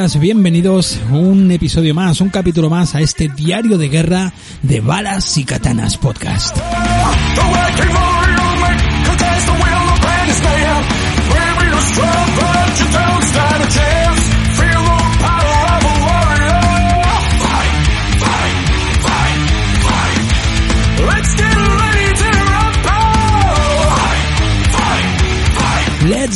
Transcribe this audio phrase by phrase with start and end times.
[0.00, 4.32] Bienvenidos un episodio más, un capítulo más a este diario de guerra
[4.62, 6.56] de balas y katanas podcast.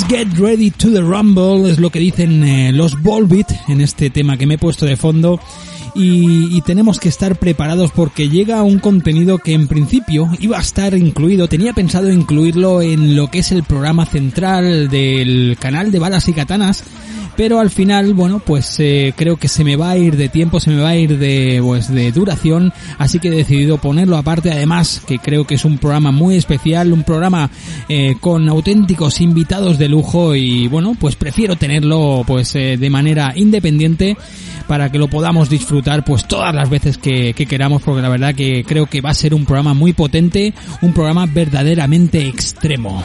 [0.08, 4.36] Get ready to the rumble es lo que dicen eh, los Volbeat en este tema
[4.36, 5.40] que me he puesto de fondo.
[5.94, 10.60] Y, y, tenemos que estar preparados porque llega un contenido que en principio iba a
[10.60, 16.00] estar incluido, tenía pensado incluirlo en lo que es el programa central del canal de
[16.00, 16.82] balas y katanas
[17.36, 20.60] pero al final, bueno, pues eh, creo que se me va a ir de tiempo,
[20.60, 24.50] se me va a ir de, pues, de duración, así que he decidido ponerlo aparte,
[24.50, 27.50] además que creo que es un programa muy especial, un programa
[27.88, 30.34] eh, con auténticos invitados de lujo.
[30.34, 34.16] Y bueno, pues prefiero tenerlo pues eh, de manera independiente
[34.66, 37.82] para que lo podamos disfrutar pues todas las veces que, que queramos.
[37.82, 41.26] Porque la verdad que creo que va a ser un programa muy potente, un programa
[41.26, 43.02] verdaderamente extremo.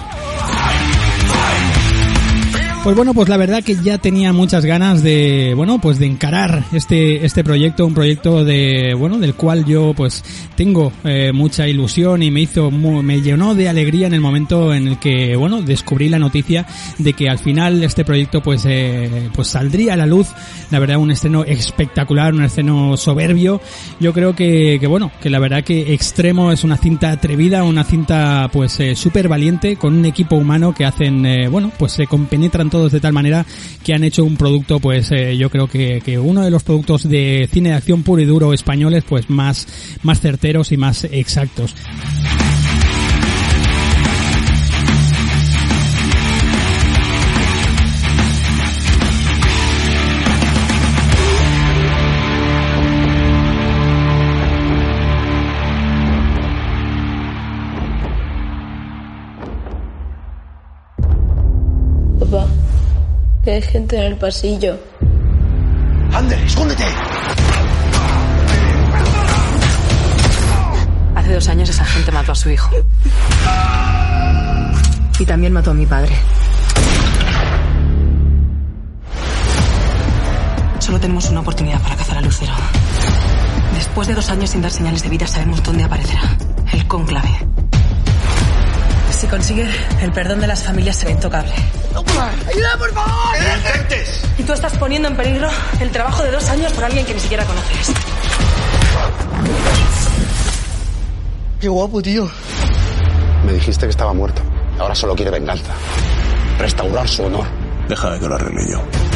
[2.82, 6.64] Pues bueno, pues la verdad que ya tenía muchas ganas de, bueno, pues de encarar
[6.72, 10.24] este, este proyecto, un proyecto de, bueno, del cual yo pues
[10.56, 14.88] tengo eh, mucha ilusión y me hizo, me llenó de alegría en el momento en
[14.88, 16.66] el que, bueno, descubrí la noticia
[16.98, 20.30] de que al final este proyecto pues, eh, pues saldría a la luz,
[20.72, 23.60] la verdad un estreno espectacular, un estreno soberbio.
[24.00, 27.84] Yo creo que, que bueno, que la verdad que Extremo es una cinta atrevida, una
[27.84, 32.08] cinta pues eh, súper valiente con un equipo humano que hacen, eh, bueno, pues se
[32.08, 33.46] compenetran todos de tal manera
[33.84, 37.08] que han hecho un producto, pues eh, yo creo que, que, uno de los productos
[37.08, 39.68] de cine de acción puro y duro españoles, pues más,
[40.04, 41.76] más certeros y más exactos.
[63.60, 64.80] Hay gente en el pasillo.
[66.14, 66.86] ¡Ander, escóndete!
[71.16, 72.70] Hace dos años esa gente mató a su hijo.
[75.20, 76.16] Y también mató a mi padre.
[80.80, 82.54] Solo tenemos una oportunidad para cazar a Lucero.
[83.76, 86.38] Después de dos años sin dar señales de vida, sabemos dónde aparecerá.
[86.72, 87.59] El cónclave.
[89.12, 89.68] Si consigue
[90.02, 91.52] el perdón de las familias, será intocable.
[91.94, 93.38] ¡Ayuda, por favor!
[93.42, 94.24] ¡No intentes!
[94.38, 95.50] Y tú estás poniendo en peligro
[95.82, 97.92] el trabajo de dos años por alguien que ni siquiera conoces.
[101.60, 102.30] ¡Qué guapo, tío!
[103.46, 104.42] Me dijiste que estaba muerto.
[104.80, 105.74] Ahora solo quiere venganza.
[106.58, 107.46] Restaurar su honor.
[107.90, 109.09] Deja de que lo arregle yo.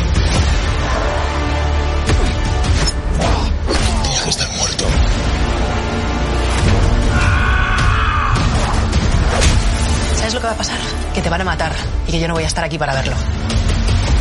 [10.43, 10.79] Que va a pasar?
[11.13, 11.71] Que te van a matar
[12.05, 13.15] y que yo no voy a estar aquí para verlo.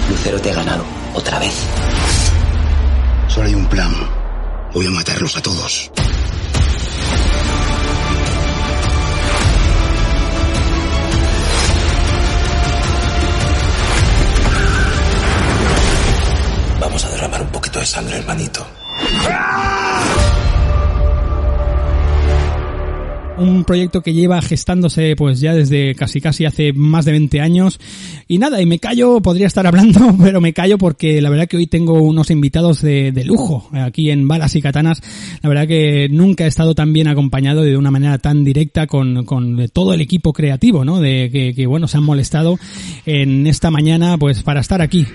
[0.09, 0.85] Lucero te ha ganado,
[1.15, 1.53] otra vez.
[3.27, 3.93] Solo hay un plan.
[4.73, 5.91] Voy a matarlos a todos.
[16.79, 18.65] Vamos a derramar un poquito de sangre, hermanito.
[23.39, 27.81] Un proyecto que lleva gestándose pues ya desde casi casi hace más de 20 años
[28.29, 31.57] y nada, y me callo, podría estar hablando, pero me callo porque la verdad que
[31.57, 35.01] hoy tengo unos invitados de, de lujo aquí en Balas y Katanas,
[35.43, 39.25] la verdad que nunca he estado tan bien acompañado de una manera tan directa con,
[39.25, 41.01] con todo el equipo creativo, ¿no?
[41.01, 42.59] De que bueno, se han molestado
[43.07, 45.07] en esta mañana pues para estar aquí.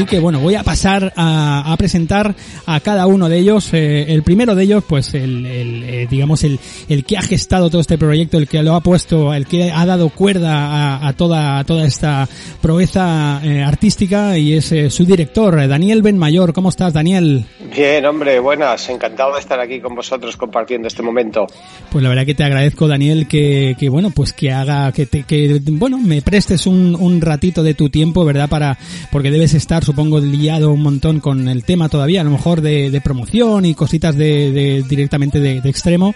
[0.00, 3.68] Así que bueno, voy a pasar a, a presentar a cada uno de ellos.
[3.74, 6.58] Eh, el primero de ellos, pues el, el eh, digamos el,
[6.88, 9.84] el que ha gestado todo este proyecto, el que lo ha puesto, el que ha
[9.84, 12.26] dado cuerda a, a toda a toda esta
[12.62, 16.54] proeza eh, artística y es su director, Daniel Benmayor.
[16.54, 17.44] ¿Cómo estás, Daniel?
[17.76, 18.88] Bien, hombre, buenas.
[18.88, 21.46] Encantado de estar aquí con vosotros compartiendo este momento.
[21.92, 25.24] Pues la verdad que te agradezco, Daniel, que, que bueno, pues que haga, que te,
[25.24, 28.48] que bueno, me prestes un, un ratito de tu tiempo, ¿verdad?
[28.48, 28.78] Para,
[29.12, 32.92] porque debes estar supongo, liado un montón con el tema todavía, a lo mejor de,
[32.92, 36.14] de promoción y cositas de, de directamente de, de, extremo.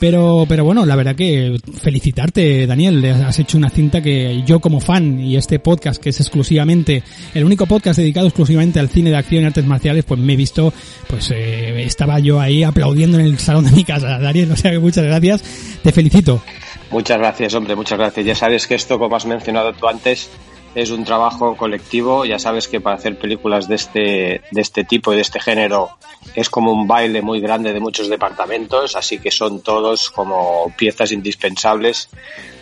[0.00, 3.04] Pero, pero bueno, la verdad que felicitarte, Daniel.
[3.04, 7.44] Has hecho una cinta que yo como fan y este podcast que es exclusivamente, el
[7.44, 10.74] único podcast dedicado exclusivamente al cine de acción y artes marciales, pues me he visto,
[11.06, 14.18] pues eh, estaba yo ahí aplaudiendo en el salón de mi casa.
[14.18, 15.44] Daniel, o sea que muchas gracias.
[15.82, 16.42] Te felicito.
[16.90, 18.26] Muchas gracias, hombre, muchas gracias.
[18.26, 20.28] Ya sabes que esto, como has mencionado tú antes,
[20.74, 22.24] es un trabajo colectivo.
[22.24, 25.90] Ya sabes que para hacer películas de este, de este tipo y de este género
[26.34, 31.12] es como un baile muy grande de muchos departamentos, así que son todos como piezas
[31.12, 32.08] indispensables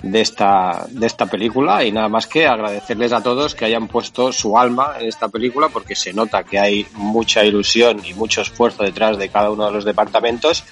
[0.03, 1.85] de esta, de esta película.
[1.85, 5.69] Y nada más que agradecerles a todos que hayan puesto su alma en esta película,
[5.69, 9.73] porque se nota que hay mucha ilusión y mucho esfuerzo detrás de cada uno de
[9.73, 10.65] los departamentos.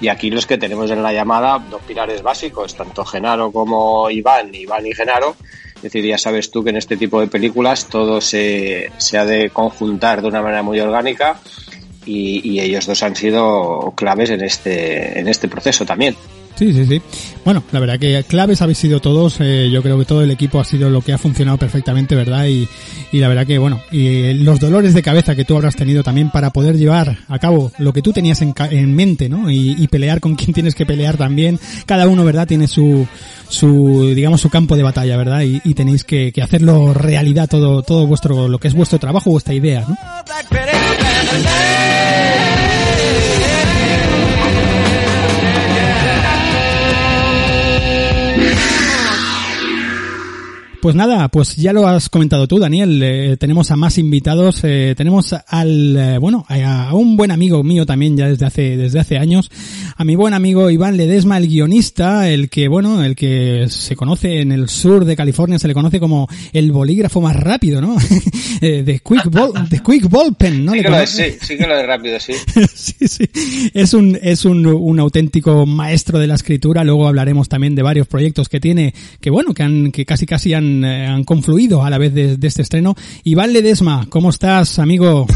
[0.00, 4.54] Y aquí los que tenemos en la llamada, dos pilares básicos, tanto Genaro como Iván,
[4.54, 5.36] Iván y Genaro,
[5.78, 9.24] es decir, ya sabes tú que en este tipo de películas todo se, se ha
[9.24, 11.40] de conjuntar de una manera muy orgánica
[12.04, 16.16] y, y, ellos dos han sido claves en este, en este proceso también.
[16.58, 17.00] Sí, sí, sí.
[17.44, 19.36] Bueno, la verdad que claves habéis sido todos.
[19.38, 22.46] Eh, yo creo que todo el equipo ha sido lo que ha funcionado perfectamente, ¿verdad?
[22.46, 22.68] Y,
[23.12, 26.30] y la verdad que, bueno, y los dolores de cabeza que tú habrás tenido también
[26.30, 29.48] para poder llevar a cabo lo que tú tenías en, en mente, ¿no?
[29.48, 31.60] Y, y, pelear con quien tienes que pelear también.
[31.86, 32.48] Cada uno, ¿verdad?
[32.48, 33.06] Tiene su,
[33.48, 35.42] su, digamos, su campo de batalla, ¿verdad?
[35.42, 39.30] Y, y tenéis que, que hacerlo realidad todo, todo vuestro, lo que es vuestro trabajo,
[39.30, 39.96] vuestra idea, ¿no?
[50.80, 53.02] Pues nada, pues ya lo has comentado tú, Daniel.
[53.02, 54.60] Eh, tenemos a más invitados.
[54.62, 58.76] Eh, tenemos al, eh, bueno, a, a, un buen amigo mío también ya desde hace,
[58.76, 59.50] desde hace años.
[59.96, 64.40] A mi buen amigo Iván Ledesma, el guionista, el que, bueno, el que se conoce
[64.40, 67.96] en el sur de California, se le conoce como el bolígrafo más rápido, ¿no?
[68.60, 70.72] de Quick Ball, de Quick Ball Pen, ¿no?
[70.72, 72.34] Sí que, lo es, sí, sí que lo es rápido, sí.
[72.74, 73.28] sí, sí.
[73.74, 76.84] Es un, es un, un auténtico maestro de la escritura.
[76.84, 80.54] Luego hablaremos también de varios proyectos que tiene, que bueno, que han, que casi casi
[80.54, 82.94] han han, confluido a la vez de, de, este estreno.
[83.24, 85.26] Iván Ledesma, ¿cómo estás, amigo?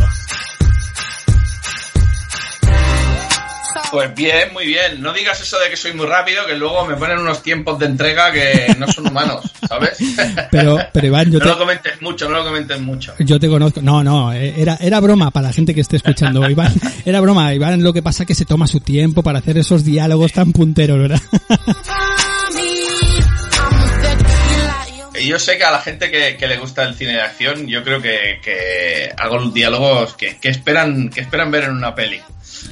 [3.92, 5.02] Pues bien, muy bien.
[5.02, 7.84] No digas eso de que soy muy rápido, que luego me ponen unos tiempos de
[7.84, 9.98] entrega que no son humanos, ¿sabes?
[10.50, 11.50] Pero, pero Iván, yo no te...
[11.50, 13.14] lo comentes mucho, no lo comentes mucho.
[13.18, 13.82] Yo te conozco.
[13.82, 16.48] No, no, era, era broma para la gente que esté escuchando.
[16.50, 16.72] Iván,
[17.04, 17.52] era broma.
[17.52, 20.52] Iván lo que pasa es que se toma su tiempo para hacer esos diálogos tan
[20.52, 21.20] punteros, ¿verdad?
[25.26, 27.82] yo sé que a la gente que, que, le gusta el cine de acción, yo
[27.82, 32.20] creo que, que hago diálogos que, que, esperan, que esperan ver en una peli.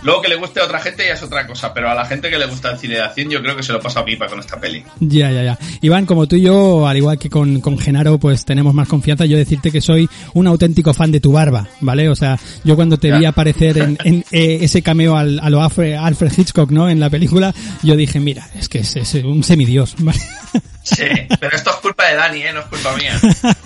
[0.02, 2.30] Luego que le guste a otra gente ya es otra cosa, pero a la gente
[2.30, 4.26] que le gusta el cine de acción yo creo que se lo pasa a pipa
[4.26, 4.84] con esta peli.
[5.00, 5.58] Ya, ya, ya.
[5.80, 9.26] Iván, como tú y yo, al igual que con, con Genaro, pues tenemos más confianza.
[9.26, 12.08] Yo decirte que soy un auténtico fan de tu barba, ¿vale?
[12.08, 13.18] O sea, yo cuando te ya.
[13.18, 16.88] vi aparecer en, en eh, ese cameo al, a lo Alfred, Alfred, Hitchcock, ¿no?
[16.88, 20.20] En la película, yo dije, mira, es que es, es un semidios, ¿vale?
[20.82, 21.04] Sí,
[21.38, 22.52] pero esto es culpa de Dani, ¿eh?
[22.52, 23.20] no es culpa mía.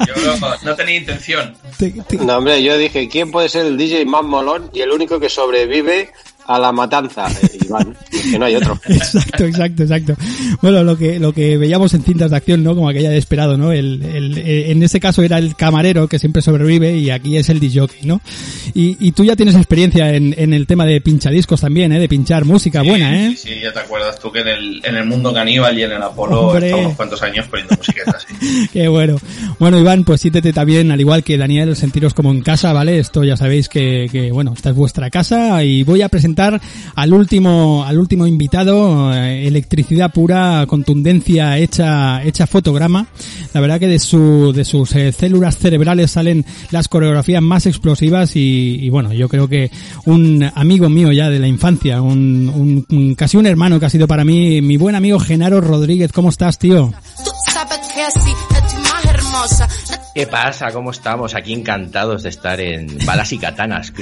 [0.06, 1.54] Yo no, no tenía intención.
[2.20, 5.28] No, hombre, yo dije, ¿quién puede ser el DJ más molón y el único que
[5.28, 6.10] sobrevive
[6.46, 8.78] a la matanza, eh, Iván, que no hay otro.
[8.88, 10.16] Exacto, exacto, exacto.
[10.60, 12.74] Bueno, lo que lo que veíamos en cintas de acción, ¿no?
[12.74, 13.72] Como aquella de esperado, ¿no?
[13.72, 17.60] El, el, en ese caso era el camarero que siempre sobrevive y aquí es el
[17.60, 18.20] DJ, ¿no?
[18.74, 22.00] Y, y tú ya tienes experiencia en, en el tema de pinchadiscos también, ¿eh?
[22.00, 23.30] De pinchar música sí, buena, ¿eh?
[23.36, 25.92] Sí, sí, ya te acuerdas tú que en el, en el mundo caníbal y en
[25.92, 26.70] el Apolo Hombre.
[26.70, 28.68] estamos cuantos años poniendo música así.
[28.72, 29.16] Qué bueno.
[29.58, 32.98] Bueno, Iván, pues siéntete también, al igual que Daniel, sentiros como en casa, ¿vale?
[32.98, 36.33] Esto ya sabéis que, que bueno, esta es vuestra casa y voy a presentar
[36.94, 43.06] al último al último invitado eh, electricidad pura contundencia hecha hecha fotograma.
[43.52, 48.36] La verdad que de su de sus eh, células cerebrales salen las coreografías más explosivas
[48.36, 49.70] y, y, bueno yo creo que
[50.06, 53.90] un amigo mío ya de la infancia un, un, un, casi un hermano que ha
[53.90, 56.12] sido para mí mi buen amigo Genaro Rodríguez.
[56.12, 56.92] Cómo estás tío
[60.14, 60.70] ¿Qué pasa?
[60.70, 61.34] ¿Cómo estamos?
[61.34, 63.92] Aquí encantados de estar en Balas y Katanas.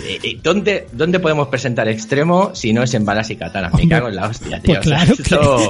[0.43, 3.73] ¿Dónde, dónde podemos presentar extremo si no es en Balas y Katanas?
[3.73, 4.75] Me cago en la hostia, tío.
[4.75, 5.69] Pues claro, o sea, esto,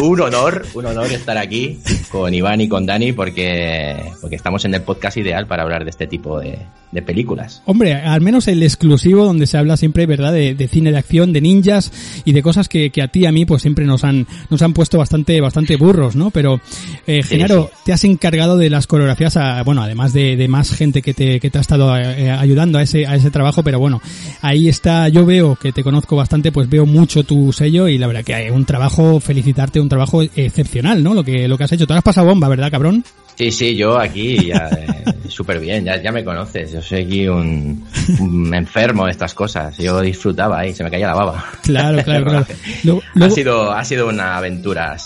[0.00, 1.78] un honor, un honor estar aquí
[2.10, 5.90] con Iván y con Dani porque, porque estamos en el podcast ideal para hablar de
[5.90, 6.58] este tipo de,
[6.90, 7.62] de películas.
[7.64, 10.32] Hombre, al menos el exclusivo donde se habla siempre, ¿verdad?
[10.32, 11.92] De, de cine de acción, de ninjas
[12.24, 14.62] y de cosas que, que, a ti y a mí pues siempre nos han, nos
[14.62, 16.30] han puesto bastante, bastante burros, ¿no?
[16.30, 16.60] Pero,
[17.06, 17.82] eh, Genaro, sí, sí.
[17.86, 21.40] te has encargado de las coreografías a, bueno, además de, de más gente que te,
[21.40, 24.00] que te ha estado eh, ayudando a ese, a ese trabajo, pero bueno,
[24.42, 28.06] ahí está, yo veo que te conozco bastante, pues veo mucho tu sello y la
[28.06, 31.14] verdad que hay un trabajo, felicitarte, un trabajo excepcional, ¿no?
[31.14, 31.86] Lo que, lo que has hecho.
[31.86, 33.04] Te has pasado bomba, ¿verdad, cabrón?
[33.36, 36.72] Sí, sí, yo aquí ya eh, súper bien, ya, ya me conoces.
[36.72, 37.84] Yo soy aquí un,
[38.18, 39.76] un enfermo de estas cosas.
[39.76, 41.44] Yo disfrutaba ahí, se me caía la baba.
[41.62, 42.46] Claro, claro, claro.
[42.84, 44.96] Luego- Ha sido, ha sido una aventura.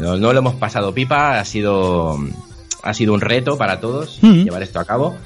[0.00, 2.18] no, no lo hemos pasado pipa, ha sido,
[2.82, 5.16] ha sido un reto para todos llevar esto a cabo.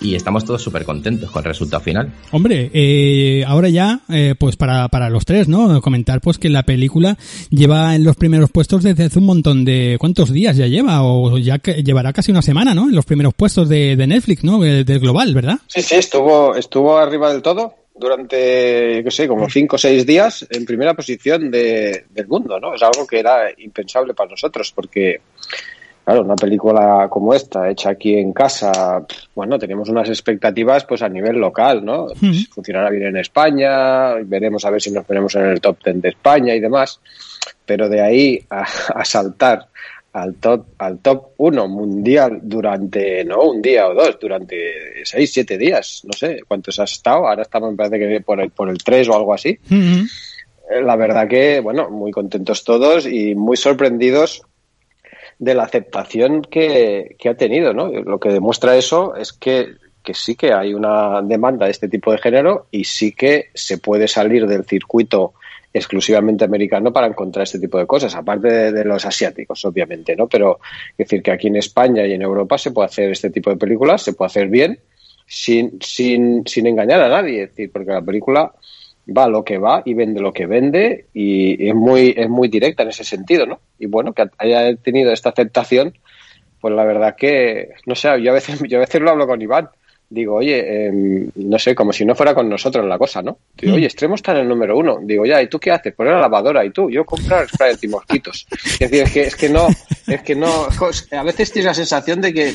[0.00, 2.12] Y estamos todos súper contentos con el resultado final.
[2.32, 5.80] Hombre, eh, ahora ya, eh, pues para, para los tres, ¿no?
[5.80, 7.16] Comentar pues que la película
[7.48, 9.96] lleva en los primeros puestos desde hace un montón de...
[9.98, 11.02] ¿Cuántos días ya lleva?
[11.04, 12.88] O ya que llevará casi una semana, ¿no?
[12.88, 14.62] En los primeros puestos de, de Netflix, ¿no?
[14.62, 15.58] Eh, Del global, ¿verdad?
[15.68, 17.72] Sí, sí, estuvo, estuvo arriba del todo
[18.18, 22.74] durante, qué sé, como cinco o seis días en primera posición de- del mundo, ¿no?
[22.74, 25.20] Es algo que era impensable para nosotros porque,
[26.04, 31.08] claro, una película como esta, hecha aquí en casa, bueno, tenemos unas expectativas pues a
[31.08, 32.06] nivel local, ¿no?
[32.20, 36.02] Pues, funcionará bien en España, veremos a ver si nos ponemos en el top 10
[36.02, 37.00] de España y demás,
[37.64, 38.62] pero de ahí a,
[38.94, 39.68] a saltar
[40.14, 45.58] al top al top 1 mundial durante no un día o dos durante seis siete
[45.58, 48.78] días no sé cuántos has estado ahora estamos me parece que por el por el
[48.78, 49.58] 3 o algo así.
[50.82, 54.42] La verdad que bueno muy contentos todos y muy sorprendidos
[55.38, 59.74] de la aceptación que, que ha tenido no lo que demuestra eso es que
[60.04, 63.78] que sí que hay una demanda de este tipo de género y sí que se
[63.78, 65.32] puede salir del circuito
[65.72, 70.28] exclusivamente americano para encontrar este tipo de cosas, aparte de, los asiáticos, obviamente, ¿no?
[70.28, 70.60] Pero
[70.92, 73.56] es decir que aquí en España y en Europa se puede hacer este tipo de
[73.56, 74.78] películas, se puede hacer bien,
[75.26, 78.52] sin, sin, sin engañar a nadie, es decir, porque la película
[79.06, 82.82] va lo que va y vende lo que vende y es muy, es muy directa
[82.82, 83.60] en ese sentido, ¿no?
[83.78, 85.94] Y bueno, que haya tenido esta aceptación,
[86.60, 89.42] pues la verdad que, no sé, yo a veces, yo a veces lo hablo con
[89.42, 89.68] Iván,
[90.14, 90.92] digo, oye, eh,
[91.34, 93.38] no sé, como si no fuera con nosotros la cosa, ¿no?
[93.60, 94.98] Digo, oye, Extremo está en el número uno.
[95.02, 95.92] Digo, ya, ¿y tú qué haces?
[95.94, 96.64] Poner la lavadora.
[96.64, 96.88] ¿Y tú?
[96.90, 98.46] Yo comprar spray antimosquitos.
[98.78, 99.68] Es decir, es que, es que no,
[100.06, 100.68] es que no,
[101.10, 102.54] a veces tienes la sensación de que,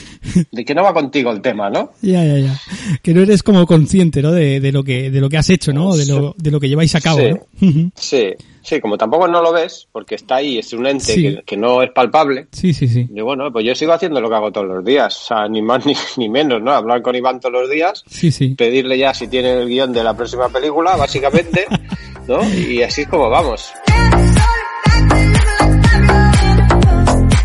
[0.52, 1.92] de que no va contigo el tema, ¿no?
[2.02, 2.60] Ya, ya, ya.
[3.02, 4.32] Que no eres como consciente, ¿no?
[4.32, 5.96] De, de lo que de lo que has hecho, ¿no?
[5.96, 7.20] De lo, de lo que lleváis a cabo,
[7.60, 7.80] Sí.
[7.96, 8.34] Sí,
[8.70, 11.22] sí, como tampoco no lo ves, porque está ahí, es un ente Sí.
[11.38, 12.48] que, que no es palpable.
[12.52, 13.08] Sí, sí, sí.
[13.14, 15.62] Y bueno, pues yo sigo haciendo lo que hago todos los días, o sea, ni
[15.62, 16.72] más ni, ni menos, ¿no?
[16.72, 18.56] Hablar con Iván todos los días, Sí, sí.
[18.56, 21.66] pedirle ya si tiene el guion de la próxima película, básicamente,
[22.28, 22.40] ¿no?
[22.56, 23.72] Y así es como vamos.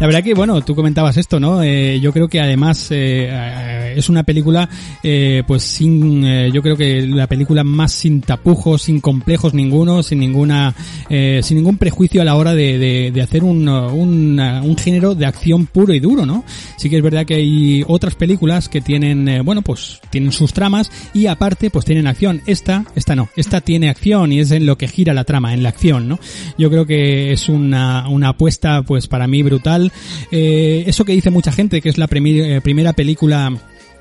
[0.00, 1.62] La verdad que, bueno, tú comentabas esto, ¿no?
[1.62, 4.68] Eh, yo creo que además eh, eh, es una película,
[5.02, 10.02] eh, pues sin, eh, yo creo que la película más sin tapujos, sin complejos ninguno,
[10.02, 10.74] sin ninguna,
[11.08, 15.26] sin ningún prejuicio a la hora de, de, de hacer un, un, un género de
[15.26, 16.44] acción puro y duro, ¿no?
[16.76, 20.90] Sí que es verdad que hay otras películas que tienen, bueno, pues tienen sus tramas
[21.14, 22.42] y aparte, pues tienen acción.
[22.46, 25.62] Esta, esta no, esta tiene acción y es en lo que gira la trama, en
[25.62, 26.18] la acción, ¿no?
[26.58, 29.83] Yo creo que es una, una apuesta, pues para mí brutal.
[30.30, 33.52] Eh, eso que dice mucha gente, que es la eh, primera película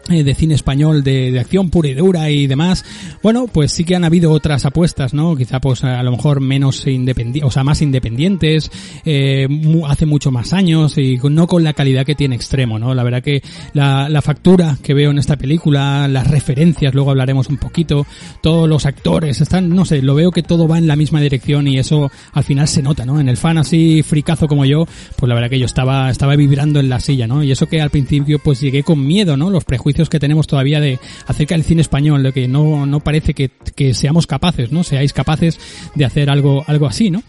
[0.08, 2.84] de cine español de, de acción pura y dura y demás.
[3.22, 5.36] Bueno, pues sí que han habido otras apuestas, ¿no?
[5.36, 8.70] Quizá pues a lo mejor menos independientes, o sea, más independientes,
[9.06, 9.48] eh,
[9.88, 12.94] hace mucho más años y no con la calidad que tiene Extremo, ¿no?
[12.94, 13.42] La verdad que
[13.74, 18.06] la, la factura que veo en esta película, las referencias, luego hablaremos un poquito,
[18.42, 21.68] todos los actores, están, no sé, lo veo que todo va en la misma dirección
[21.68, 23.20] y eso al final se nota, ¿no?
[23.20, 26.80] En el fan así fricazo como yo, pues la verdad que yo estaba, estaba vibrando
[26.80, 27.44] en la silla, ¿no?
[27.44, 29.50] Y eso que al principio pues llegué con miedo, ¿no?
[29.50, 33.34] Los prejuicios que tenemos todavía de acerca del cine español, de que no, no parece
[33.34, 34.84] que, que seamos capaces, ¿no?
[34.84, 35.60] Seáis capaces
[35.96, 37.24] de hacer algo, algo así, ¿no?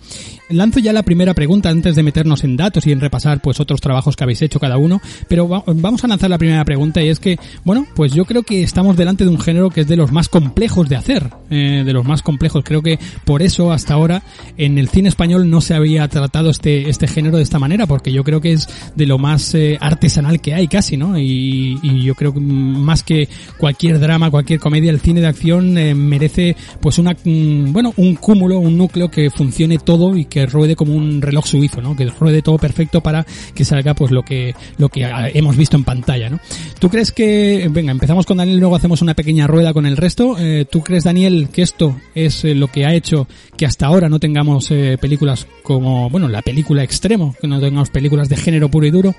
[0.51, 3.81] Lanzo ya la primera pregunta antes de meternos en datos y en repasar pues otros
[3.81, 7.09] trabajos que habéis hecho cada uno, pero va- vamos a lanzar la primera pregunta y
[7.09, 9.97] es que, bueno, pues yo creo que estamos delante de un género que es de
[9.97, 12.63] los más complejos de hacer, eh, de los más complejos.
[12.65, 14.23] Creo que por eso hasta ahora
[14.59, 18.13] en el cine español no se había tratado este, este género de esta manera, porque
[18.13, 21.19] yo creo que es de lo más eh, artesanal que hay casi, ¿no?
[21.19, 25.79] Y, y yo creo que más que cualquier drama, cualquier comedia, el cine de acción
[25.79, 30.34] eh, merece pues una, mm, bueno, un cúmulo, un núcleo que funcione todo y que
[30.47, 31.97] ruede como un reloj suizo, ¿no?
[31.97, 33.25] Que ruede todo perfecto para
[33.55, 36.41] que salga pues lo que, lo que hemos visto en pantalla, ¿no?
[36.79, 39.97] ¿Tú crees que, venga, empezamos con Daniel y luego hacemos una pequeña rueda con el
[39.97, 40.37] resto?
[40.39, 43.27] Eh, ¿Tú crees, Daniel, que esto es eh, lo que ha hecho
[43.57, 47.91] que hasta ahora no tengamos eh, películas como, bueno, la película extremo, que no tengamos
[47.91, 49.15] películas de género puro y duro?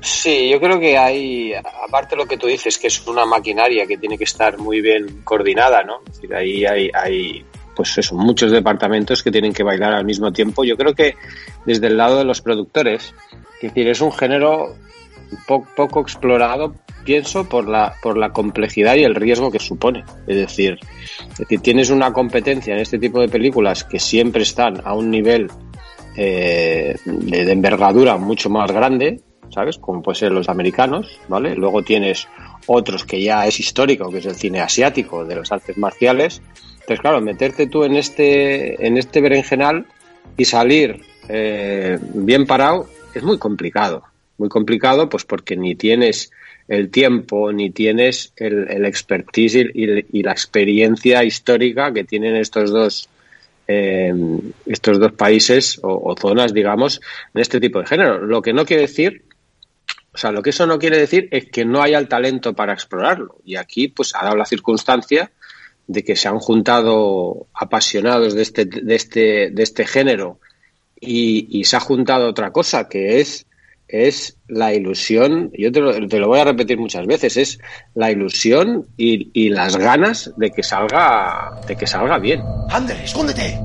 [0.00, 3.86] Sí, yo creo que hay, aparte de lo que tú dices, que es una maquinaria
[3.86, 6.00] que tiene que estar muy bien coordinada, ¿no?
[6.06, 7.44] Es decir, ahí hay, hay
[7.76, 10.64] pues eso, muchos departamentos que tienen que bailar al mismo tiempo.
[10.64, 11.14] Yo creo que
[11.66, 13.14] desde el lado de los productores,
[13.60, 14.74] es decir, es un género
[15.46, 20.04] po- poco explorado, pienso, por la, por la complejidad y el riesgo que supone.
[20.26, 20.78] Es decir,
[21.48, 25.48] es tienes una competencia en este tipo de películas que siempre están a un nivel
[26.16, 29.78] eh, de, envergadura mucho más grande, ¿sabes?
[29.78, 31.54] Como puede ser los americanos, ¿vale?
[31.54, 32.26] Luego tienes
[32.66, 36.42] otros que ya es histórico, que es el cine asiático de las artes marciales.
[36.86, 39.86] Entonces, claro, meterte tú en este, en este berenjenal
[40.36, 44.04] y salir eh, bien parado es muy complicado.
[44.38, 46.30] Muy complicado, pues porque ni tienes
[46.68, 53.08] el tiempo ni tienes el, el expertise y, la experiencia histórica que tienen estos dos
[53.66, 54.14] eh,
[54.66, 57.00] estos dos países o, o, zonas, digamos,
[57.34, 58.24] en este tipo de género.
[58.24, 59.24] Lo que no quiere decir,
[60.14, 62.74] o sea, lo que eso no quiere decir es que no haya el talento para
[62.74, 63.40] explorarlo.
[63.44, 65.32] Y aquí, pues, ha dado la circunstancia
[65.86, 70.40] de que se han juntado apasionados de este, de este, de este género
[71.00, 73.46] y, se ha juntado otra cosa que es
[73.88, 77.60] es la ilusión, yo te lo, te lo, voy a repetir muchas veces, es
[77.94, 82.42] la ilusión y, y, las ganas de que salga de que salga bien.
[82.68, 83.56] Ander, escóndete.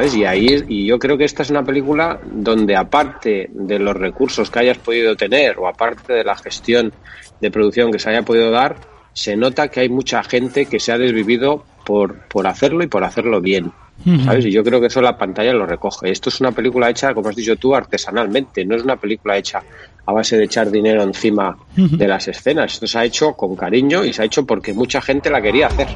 [0.00, 0.14] ¿Sabes?
[0.14, 4.50] Y ahí y yo creo que esta es una película donde aparte de los recursos
[4.50, 6.90] que hayas podido tener o aparte de la gestión
[7.38, 8.76] de producción que se haya podido dar,
[9.12, 13.04] se nota que hay mucha gente que se ha desvivido por, por hacerlo y por
[13.04, 13.72] hacerlo bien.
[14.24, 14.46] ¿Sabes?
[14.46, 16.10] Y yo creo que eso la pantalla lo recoge.
[16.10, 18.64] Esto es una película hecha, como has dicho tú, artesanalmente.
[18.64, 19.62] No es una película hecha
[20.06, 22.72] a base de echar dinero encima de las escenas.
[22.72, 25.66] Esto se ha hecho con cariño y se ha hecho porque mucha gente la quería
[25.66, 25.88] hacer.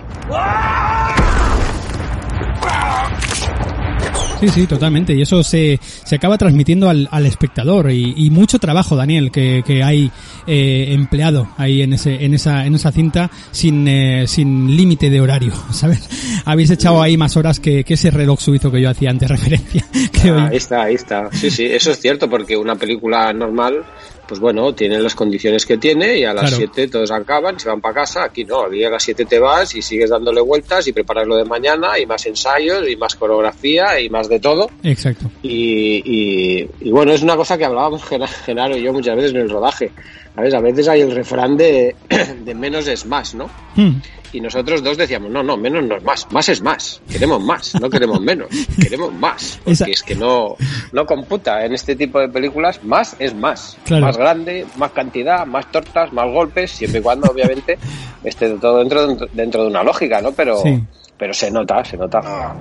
[4.44, 5.14] Sí, sí, totalmente.
[5.14, 7.90] Y eso se, se acaba transmitiendo al, al espectador.
[7.90, 10.10] Y, y, mucho trabajo, Daniel, que, que hay
[10.46, 15.20] eh, empleado ahí en, ese, en, esa, en esa cinta sin, eh, sin límite de
[15.20, 16.08] horario, ¿sabes?
[16.44, 19.84] Habéis echado ahí más horas que, que ese reloj suizo que yo hacía antes referencia.
[20.12, 21.30] Que ah, Ahí está, ahí está.
[21.32, 23.84] Sí, sí, eso es cierto, porque una película normal
[24.26, 26.90] pues bueno, tiene las condiciones que tiene y a las 7 claro.
[26.90, 28.24] todos acaban, se van para casa.
[28.24, 31.36] Aquí no, aquí a las 7 te vas y sigues dándole vueltas y preparas lo
[31.36, 34.70] de mañana y más ensayos y más coreografía y más de todo.
[34.82, 35.30] Exacto.
[35.42, 38.02] Y, y, y bueno, es una cosa que hablábamos
[38.44, 39.90] Genaro y yo muchas veces en el rodaje.
[40.34, 40.54] ¿Sabes?
[40.54, 41.94] A veces hay el refrán de,
[42.44, 43.48] de menos es más, ¿no?
[43.76, 44.00] Hmm.
[44.34, 47.72] Y nosotros dos decíamos, no, no, menos no es más, más es más, queremos más,
[47.80, 48.48] no queremos menos,
[48.82, 49.84] queremos más, porque Esa...
[49.86, 50.56] es que no,
[50.90, 54.06] no computa en este tipo de películas, más es más, claro.
[54.06, 57.78] más grande, más cantidad, más tortas, más golpes, siempre y cuando obviamente
[58.24, 60.32] esté todo dentro, dentro de una lógica, ¿no?
[60.32, 60.82] Pero, sí.
[61.16, 62.56] pero se nota, se nota.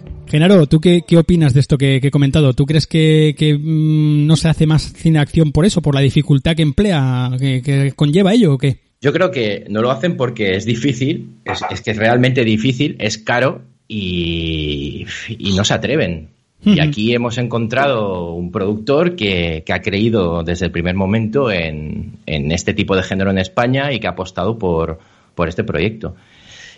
[0.30, 2.54] Genaro, ¿tú qué, qué, opinas de esto que, que, he comentado?
[2.54, 5.94] ¿Tú crees que, que mmm, no se hace más cine de acción por eso, por
[5.94, 8.78] la dificultad que emplea, que, que conlleva ello o qué?
[9.00, 12.96] Yo creo que no lo hacen porque es difícil, es, es que es realmente difícil,
[13.00, 16.28] es caro y, y no se atreven.
[16.62, 22.18] Y aquí hemos encontrado un productor que, que, ha creído desde el primer momento en,
[22.26, 24.98] en, este tipo de género en España y que ha apostado por,
[25.34, 26.14] por este proyecto.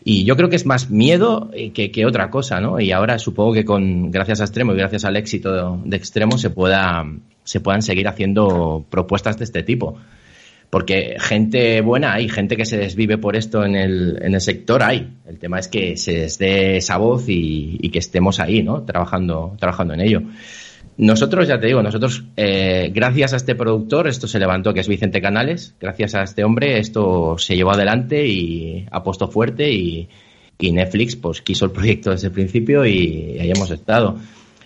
[0.05, 2.81] Y yo creo que es más miedo que, que, otra cosa, ¿no?
[2.81, 6.39] Y ahora supongo que con gracias a Extremo y gracias al éxito de, de Extremo
[6.39, 7.05] se pueda
[7.45, 9.97] se puedan seguir haciendo propuestas de este tipo.
[10.71, 14.83] Porque gente buena hay, gente que se desvive por esto en el, en el sector
[14.83, 15.19] hay.
[15.27, 18.83] El tema es que se les dé esa voz y, y que estemos ahí, ¿no?
[18.83, 20.23] Trabajando, trabajando en ello.
[21.03, 24.87] Nosotros, ya te digo, nosotros, eh, gracias a este productor, esto se levantó, que es
[24.87, 30.09] Vicente Canales, gracias a este hombre, esto se llevó adelante y apostó fuerte y,
[30.61, 34.17] y Netflix pues quiso el proyecto desde el principio y ahí hemos estado.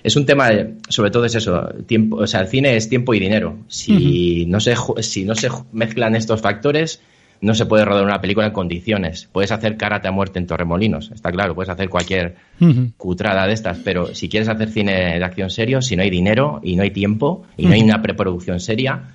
[0.04, 0.50] Es un tema,
[0.90, 3.56] sobre todo es eso, tiempo, o sea, el cine es tiempo y dinero.
[3.68, 4.46] Si, uh -huh.
[4.48, 7.00] no se, si no se mezclan estos factores,
[7.40, 9.28] no se puede rodar una película en condiciones.
[9.32, 12.92] Puedes hacer karate a muerte en Torremolinos, está claro, puedes hacer cualquier uh -huh.
[12.96, 16.60] cutrada de estas, pero si quieres hacer cine de acción serio, si no hay dinero
[16.62, 17.68] y no hay tiempo y uh -huh.
[17.68, 19.14] no hay una preproducción seria,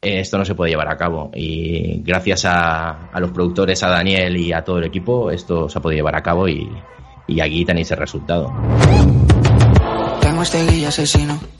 [0.00, 1.30] eh, esto no se puede llevar a cabo.
[1.34, 5.78] Y gracias a, a, los productores, a Daniel y a todo el equipo, esto se
[5.78, 6.68] ha podido llevar a cabo y,
[7.28, 8.52] y aquí tenéis el resultado
[10.42, 10.62] este.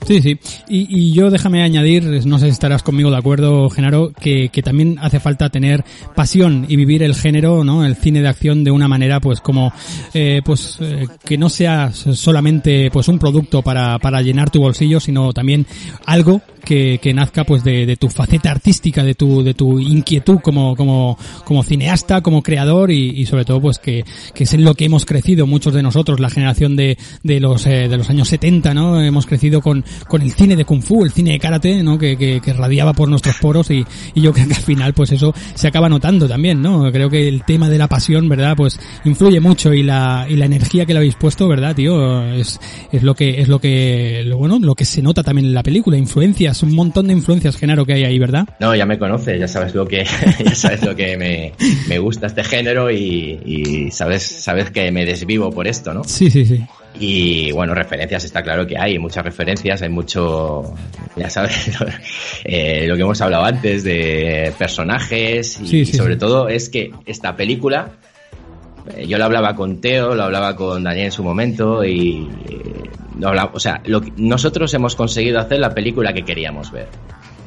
[0.05, 0.39] Sí, sí.
[0.67, 4.61] Y, y, yo déjame añadir, no sé si estarás conmigo de acuerdo, Genaro, que, que
[4.61, 5.83] también hace falta tener
[6.15, 7.85] pasión y vivir el género, ¿no?
[7.85, 9.71] El cine de acción de una manera, pues como,
[10.13, 14.99] eh, pues eh, que no sea solamente, pues un producto para, para llenar tu bolsillo,
[14.99, 15.65] sino también
[16.05, 20.39] algo que, que nazca, pues de, de tu faceta artística, de tu, de tu inquietud
[20.41, 24.63] como, como, como cineasta, como creador y, y sobre todo, pues que, que es en
[24.63, 28.09] lo que hemos crecido muchos de nosotros, la generación de, de los, eh, de los
[28.09, 29.01] años 70, ¿no?
[29.01, 31.97] Hemos crecido con, con el cine de Kung Fu, el cine de karate, ¿no?
[31.97, 35.11] Que, que, que radiaba por nuestros poros y, y, yo creo que al final, pues
[35.11, 36.91] eso se acaba notando también, ¿no?
[36.91, 38.55] Creo que el tema de la pasión, ¿verdad?
[38.55, 42.23] Pues influye mucho y la, y la energía que le habéis puesto, ¿verdad, tío?
[42.33, 42.59] Es,
[42.91, 45.63] es lo que, es lo que, lo bueno, lo que se nota también en la
[45.63, 48.47] película, influencias, un montón de influencias, Genaro, que hay ahí, ¿verdad?
[48.59, 50.05] No, ya me conoces, ya sabes lo que,
[50.45, 51.53] ya sabes lo que me,
[51.87, 56.03] me gusta este género y, y sabes, sabes que me desvivo por esto, ¿no?
[56.03, 56.61] Sí, sí, sí.
[56.99, 60.75] Y bueno, referencias está claro que hay, muchas referencias, hay mucho,
[61.15, 61.71] ya sabes,
[62.43, 66.19] eh, lo que hemos hablado antes de personajes y, Sí, sí, sobre sí.
[66.19, 67.93] todo es que esta película,
[69.07, 73.29] yo lo hablaba con Teo, lo hablaba con Daniel en su momento y eh, lo
[73.29, 76.87] hablaba- o sea, lo nosotros hemos conseguido hacer la película que queríamos ver.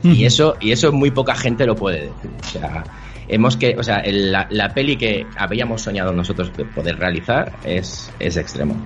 [0.02, 2.30] Y eso, y eso muy poca gente lo puede decir.
[2.40, 2.84] O sea,
[3.28, 7.52] hemos que, o sea, el- la, la peli que habíamos soñado nosotros de poder realizar
[7.64, 8.76] es, es extremo.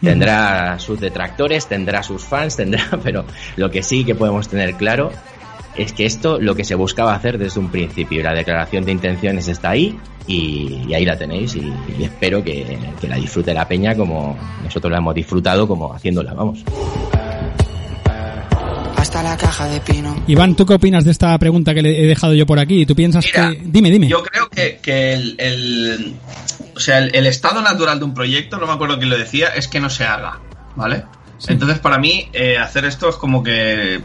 [0.00, 5.12] Tendrá sus detractores, tendrá sus fans, tendrá, pero lo que sí que podemos tener claro
[5.76, 8.20] es que esto lo que se buscaba hacer desde un principio.
[8.20, 12.42] y La declaración de intenciones está ahí y, y ahí la tenéis y, y espero
[12.44, 16.60] que, que la disfrute la peña como nosotros la hemos disfrutado como haciéndola, vamos.
[18.96, 20.14] Hasta la caja de pino.
[20.26, 22.84] Iván, ¿tú qué opinas de esta pregunta que le he dejado yo por aquí?
[22.84, 23.62] ¿Tú piensas Mira, que...
[23.64, 24.06] Dime, dime.
[24.08, 26.14] Yo creo que, que el, el-
[26.76, 29.48] o sea, el, el estado natural de un proyecto, no me acuerdo quién lo decía,
[29.48, 30.38] es que no se haga,
[30.76, 31.04] ¿vale?
[31.48, 34.00] Entonces, para mí, eh, hacer esto es como que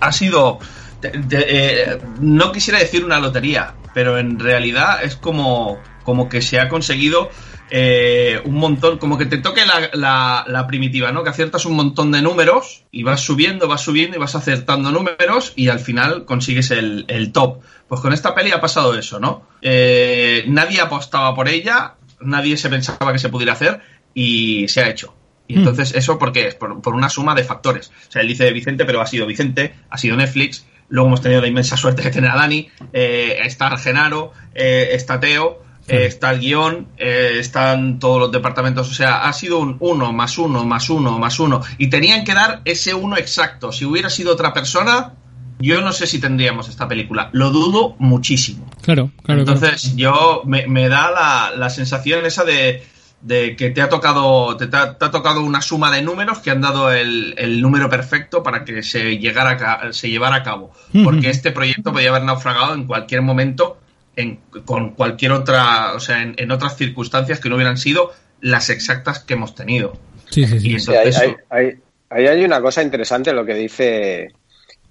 [0.00, 0.58] ha sido,
[1.02, 6.68] eh, no quisiera decir una lotería, pero en realidad es como, como que se ha
[6.68, 7.30] conseguido
[7.70, 11.22] eh, un montón, como que te toque la, la- la primitiva, ¿no?
[11.22, 15.52] Que aciertas un montón de números y vas subiendo, vas subiendo y vas acertando números
[15.54, 17.58] y al final consigues el, el top.
[17.86, 19.42] Pues con esta peli ha pasado eso, ¿no?
[19.60, 23.80] Eh, nadie apostaba por ella, nadie se pensaba que se pudiera hacer
[24.14, 25.14] y se ha hecho.
[25.46, 25.58] Y Mm.
[25.60, 26.54] entonces, ¿eso por qué es?
[26.54, 27.90] Por, por una suma de factores.
[28.08, 31.40] O sea, él dice Vicente, pero ha sido Vicente, ha sido Netflix, luego hemos tenido
[31.40, 36.30] la inmensa suerte de tener a Dani, eh, está Genaro, eh, está Teo, eh, está
[36.32, 38.90] el guion, eh, están todos los departamentos.
[38.90, 41.62] O sea, ha sido un uno más uno más uno más uno.
[41.78, 43.72] Y tenían que dar ese uno exacto.
[43.72, 45.14] Si hubiera sido otra persona,
[45.58, 47.30] yo no sé si tendríamos esta película.
[47.32, 48.66] Lo dudo muchísimo.
[48.82, 49.22] Claro, claro.
[49.22, 49.40] claro.
[49.40, 52.82] Entonces, yo me, me da la, la sensación esa de,
[53.20, 56.50] de que te ha tocado te, ha, te ha tocado una suma de números que
[56.50, 60.42] han dado el, el número perfecto para que se llegara a ca- se llevara a
[60.42, 60.72] cabo.
[61.04, 63.78] Porque este proyecto podía haber naufragado en cualquier momento
[64.16, 68.70] en- con cualquier otra, o sea, en, en otras circunstancias que no hubieran sido las
[68.70, 69.96] exactas que hemos tenido.
[70.30, 70.74] Sí, sí, sí.
[70.74, 71.74] Y Sí, hay, entonces, hay- hay-
[72.10, 74.28] ahí hay una cosa interesante, lo que dice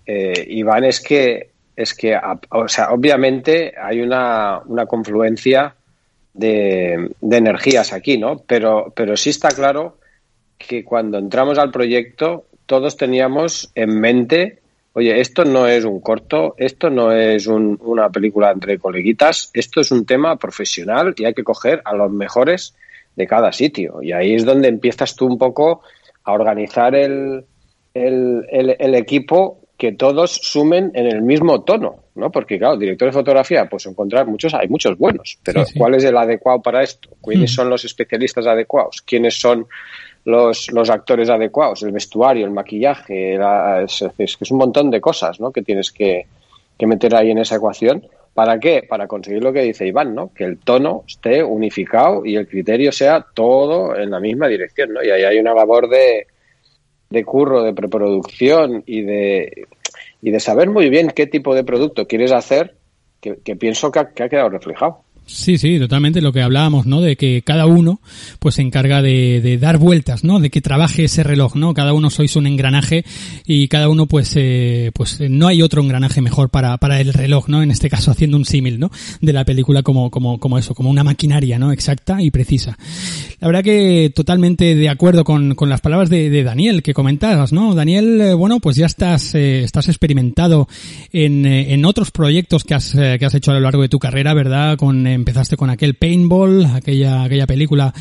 [0.05, 2.17] eh, Iván es que, es que
[2.49, 5.75] o sea, obviamente hay una, una confluencia
[6.37, 8.37] de, energías aquí, ¿no?
[8.47, 9.97] Pero, pero sí está claro
[10.57, 14.59] que cuando entramos al proyecto todos teníamos en mente,
[14.93, 19.81] oye, esto no es un corto, esto no es un- una película entre coleguitas, esto
[19.81, 22.75] es un tema profesional y hay que coger a los mejores
[23.15, 24.01] de cada sitio.
[24.01, 25.81] Y ahí es donde empiezas tú un poco
[26.23, 27.45] a organizar el,
[27.93, 32.31] el, el- el equipo que todos sumen en el mismo tono, ¿no?
[32.31, 35.79] Porque, claro, director de fotografía, pues encontrar muchos, hay muchos buenos, pero Sí, sí.
[35.79, 37.09] ¿cuál es el adecuado para esto?
[37.23, 37.55] ¿Quiénes Mm.
[37.55, 39.03] son los especialistas adecuados?
[39.03, 39.67] ¿Quiénes son
[40.25, 41.83] los, los actores adecuados?
[41.83, 45.51] El vestuario, el maquillaje, la- es, es que es un montón de cosas, ¿no?
[45.51, 46.25] Que tienes que,
[46.77, 48.03] que meter ahí en esa ecuación.
[48.33, 48.83] ¿Para qué?
[48.87, 50.31] Para conseguir lo que dice Iván, ¿no?
[50.33, 55.03] Que el tono esté unificado y el criterio sea todo en la misma dirección, ¿no?
[55.03, 56.27] Y ahí hay una labor de,
[57.09, 59.67] de curro, de preproducción y de,
[60.21, 62.75] y de saber muy bien qué tipo de producto quieres hacer,
[63.21, 65.03] que, que pienso que ha, que ha quedado reflejado.
[65.27, 67.01] Sí, sí, totalmente lo que hablábamos, ¿no?
[67.01, 67.99] De que cada uno
[68.39, 70.39] pues se encarga de, de dar vueltas, ¿no?
[70.39, 71.73] De que trabaje ese reloj, ¿no?
[71.73, 73.03] Cada uno sois un engranaje
[73.45, 77.13] y cada uno pues eh, pues eh, no hay otro engranaje mejor para, para el
[77.13, 77.61] reloj, ¿no?
[77.61, 78.89] En este caso haciendo un símil, ¿no?
[79.19, 81.73] De la película como, como, como eso, como una maquinaria, ¿no?
[81.73, 82.77] Exacta y precisa.
[83.39, 87.51] La verdad que totalmente de acuerdo con, con las palabras de, de Daniel que comentabas,
[87.51, 87.75] ¿no?
[87.75, 90.67] Daniel, eh, bueno, pues ya estás, eh, estás experimentado
[91.11, 93.99] en, eh, en otros proyectos que has, que has hecho a lo largo de tu
[93.99, 94.77] carrera, ¿verdad?
[94.77, 97.93] Con, empezaste con aquel Paintball, aquella, aquella película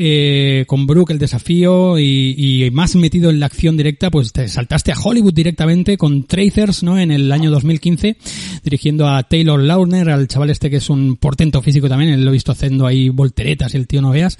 [0.00, 4.46] eh, con Brooke, el desafío, y, y más metido en la acción directa, pues te
[4.46, 6.98] saltaste a Hollywood directamente con Tracers, ¿no?
[6.98, 8.16] En el año 2015,
[8.62, 12.32] dirigiendo a Taylor Lautner, al chaval este que es un portento físico también, lo he
[12.32, 14.38] visto haciendo ahí volteretas, el tío no veas,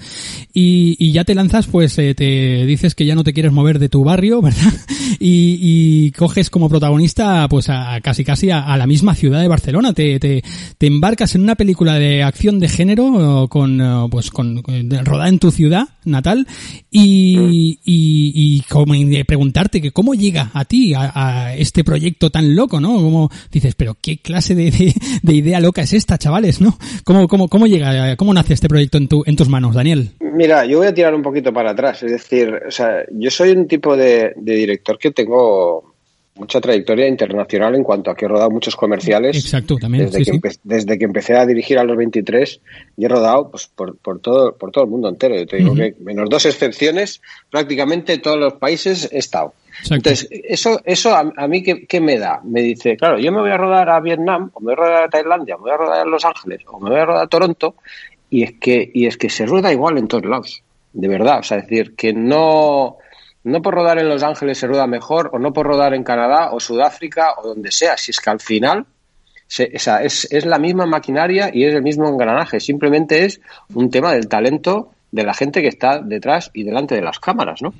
[0.53, 3.79] y, y ya te lanzas, pues eh, te dices que ya no te quieres mover
[3.79, 4.73] de tu barrio, ¿verdad?
[5.19, 9.91] Y, y coges como protagonista, pues a, casi casi a, la misma ciudad de Barcelona,
[9.91, 10.41] te, te,
[10.77, 14.63] te embarcas en una película de acción de género con, pues con,
[15.03, 16.47] rodada en tu ciudad natal
[16.91, 18.93] y, y, y como
[19.25, 22.95] preguntarte que cómo llega a ti a, este proyecto tan loco, ¿no?
[22.95, 26.77] Como dices, pero qué clase de, de, de idea loca es esta, chavales, ¿no?
[27.03, 30.11] ¿Cómo, cómo, cómo llega, cómo nace este proyecto en, tu, en tus manos, Daniel?
[30.19, 32.03] Mira, yo voy a tirar un poquito para atrás.
[32.03, 35.95] Es decir, o sea, yo soy un tipo de director que tengo
[36.39, 39.35] mucha trayectoria internacional en cuanto a que he rodado muchos comerciales.
[39.37, 40.05] Exacto, también.
[40.05, 40.37] Desde, sí, que, sí.
[40.39, 42.61] empe- desde que empecé a dirigir a los 23
[42.97, 45.35] y he rodado pues, por, por, todo, por todo el mundo entero.
[45.35, 47.21] Yo te digo que, menos dos excepciones,
[47.51, 49.53] prácticamente todos los países he estado.
[49.67, 49.95] Exacto.
[49.95, 52.41] Entonces, eso, eso a, a mí, ¿qué, qué me da?
[52.43, 55.03] Me dice, claro, yo me voy a rodar a Vietnam, o me voy a rodar
[55.03, 57.23] a Tailandia, o me voy a rodar a Los Ángeles, o me voy a rodar
[57.23, 57.75] a Toronto,
[58.29, 61.39] y es que, y es que se rueda igual en todos lados, de verdad.
[61.39, 62.97] O sea, es decir, que no,
[63.49, 66.51] no por rodar en Los Ángeles se rueda mejor, o no por rodar en Canadá,
[66.51, 68.85] o Sudáfrica, o donde sea, si es que al final
[69.47, 73.41] se- o sea, es, es la misma maquinaria y es el mismo engranaje, simplemente es
[73.73, 77.63] un tema del talento de la gente que está detrás y delante de las cámaras,
[77.63, 77.73] ¿no?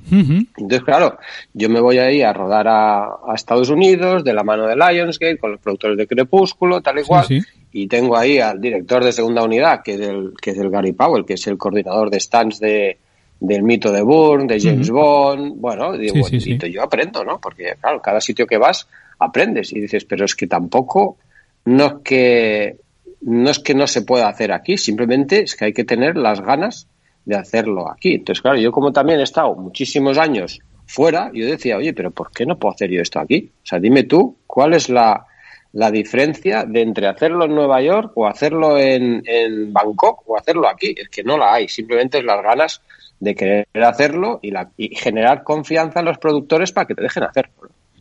[0.56, 1.16] Entonces, claro,
[1.54, 5.38] yo me voy ahí a rodar a, a Estados Unidos de la mano de Lionsgate
[5.38, 7.40] con los productores de Crepúsculo, tal y cual, sí.
[7.72, 10.90] y tengo ahí al director de segunda unidad, que es el, que es el Gary
[10.92, 12.98] Powell, que es el coordinador de stands de,
[13.40, 14.90] del mito de Bourne, de James.
[14.90, 16.70] Bond, bueno, digo, Sí, sí, y sí.
[16.70, 17.40] yo aprendo, ¿no?
[17.40, 18.86] Porque, claro, cada sitio que vas
[19.18, 21.16] aprendes y dices, pero es que tampoco,
[21.64, 22.76] no es que
[23.22, 26.40] no es que no se pueda hacer aquí, simplemente es que hay que tener las
[26.40, 26.86] ganas
[27.24, 28.14] de hacerlo aquí.
[28.14, 32.30] Entonces, claro, yo como también he estado muchísimos años fuera, yo decía, oye, pero ¿por
[32.32, 33.50] qué no puedo hacer yo esto aquí?
[33.62, 35.26] O sea, dime tú, ¿cuál es la,
[35.72, 40.66] la diferencia de entre hacerlo en Nueva York o hacerlo en, en Bangkok o hacerlo
[40.68, 40.94] aquí?
[40.96, 42.80] Es que no la hay, simplemente es las ganas
[43.20, 47.22] de querer hacerlo y, la, y generar confianza en los productores para que te dejen
[47.24, 47.52] hacerlo.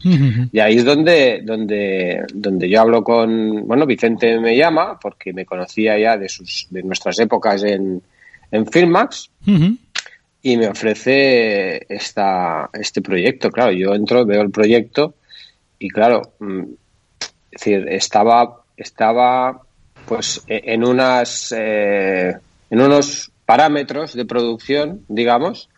[0.02, 5.46] Y ahí es donde, donde, donde yo hablo con, bueno, Vicente me llama porque me
[5.46, 8.02] conocía ya de sus, de nuestras épocas en,
[8.50, 9.30] en Filmax
[10.42, 13.50] y me ofrece esta, este proyecto.
[13.52, 15.16] Claro, yo entro, veo el proyecto
[15.80, 16.62] y claro, mm,
[17.20, 19.62] es decir, estaba, estaba
[20.06, 22.38] pues e- en unas, eh,
[22.70, 25.72] en unos parámetros de producción, digamos,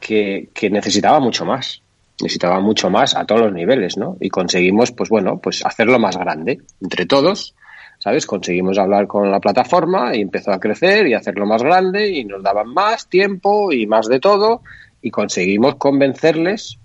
[0.00, 1.80] que, que necesitaba mucho más.
[2.20, 4.18] Necesitaba mucho más a todos los niveles, ¿no?
[4.20, 7.54] Y conseguimos, pues bueno, pues hacerlo más grande entre todos,
[7.98, 8.26] ¿sabes?
[8.26, 12.42] Conseguimos hablar con la plataforma y empezó a crecer y hacerlo más grande y nos
[12.42, 14.60] daban más tiempo y más de todo
[15.00, 16.76] y conseguimos convencerles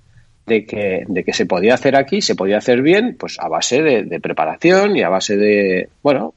[0.45, 3.81] de que, de que se podía hacer aquí, se podía hacer bien, pues a base
[3.81, 6.35] de, de preparación y a base de, bueno,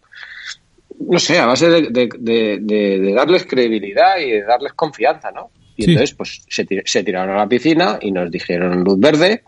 [1.01, 5.31] no sé, a base de, de- de- de- de darles credibilidad y de darles confianza,
[5.31, 5.51] ¿no?
[5.77, 5.91] Y Sí.
[5.91, 9.43] entonces, pues se, tir- se tiraron a la piscina y nos dijeron luz verde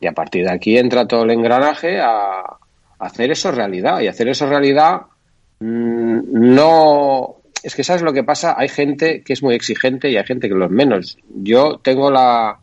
[0.00, 2.56] y a partir de aquí entra todo el engranaje a, a
[2.98, 4.00] hacer eso realidad.
[4.00, 5.02] Y hacer eso realidad
[5.60, 6.18] mm,
[6.54, 7.34] no...
[7.62, 10.48] Es que sabes lo que pasa, hay gente que es muy exigente y hay gente
[10.48, 11.18] que lo es menos.
[11.42, 12.58] Yo tengo la,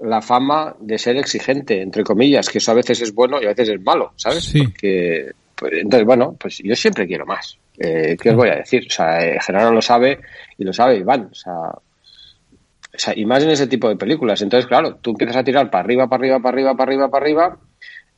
[0.00, 3.50] la fama de ser exigente, entre comillas, que eso a veces es bueno y a
[3.50, 4.44] veces es malo, ¿sabes?
[4.44, 4.62] Sí.
[4.64, 5.30] Porque,
[5.62, 7.58] entonces, bueno, pues yo siempre quiero más.
[7.78, 8.86] Eh, ¿Qué os voy a decir?
[8.88, 10.20] O sea, eh, Gerardo lo sabe
[10.56, 11.28] y lo sabe Iván.
[11.30, 14.42] O sea, o sea, y más en ese tipo de películas.
[14.42, 17.24] Entonces, claro, tú empiezas a tirar para arriba, para arriba, para arriba, para arriba, para
[17.24, 17.58] arriba,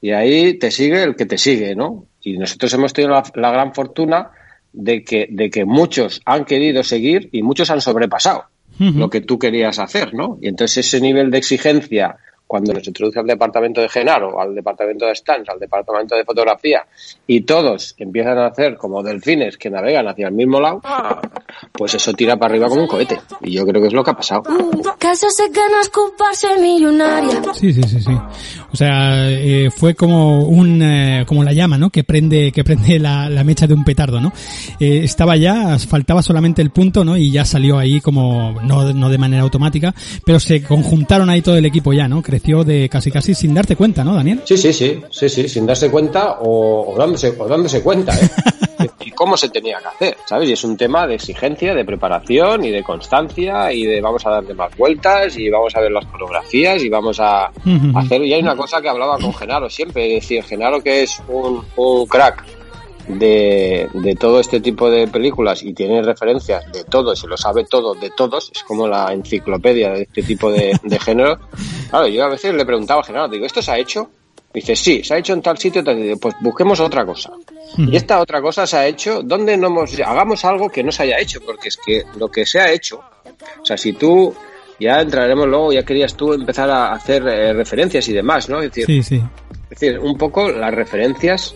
[0.00, 2.06] y ahí te sigue el que te sigue, ¿no?
[2.22, 4.30] Y nosotros hemos tenido la, la gran fortuna
[4.72, 8.44] de que, de que muchos han querido seguir y muchos han sobrepasado
[8.78, 10.38] lo que tú querías hacer, ¿no?
[10.40, 12.16] Y entonces ese nivel de exigencia,
[12.50, 16.84] cuando nos introduce al departamento de Genaro, al departamento de Stans, al departamento de fotografía,
[17.24, 20.80] y todos empiezan a hacer como delfines que navegan hacia el mismo lado,
[21.70, 23.20] pues eso tira para arriba como un cohete.
[23.42, 24.42] Y yo creo que es lo que ha pasado.
[27.54, 28.12] Sí, sí, sí, sí.
[28.72, 31.90] O sea, eh, fue como un, eh, como la llama, ¿no?
[31.90, 34.32] Que prende, que prende la, la mecha de un petardo, ¿no?
[34.80, 37.16] Eh, estaba ya, faltaba solamente el punto, ¿no?
[37.16, 39.94] Y ya salió ahí como, no, no de manera automática,
[40.26, 42.22] pero se conjuntaron ahí todo el equipo ya, ¿no?
[42.40, 44.40] De casi casi sin darte cuenta, ¿no, Daniel?
[44.44, 48.28] Sí, sí, sí, sí, sí, sin darse cuenta o, o dándose, o dándose cuenta, ¿eh?
[49.04, 50.48] y cómo se tenía que hacer, ¿sabes?
[50.48, 54.30] Y es un tema de exigencia, de preparación y de constancia y de vamos a
[54.30, 57.50] darle más vueltas y vamos a ver las coreografías y vamos a
[57.94, 58.22] hacer...
[58.22, 61.64] Y hay una cosa que hablaba con Genaro siempre, es decir, Genaro que es un,
[61.76, 62.44] un crack
[63.08, 67.64] de, de todo este tipo de películas y tiene referencias de todo, se lo sabe
[67.64, 71.38] todo de todos, es como la enciclopedia de este tipo de, de género.
[71.90, 74.10] Claro, yo a veces le preguntaba a Genaro, digo, ¿esto se ha hecho?
[74.52, 76.18] Dice, sí, se ha hecho en tal sitio, tal sitio.
[76.18, 77.30] pues busquemos otra cosa.
[77.78, 81.04] Y esta otra cosa se ha hecho, ¿dónde no hemos, hagamos algo que no se
[81.04, 81.40] haya hecho?
[81.40, 83.00] Porque es que lo que se ha hecho,
[83.62, 84.34] o sea, si tú,
[84.80, 88.58] ya entraremos luego, ya querías tú empezar a hacer eh, referencias y demás, ¿no?
[88.60, 89.22] Es decir, Sí, sí.
[89.70, 91.54] es decir, un poco las referencias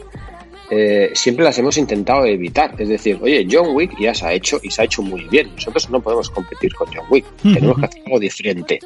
[0.70, 2.74] eh, siempre las hemos intentado evitar.
[2.78, 5.50] Es decir, oye, John Wick ya se ha hecho y se ha hecho muy bien.
[5.54, 7.26] Nosotros no podemos competir con John Wick.
[7.42, 8.78] Tenemos que hacer algo diferente.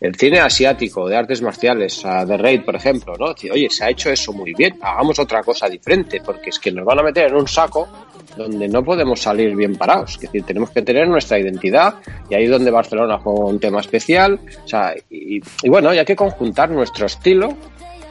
[0.00, 3.28] El cine asiático de artes marciales, The Raid, por ejemplo, ¿no?
[3.28, 4.78] Decir, oye, se ha hecho eso muy bien.
[4.80, 7.88] Hagamos otra cosa diferente, porque es que nos van a meter en un saco
[8.36, 10.14] donde no podemos salir bien parados.
[10.14, 11.96] Es decir, tenemos que tener nuestra identidad
[12.28, 14.38] y ahí es donde Barcelona juega un tema especial.
[14.64, 17.56] O sea, y, y bueno, y hay que conjuntar nuestro estilo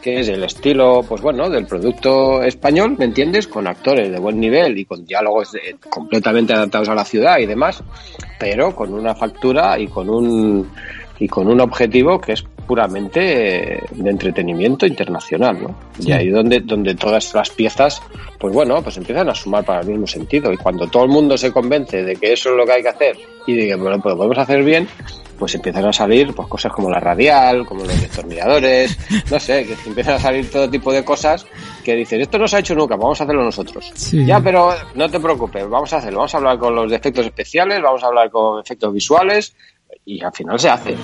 [0.06, 3.48] que es el estilo, pues bueno, del producto español, ¿me entiendes?
[3.48, 7.48] Con actores de buen nivel y con diálogos eh, completamente adaptados a la ciudad y
[7.48, 7.84] demás,
[8.40, 10.70] pero con una factura y con un
[11.18, 15.76] y con un objetivo que es puramente eh, de entretenimiento internacional, ¿no?
[15.98, 16.10] Sí.
[16.10, 18.00] Y ahí donde, donde todas las piezas,
[18.38, 20.54] pues bueno, pues empiezan a sumar para el mismo sentido.
[20.54, 22.90] Y cuando todo el mundo se convence de que eso es lo que hay que
[22.90, 24.88] hacer y de que bueno, pues lo podemos hacer bien,
[25.38, 28.98] pues empiezan a salir pues cosas como la radial, como los destornilladores,
[29.32, 31.46] no sé, que empiezan a salir todo tipo de cosas
[31.84, 33.92] que dicen, esto no se ha hecho nunca, vamos a hacerlo nosotros.
[33.96, 34.26] Sí.
[34.26, 37.26] Ya, pero no te preocupes, vamos a hacerlo, vamos a hablar con los de efectos
[37.26, 39.56] especiales, vamos a hablar con efectos visuales
[40.06, 40.96] y al final se hace.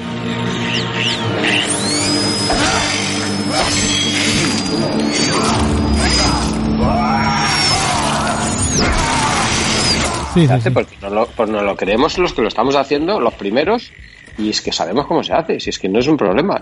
[10.33, 13.19] Sí, se sí, porque nos lo, pues nos lo creemos los que lo estamos haciendo,
[13.19, 13.91] los primeros,
[14.37, 16.61] y es que sabemos cómo se hace, si es que no es un problema.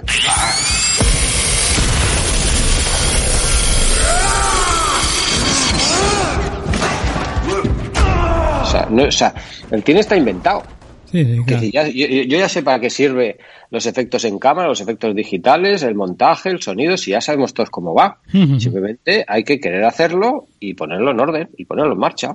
[8.61, 9.33] O sea, no, o sea,
[9.71, 10.63] el cine está inventado.
[11.05, 11.61] Sí, sí, Que claro.
[11.61, 13.39] si ya- yo, yo ya sé para qué sirve
[13.71, 17.71] los efectos en cámara, los efectos digitales, el montaje, el sonido, si ya sabemos todos
[17.71, 18.19] cómo va.
[18.59, 22.33] Simplemente hay que querer hacerlo y ponerlo en orden y ponerlo en marcha.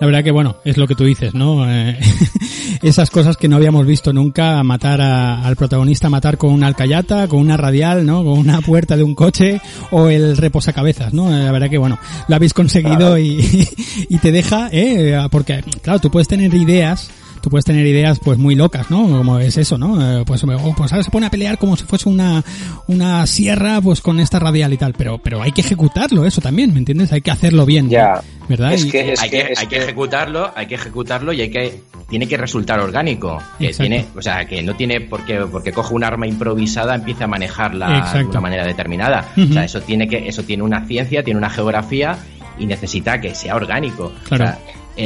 [0.00, 1.70] La verdad que bueno, es lo que tú dices, ¿no?
[1.70, 1.98] Eh,
[2.82, 7.28] esas cosas que no habíamos visto nunca, matar a- al protagonista, matar con una alcayata,
[7.28, 8.22] con una radial, ¿no?
[8.22, 9.58] Con una puerta de un coche
[9.90, 11.34] o el reposacabezas, ¿no?
[11.34, 13.66] Eh, La verdad que bueno, lo habéis conseguido y,
[14.10, 15.16] y te deja, ¿eh?
[15.30, 17.10] Porque, claro, tú puedes tener ideas
[17.46, 19.06] tú puedes tener ideas pues muy locas, ¿no?
[19.06, 20.02] Como es eso, ¿no?
[20.20, 22.42] Eh, pues, oh, pues ahora se pone a pelear como si fuese una,
[22.88, 26.72] una sierra pues con esta radial y tal, pero, pero hay que ejecutarlo eso también,
[26.72, 27.12] ¿me entiendes?
[27.12, 27.88] Hay que hacerlo bien.
[27.88, 28.20] Ya.
[28.48, 28.72] ¿Verdad?
[28.72, 31.50] Es Y- que- hay que, es hay que que- ejecutarlo, hay que ejecutarlo y hay
[31.50, 33.38] que tiene que resultar orgánico.
[33.60, 37.28] Que tiene, o sea, que no tiene porque porque coge un arma improvisada empieza a
[37.28, 39.24] manejarla de una manera determinada.
[39.36, 42.18] O sea, eso tiene que eso tiene una ciencia, tiene una geografía
[42.58, 44.12] y necesita que sea orgánico.
[44.24, 44.44] Claro.
[44.44, 44.58] O sea,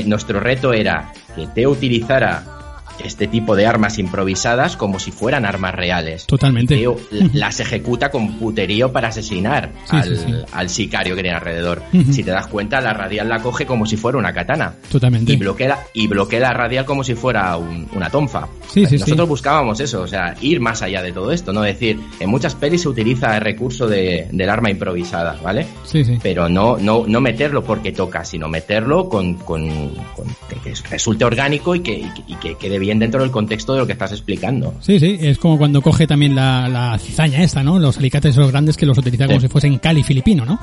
[0.06, 2.59] nuestro reto era que Teo utilizara
[3.04, 6.26] este tipo de armas improvisadas como si fueran armas reales.
[6.26, 6.84] Totalmente.
[7.32, 10.34] Las ejecuta con puterío para asesinar Sí, al, sí, sí.
[10.52, 11.82] al sicario que tiene alrededor.
[11.92, 12.12] Ujú.
[12.12, 14.74] Si te das cuenta, la radial la coge como si fuera una katana.
[14.90, 15.32] Totalmente.
[15.32, 18.48] Y bloquea, y bloquea la radial como si fuera un- una tonfa.
[18.68, 21.98] Sí, sí, Nosotros buscábamos eso, o sea, ir más allá de todo esto, no decir,
[22.18, 25.66] en muchas pelis se utiliza el recurso de, del arma improvisada, ¿vale?
[25.84, 26.18] Sí, sí.
[26.22, 29.68] Pero no, no, no meterlo porque toca, sino meterlo con, con,
[30.16, 33.30] con- que, que resulte orgánico y que, y que- y que quede bien dentro del
[33.30, 34.74] contexto de lo que estás explicando.
[34.80, 37.78] Sí, sí, es como cuando coge también la, la cizaña esta, ¿no?
[37.78, 39.46] Los alicates esos grandes que los utiliza como Sí.
[39.46, 40.58] si fuesen cali filipino, ¿no?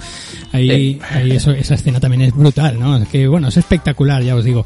[0.51, 2.97] Ahí, ahí eso, esa escena también es brutal, ¿no?
[2.97, 4.65] Es que, bueno, es espectacular, ya os digo.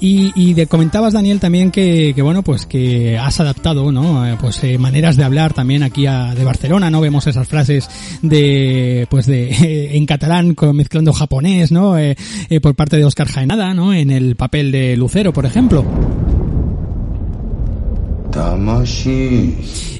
[0.00, 4.26] Y, y de, comentabas, Daniel, también que, que, bueno, pues que has adaptado, ¿no?
[4.26, 7.00] Eh, Pues eh, maneras de hablar también aquí a, de Barcelona, ¿no?
[7.00, 7.88] Vemos esas frases
[8.22, 11.98] de, pues de, en catalán con, mezclando japonés, ¿no?
[11.98, 12.16] Eh,
[12.50, 13.92] eh, por parte de Oscar Jaenada, ¿no?
[13.94, 15.84] En el papel de Lucero, por ejemplo.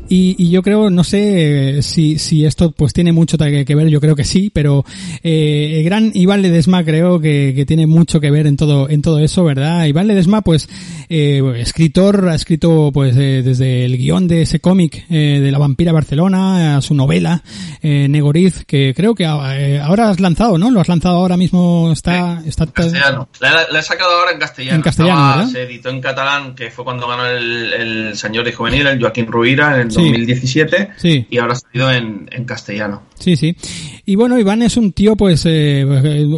[0.09, 3.75] Y, y yo creo, no sé eh, si, si esto pues tiene mucho que, que
[3.75, 4.85] ver, yo creo que sí, pero
[5.25, 9.03] eh, el gran Iván Ledesma creo que, que tiene mucho que ver en todo, en
[9.03, 9.85] todo eso, ¿verdad?
[9.87, 10.69] Iván Ledesma, pues,
[11.09, 15.59] eh, escritor, ha escrito pues eh, desde el guion de ese cómic eh, de la
[15.59, 17.43] vampira Barcelona, a su novela,
[17.83, 20.71] eh, Negoriz, que creo que eh, ahora has lanzado, ¿no?
[20.71, 23.29] Lo has lanzado ahora mismo, está, está castellano.
[23.41, 24.77] La, la he sacado ahora en castellano.
[24.77, 25.53] En castellano, Estaba- ¿verdad?
[25.53, 29.27] Se editó en catalán, que fue cuando ganó el, el señor y juvenil, el Joaquín
[29.27, 30.03] Ruira, en el Sí.
[30.03, 30.91] 2017.
[30.97, 31.27] Sí.
[31.31, 33.03] Y ahora ha salido en, en castellano.
[33.19, 33.57] Sí, sí.
[34.05, 35.85] Y bueno, Iván es un tío, pues, eh,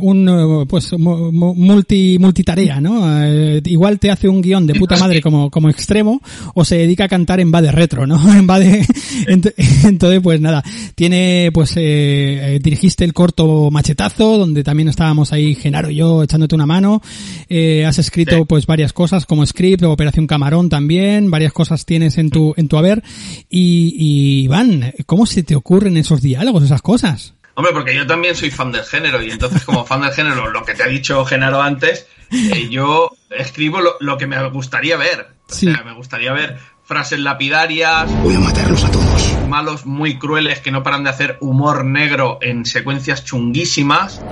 [0.01, 3.03] un, eh, pues, mu- mu- multi, multitarea, ¿no?
[3.25, 6.23] Eh, igual te hace un guion de puta madre como, como extremo,
[6.55, 8.17] o se dedica a cantar en Bade retro, ¿no?
[8.39, 8.83] En Bade,
[9.27, 9.53] ent-
[9.85, 10.63] entonces, pues nada,
[10.95, 16.23] tiene, pues, eh, eh, dirigiste el corto Machetazo, donde también estábamos ahí, Genaro y yo,
[16.23, 17.03] echándote una mano,
[17.49, 22.31] eh, has escrito, pues, varias cosas, como script, Operación Camarón también, varias cosas tienes en
[22.31, 23.03] tu, en tu haber,
[23.51, 27.35] y, y Iván, ¿cómo se te ocurren esos diálogos, esas cosas?
[27.55, 30.65] Hombre, porque yo también soy fan del género y entonces como fan del género, lo
[30.65, 35.29] que te ha dicho Genaro antes, eh, yo escribo lo, lo que me gustaría ver.
[35.51, 35.67] O Sí.
[35.73, 39.37] sea, me gustaría ver frases lapidarias, Voy a matarlos a todos.
[39.49, 44.23] malos muy crueles que no paran de hacer humor negro en secuencias chunguísimas.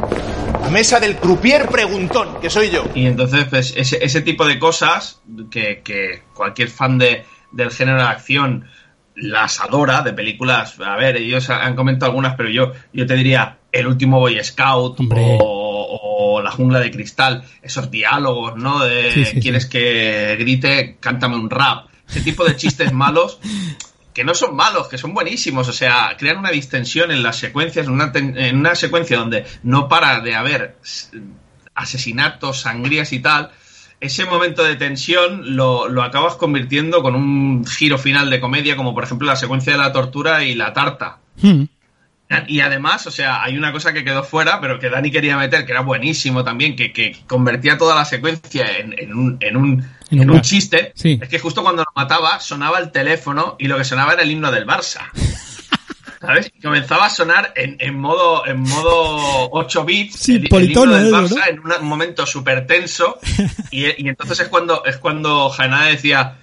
[0.63, 2.85] La mesa del croupier preguntón, que soy yo.
[2.95, 5.21] Y entonces, pues, ese, ese tipo de cosas
[5.51, 8.67] que, que cualquier fan de, del género de acción
[9.17, 13.59] las adora, de películas, a ver, ellos han comentado algunas, pero yo, yo te diría
[13.73, 18.85] El último Boy Scout o, o La jungla de cristal, esos diálogos, ¿no?
[18.85, 21.87] De Sí, sí, quieres que grite, cántame un rap.
[22.09, 23.41] Ese tipo de chistes malos
[24.17, 25.69] que no son malos, que son buenísimos.
[25.69, 29.89] O sea, crean una distensión en las secuencias, en una, en una secuencia donde no
[29.89, 30.79] para de haber
[31.75, 33.51] asesinatos, sangrías y tal.
[34.01, 38.95] Ese momento de tensión lo, lo acabas convirtiendo con un giro final de comedia, como
[38.95, 41.19] por ejemplo la secuencia de la tortura y la tarta.
[41.41, 41.65] Hmm.
[42.49, 45.65] Y además, o sea, hay una cosa que quedó fuera, pero que Dani quería meter,
[45.65, 49.85] que era buenísimo también, que, que convertía toda la secuencia en, en un, en un,
[50.11, 50.91] En en un- un chiste.
[50.97, 51.19] sí.
[51.23, 54.31] Es que justo cuando lo mataba, sonaba el teléfono y lo que sonaba era el
[54.33, 55.03] himno del Barça.
[56.21, 56.51] ¿Sabes?
[56.57, 60.97] Y comenzaba a sonar en, en modo en modo 8 bits Sí, el, el politono,
[60.97, 61.73] himno del Barça ¿no?
[61.77, 63.19] en un momento súper tenso
[63.71, 65.53] y, y entonces es cuando es cuando
[65.87, 66.37] decía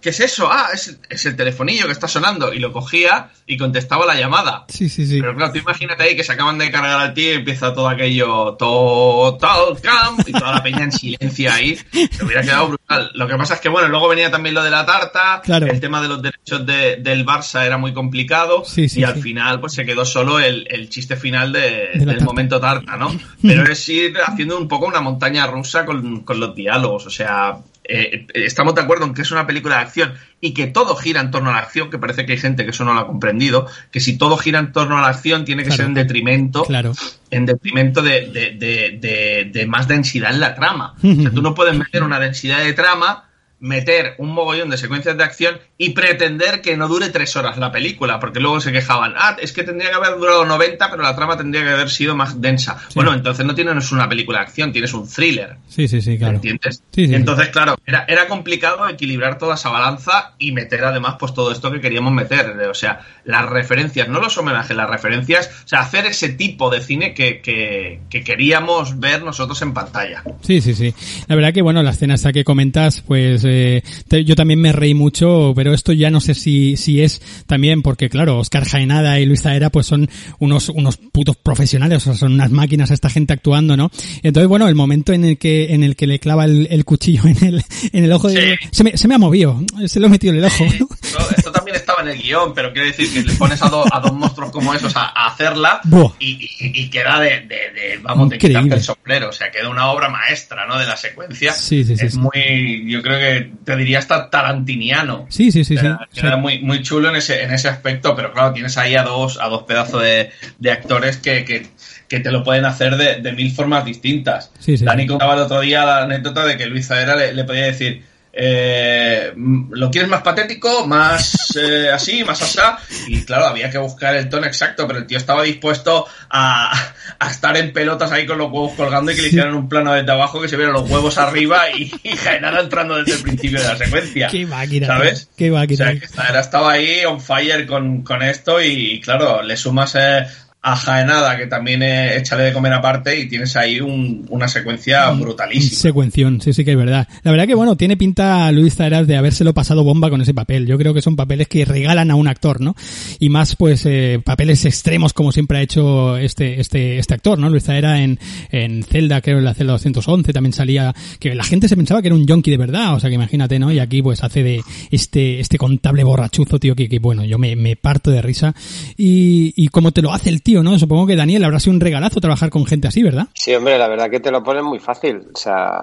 [0.00, 0.48] ¿Qué es eso?
[0.50, 2.52] Ah, es, es el telefonillo que está sonando.
[2.52, 4.64] Y lo cogía y contestaba la llamada.
[4.68, 5.20] Sí, sí, sí.
[5.20, 7.88] Pero claro, tú imagínate ahí que se acaban de cargar al tío y empieza todo
[7.88, 11.76] aquello Total Camp y toda la peña en silencio ahí.
[12.10, 13.10] Se hubiera quedado brutal.
[13.14, 15.40] Lo que pasa es que, bueno, luego venía también lo de la tarta.
[15.42, 15.66] Claro.
[15.66, 18.64] El tema de los derechos de- del Barça era muy complicado.
[18.64, 19.22] Sí, sí, y al sí.
[19.22, 22.24] final, pues se quedó solo el, el chiste final de- De la del tarta.
[22.24, 23.18] momento tarta, ¿no?
[23.42, 27.06] Pero es ir haciendo un poco una montaña rusa con, con los diálogos.
[27.06, 27.56] O sea,
[27.88, 31.20] eh, estamos de acuerdo en que es una película de acción y que todo gira
[31.20, 33.06] en torno a la acción, que parece que hay gente que eso no lo ha
[33.06, 35.78] comprendido, que si todo gira en torno a la acción tiene que Claro.
[35.78, 36.92] ser en detrimento, Claro.
[37.30, 40.94] en detrimento de, de- de- de- de más densidad en la trama.
[41.02, 43.27] O sea, tú no puedes meter una densidad de trama,
[43.60, 47.72] meter un mogollón de secuencias de acción y pretender que no dure tres horas la
[47.72, 51.14] película, porque luego se quejaban, ah, es que tendría que haber durado 90, pero la
[51.14, 52.78] trama tendría que haber sido más densa.
[52.94, 55.56] Bueno, entonces no tienes una película de acción, tienes un thriller.
[55.68, 56.36] Sí, sí, sí, claro.
[56.36, 56.82] ¿Entiendes?
[56.92, 57.14] Sí, sí.
[57.14, 61.70] Entonces, claro, era, era complicado equilibrar toda esa balanza y meter además pues todo esto
[61.70, 62.58] que queríamos meter.
[62.70, 66.80] O sea, las referencias, no los homenajes, las referencias, o sea, hacer ese tipo de
[66.80, 70.22] cine que, que, que queríamos ver nosotros en pantalla.
[70.42, 70.94] Sí, sí, sí.
[71.26, 74.72] La verdad que, bueno, la escena esta que comentas, pues eh, te- yo también me
[74.72, 79.18] reí mucho, pero esto ya no sé si, si es también porque, claro, Oscar Jaenada
[79.20, 83.10] y Luis Zaera pues son unos, unos putos profesionales, o sea, son unas máquinas esta
[83.10, 83.90] gente actuando, ¿no?
[84.22, 87.22] Entonces, bueno, el momento en el que, en el que le clava el, el cuchillo
[87.26, 88.56] en el, en el ojo de...
[88.70, 90.64] Se, me, se me ha movido, se lo he metido en el ojo.
[90.64, 90.88] ¿no?
[91.02, 93.84] Esto, esto también estaba en el guion, pero quiero decir que le pones a, do-
[93.92, 95.80] a dos monstruos como esos a, a hacerla
[96.18, 99.30] y, y- y queda de, de- de- vamos, de quitarte el sombrero.
[99.30, 100.78] O sea, queda una obra maestra, ¿no?
[100.78, 101.52] De la secuencia.
[101.52, 102.18] Sí, sí, sí, es sí.
[102.18, 105.26] muy, yo creo que te diría hasta tarantiniano.
[105.28, 105.82] Sí, sí, sí, sí.
[105.82, 109.02] Queda- queda muy, muy chulo en ese, en ese aspecto, pero claro, tienes ahí a
[109.02, 111.66] dos, a dos pedazos de, de actores que, que,
[112.08, 114.50] que te lo pueden hacer de, de mil formas distintas.
[114.58, 114.84] Sí, sí.
[114.84, 118.04] Dani contaba el otro día la anécdota de que Luis Zaera le, le podía decir,
[118.40, 119.32] eh,
[119.70, 120.86] ¿lo quieres más patético?
[120.86, 122.22] ¿Más eh, así?
[122.22, 122.78] ¿Más asá?
[123.08, 126.72] Y claro, había que buscar el tono exacto, pero el tío estaba dispuesto a,
[127.18, 129.92] a estar en pelotas ahí con los huevos colgando y que le hicieran un plano
[129.92, 132.16] desde abajo que se vieran los huevos arriba y, y
[132.60, 134.28] entrando desde el principio de la secuencia.
[134.28, 134.86] Qué máquina.
[134.86, 135.28] ¿Sabes?
[135.36, 135.86] Qué O máquina.
[135.86, 140.26] sea, que estaba ahí on fire con, con esto y, claro, le sumas eh,
[140.60, 145.08] a Jaenada, que también eh, échale de comer aparte y tienes ahí un- una secuencia
[145.10, 145.80] brutalísima.
[145.80, 147.06] Secuención, sí, sí que es verdad.
[147.22, 150.66] La verdad que, bueno, tiene pinta Luis Zaeras de habérselo pasado bomba con ese papel.
[150.66, 152.74] Yo creo que son papeles que regalan a un actor, ¿no?
[153.20, 157.48] Y más, pues, eh, papeles extremos como siempre ha hecho este, este, este actor, ¿no?
[157.48, 158.18] Luis Zaera en,
[158.50, 162.08] en Zelda, creo en la Zelda 211 también salía, que la gente se pensaba que
[162.08, 163.70] era un yonki de verdad, o sea que imagínate, ¿no?
[163.72, 167.54] Y aquí, pues, hace de este, este contable borrachuzo, tío, que, que bueno, yo me,
[167.54, 168.54] me parto de risa.
[168.96, 170.78] Y, y como te lo hace el ¿no?
[170.78, 173.26] Supongo que Daniel habrá sido un regalazo trabajar con gente así, ¿verdad?
[173.34, 175.22] Sí, hombre, la verdad que te lo ponen muy fácil.
[175.34, 175.82] O sea,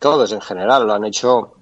[0.00, 1.54] todos en general lo han hecho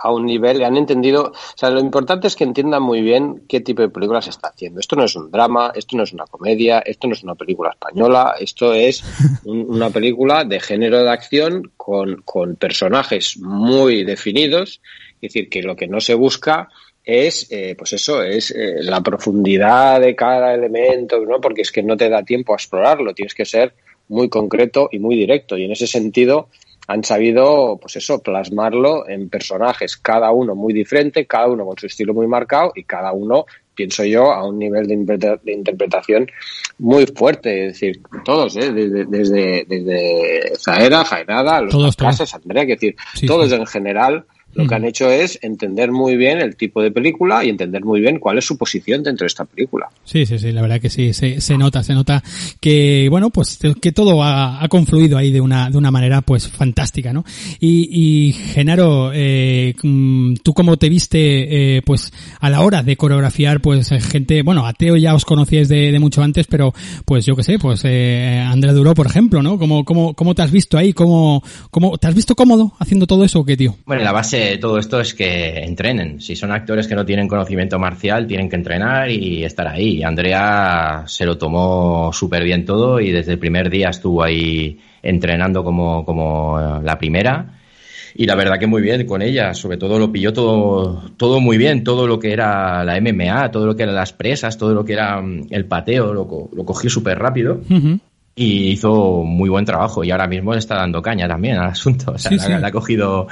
[0.00, 3.60] a un nivel, han entendido, o sea, lo importante es que entiendan muy bien qué
[3.60, 4.78] tipo de película se está haciendo.
[4.78, 7.70] Esto no es un drama, esto no es una comedia, esto no es una película
[7.70, 9.02] española, esto es
[9.44, 14.80] un- una película de género de acción con, con personajes muy definidos,
[15.20, 16.68] es decir, que lo que no se busca
[17.10, 21.40] es, eh, pues eso, es eh, la profundidad de cada elemento, ¿no?
[21.40, 23.72] Porque es que no te da tiempo a explorarlo, tienes que ser
[24.08, 25.56] muy concreto y muy directo.
[25.56, 26.48] Y en ese sentido
[26.86, 31.86] han sabido, pues eso, plasmarlo en personajes, cada uno muy diferente, cada uno con su
[31.86, 36.30] estilo muy marcado y cada uno, pienso yo, a un nivel de, interpreta- de interpretación
[36.78, 37.68] muy fuerte.
[37.68, 38.70] Es decir, todos, ¿eh?
[38.70, 41.96] desde, desde, desde Zaera, Jaenada, los Todos.
[41.96, 43.54] Cases, Andrea, que decir, Sí, todos sí.
[43.54, 44.26] en general
[44.58, 48.00] lo que han hecho es entender muy bien el tipo de película y entender muy
[48.00, 49.88] bien cuál es su posición dentro de esta película.
[50.04, 52.22] Sí, sí, sí, la verdad que sí, se, se nota, se nota
[52.60, 56.48] que, bueno, pues que todo ha, ha confluido ahí de una, de una manera pues
[56.48, 57.24] fantástica, ¿no?
[57.60, 62.96] Y, y Genaro, eh, mm, tú cómo te viste, eh, pues a la hora de
[62.96, 67.24] coreografiar, pues gente, bueno, a Teo ya os conocíais de, de mucho antes, pero pues
[67.24, 69.56] yo qué sé, pues eh, Andrea Duró, por ejemplo, ¿no?
[69.56, 70.92] ¿Cómo, cómo, cómo te has visto ahí?
[70.92, 73.76] ¿Cómo, cómo, ¿Te has visto cómodo haciendo todo eso o qué, tío?
[73.86, 76.20] Bueno, la base de todo esto es que entrenen.
[76.20, 80.02] Si son actores que no tienen conocimiento marcial, tienen que entrenar y estar ahí.
[80.02, 85.64] Andrea se lo tomó súper bien todo y desde el primer día estuvo ahí entrenando
[85.64, 87.54] como, como la primera.
[88.14, 91.56] Y la verdad que muy bien con ella, sobre todo lo pilló todo, todo muy
[91.56, 94.84] bien, todo lo que era la MMA, todo lo que eran las presas, todo lo
[94.84, 97.60] que era mm, el pateo, lo, lo cogió súper rápido
[98.38, 102.12] y hizo muy buen trabajo y ahora mismo le está dando caña también al asunto.
[102.12, 103.26] O sea, Sí, le ha cogido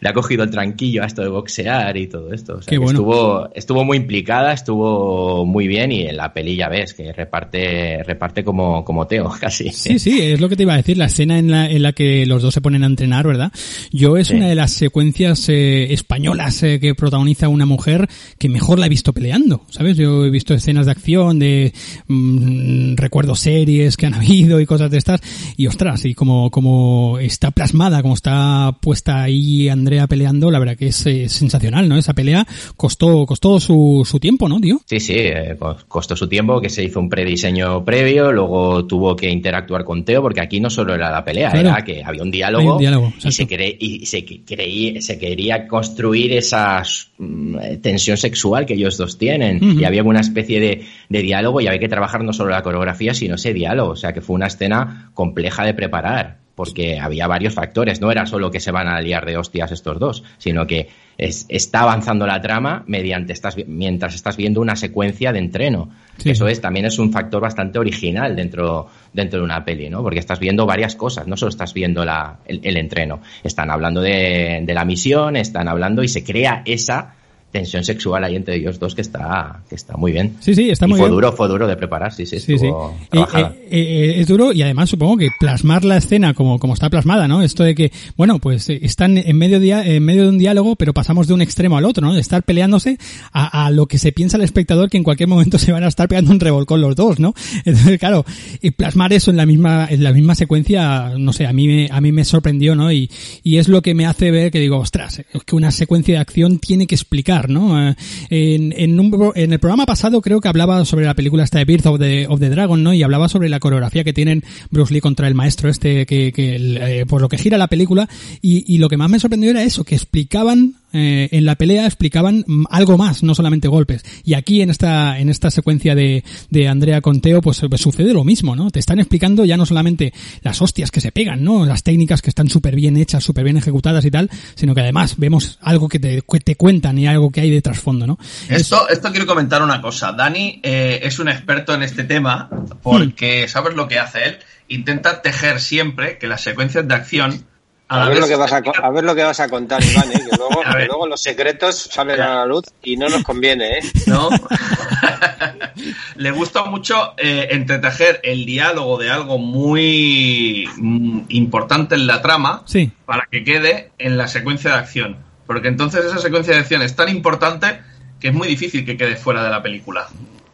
[0.00, 2.54] le ha cogido el tranquillo a esto de boxear y todo esto.
[2.56, 2.92] O sea, que bueno.
[2.92, 8.02] estuvo, estuvo muy implicada, estuvo muy bien y en la peli ya ves que reparte,
[8.04, 9.70] reparte como, como Teo, casi.
[9.70, 11.92] Sí, sí, es lo que te iba a decir, la escena en la, en la
[11.92, 13.52] que los dos se ponen a entrenar, ¿verdad?
[13.92, 14.34] Yo es Sí.
[14.36, 18.88] una de las secuencias eh, españolas eh, que protagoniza una mujer que mejor la he
[18.88, 19.96] visto peleando, ¿sabes?
[19.96, 21.72] Yo he visto escenas de acción, de
[22.08, 25.20] mm, recuerdo series que han habido y cosas de estas,
[25.56, 30.76] y ostras, y como, como está plasmada, como está puesta ahí Andrea peleando, la verdad
[30.76, 31.96] que es eh, sensacional, ¿no?
[31.96, 34.80] Esa pelea costó, costó su, su tiempo, ¿no, tío?
[34.86, 35.56] Sí, sí, eh,
[35.88, 40.22] costó su tiempo, que se hizo un prediseño previo, luego tuvo que interactuar con Teo,
[40.22, 41.70] porque aquí no solo era la pelea, Claro.
[41.70, 45.18] era que había un diálogo, Hay un diálogo, y, se cre- y se, creí- se
[45.18, 46.84] quería construir esa
[47.18, 51.60] mm, eh, tensión sexual que ellos dos tienen, y había una especie de, de diálogo
[51.60, 54.36] y había que trabajar no solo la coreografía, sino ese diálogo, o sea que fue
[54.36, 56.38] una escena compleja de preparar.
[56.60, 59.98] Porque había varios factores, no era solo que se van a liar de hostias estos
[59.98, 65.32] dos, sino que es- está avanzando la trama mediante estás, mientras estás viendo una secuencia
[65.32, 65.88] de entreno.
[66.18, 66.28] Sí.
[66.32, 70.02] Eso es, también es un factor bastante original dentro, dentro de una peli, ¿no?
[70.02, 73.22] Porque estás viendo varias cosas, no solo estás viendo la, el, el entreno.
[73.42, 77.14] Están hablando de, de la misión, están hablando y se crea esa
[77.50, 80.36] tensión sexual ahí entre ellos dos que está, que está muy bien.
[80.40, 81.14] Sí, sí, está Y muy fue bien.
[81.16, 82.66] duro, fue duro de preparar, sí, sí, Sí, sí.
[82.66, 86.88] Eh, eh, eh, es duro y además supongo que plasmar la escena como, como está
[86.90, 87.42] plasmada, ¿no?
[87.42, 90.94] Esto de que, bueno, pues están en medio, dia- en medio de un diálogo, pero
[90.94, 92.14] pasamos de un extremo al otro, ¿no?
[92.14, 92.98] De estar peleándose
[93.32, 95.88] a, a lo que se piensa el espectador que en cualquier momento se van a
[95.88, 97.34] estar pegando un revolcón los dos, ¿no?
[97.64, 98.24] Entonces, claro,
[98.62, 101.88] y plasmar eso en la misma, en la misma secuencia, no sé, a mí me,
[101.90, 102.92] a mí me sorprendió, ¿no?
[102.92, 103.10] Y,
[103.42, 106.20] y es lo que me hace ver que digo, ostras, es que una secuencia de
[106.20, 107.90] acción tiene que explicar, ¿no?
[107.90, 107.94] Eh,
[108.30, 112.50] En, el programa pasado creo que hablaba sobre la película esta de Birth of the,
[112.50, 112.92] Dragon, ¿no?
[112.92, 116.56] Y hablaba sobre la coreografía que tienen Bruce Lee contra el maestro este, que, que
[116.56, 118.08] eh, por lo que gira la película.
[118.42, 122.44] Y lo que más me sorprendió era eso, que explicaban eh, en la pelea explicaban
[122.70, 124.04] algo más, no solamente golpes.
[124.24, 128.24] Y aquí en esta, en esta secuencia de, de Andrea Conteo, pues, pues sucede lo
[128.24, 128.70] mismo, ¿no?
[128.70, 130.12] Te están explicando ya no solamente
[130.42, 131.64] las hostias que se pegan, ¿no?
[131.64, 135.14] Las técnicas que están súper bien hechas, súper bien ejecutadas y tal, sino que además
[135.16, 138.18] vemos algo que te, que te cuentan y algo que hay de trasfondo, ¿no?
[138.48, 140.12] Esto, esto quiero comentar una cosa.
[140.12, 142.48] Dani eh, es un experto en este tema
[142.82, 144.38] porque, ¿sabes lo que hace él?
[144.68, 147.49] Intenta tejer siempre que las secuencias de acción...
[147.92, 150.12] A, ver, vez lo que vas a, a ver lo que vas a contar, Iván,
[150.12, 150.22] ¿eh?
[150.30, 150.82] que, luego, A ver.
[150.82, 153.78] que luego los secretos salen a la luz y no nos conviene.
[153.78, 153.82] ¿eh?
[154.06, 154.30] ¿no?
[156.16, 162.62] Le gusta mucho eh, entretejer el diálogo de algo muy mm, importante en la trama
[162.66, 162.92] Sí.
[163.06, 165.16] para que quede en la secuencia de acción.
[165.46, 167.80] Porque entonces esa secuencia de acción es tan importante
[168.20, 170.06] que es muy difícil que quede fuera de la película.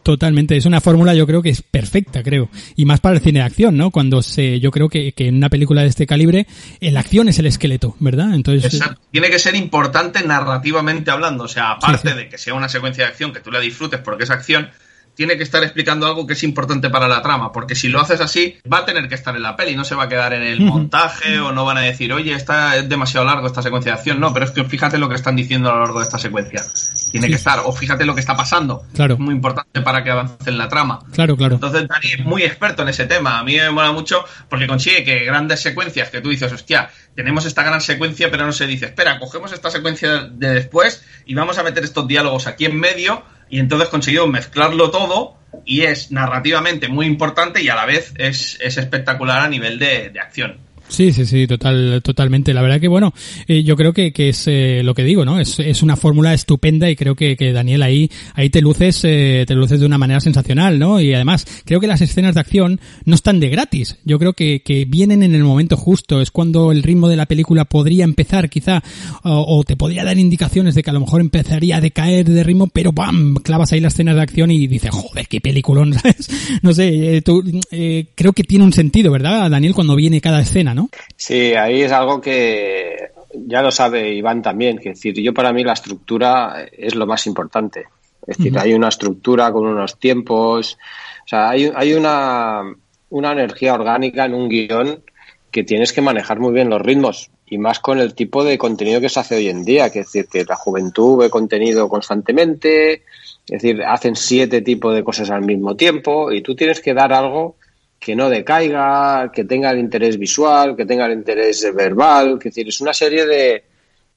[0.06, 2.48] Totalmente, es una fórmula yo creo que es perfecta, creo.
[2.76, 3.90] Y más para el cine de acción, ¿no?
[3.90, 6.46] Cuando se, yo creo que, que en una película de este calibre,
[6.78, 8.32] eh, la acción es el esqueleto, ¿verdad?
[8.32, 9.00] Entonces, Exacto.
[9.10, 11.42] Tiene que ser importante narrativamente hablando.
[11.42, 12.16] O sea, aparte Sí, sí.
[12.18, 14.70] de que sea una secuencia de acción que tú la disfrutes porque es acción,
[15.16, 17.50] tiene que estar explicando algo que es importante para la trama.
[17.50, 19.94] Porque si lo haces así, va a tener que estar en la peli, no se
[19.94, 23.26] va a quedar en el montaje o no van a decir, oye, está es demasiado
[23.26, 24.20] largo esta secuencia de acción.
[24.20, 26.62] No, pero es que fíjate lo que están diciendo a lo largo de esta secuencia.
[27.10, 27.30] Tiene Sí.
[27.32, 28.84] que estar, o fíjate lo que está pasando.
[28.94, 29.14] Claro.
[29.14, 31.00] Es muy importante para que avance en la trama.
[31.12, 31.54] claro, claro.
[31.54, 33.38] Entonces Dani es muy experto en ese tema.
[33.38, 37.46] A mí me mola mucho porque consigue que grandes secuencias que tú dices, hostia, tenemos
[37.46, 41.56] esta gran secuencia, pero no se dice, espera, cogemos esta secuencia de después y vamos
[41.58, 46.88] a meter estos diálogos aquí en medio y entonces conseguimos mezclarlo todo y es narrativamente
[46.88, 50.65] muy importante y a la vez es, es espectacular a nivel de, de acción.
[50.88, 52.54] Sí, sí, sí, total, totalmente.
[52.54, 53.12] La verdad que bueno,
[53.46, 55.40] eh, yo creo que, que es eh, lo que digo, ¿no?
[55.40, 59.44] Es, es una fórmula estupenda y creo que, que Daniel ahí, ahí te luces, eh,
[59.46, 61.00] te luces de una manera sensacional, ¿no?
[61.00, 63.96] Y además, creo que las escenas de acción no están de gratis.
[64.04, 66.20] Yo creo que, que vienen en el momento justo.
[66.20, 68.82] Es cuando el ritmo de la película podría empezar, quizá,
[69.22, 72.68] o, te podría dar indicaciones de que a lo mejor empezaría a decaer de ritmo,
[72.68, 73.36] pero ¡bam!
[73.42, 76.28] Clavas ahí las escenas de acción y dices, joder, qué peliculón, ¿sabes?
[76.62, 80.40] No sé, eh, tú, eh, creo que tiene un sentido, ¿verdad, Daniel, cuando viene cada
[80.40, 80.90] escena, ¿no?
[81.16, 84.78] Sí, ahí es algo que ya lo sabe Iván también.
[84.78, 87.86] Que es decir, yo para mí la estructura es lo más importante.
[88.26, 90.78] Es decir, hay una estructura con unos tiempos.
[91.24, 92.62] O sea, hay, hay una,
[93.10, 95.02] una energía orgánica en un guion
[95.50, 97.30] que tienes que manejar muy bien los ritmos.
[97.48, 100.06] y más con el tipo de contenido que se hace hoy en día, que es
[100.06, 103.04] decir, que la juventud ve contenido constantemente,
[103.48, 107.12] es decir, hacen siete tipos de cosas al mismo tiempo y tú tienes que dar
[107.12, 107.54] algo
[107.98, 112.68] que no decaiga, que tenga el interés visual, que tenga el interés verbal, es decir,
[112.68, 113.64] es una serie de,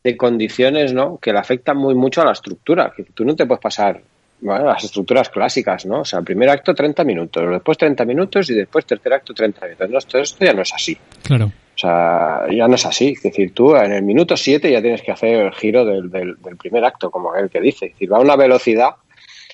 [0.03, 1.17] de condiciones, ¿no?
[1.17, 4.01] Que le afectan muy mucho a la estructura, que tú no te puedes pasar
[4.41, 6.01] bueno, las estructuras clásicas, ¿no?
[6.01, 9.89] O sea, primer acto 30 minutos, después 30 minutos y después tercer acto 30 minutos.
[9.89, 10.97] No, esto, esto ya no es así.
[11.23, 11.45] Claro.
[11.45, 13.13] O sea, ya no es así.
[13.15, 16.35] Es decir, tú en el minuto 7 ya tienes que hacer el giro del, del,
[16.41, 17.87] del primer acto, como el que dice.
[17.87, 18.91] Es decir, va a una velocidad,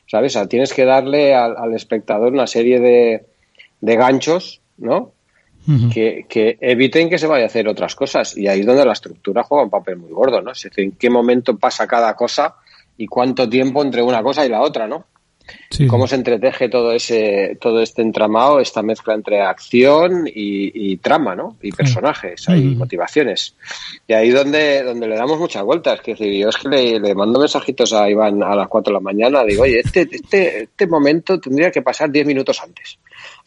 [0.08, 0.36] ¿sabes?
[0.36, 3.26] O sea, tienes que darle al, al espectador una serie de,
[3.86, 5.14] de ganchos, ¿no?
[5.92, 8.38] Que, que eviten que se vaya a hacer otras cosas.
[8.38, 10.52] Y ahí es donde la estructura juega un papel muy gordo, ¿no?
[10.52, 12.56] Es decir, en qué momento pasa cada cosa
[12.98, 15.06] y cuánto tiempo entre una cosa y la otra, ¿no?
[15.70, 20.98] Sí, Cómo se entreteje todo ese, todo este entramado, esta mezcla entre acción y, y
[20.98, 21.58] trama, ¿no?
[21.62, 23.56] Y personajes, hay motivaciones.
[24.08, 26.02] Y ahí donde, donde le damos muchas vueltas.
[26.02, 28.94] Que decir, yo es que le, le mando mensajitos a Iván a las 4 de
[28.94, 32.98] la mañana, digo, oye, este, este, este momento tendría que pasar 10 minutos antes.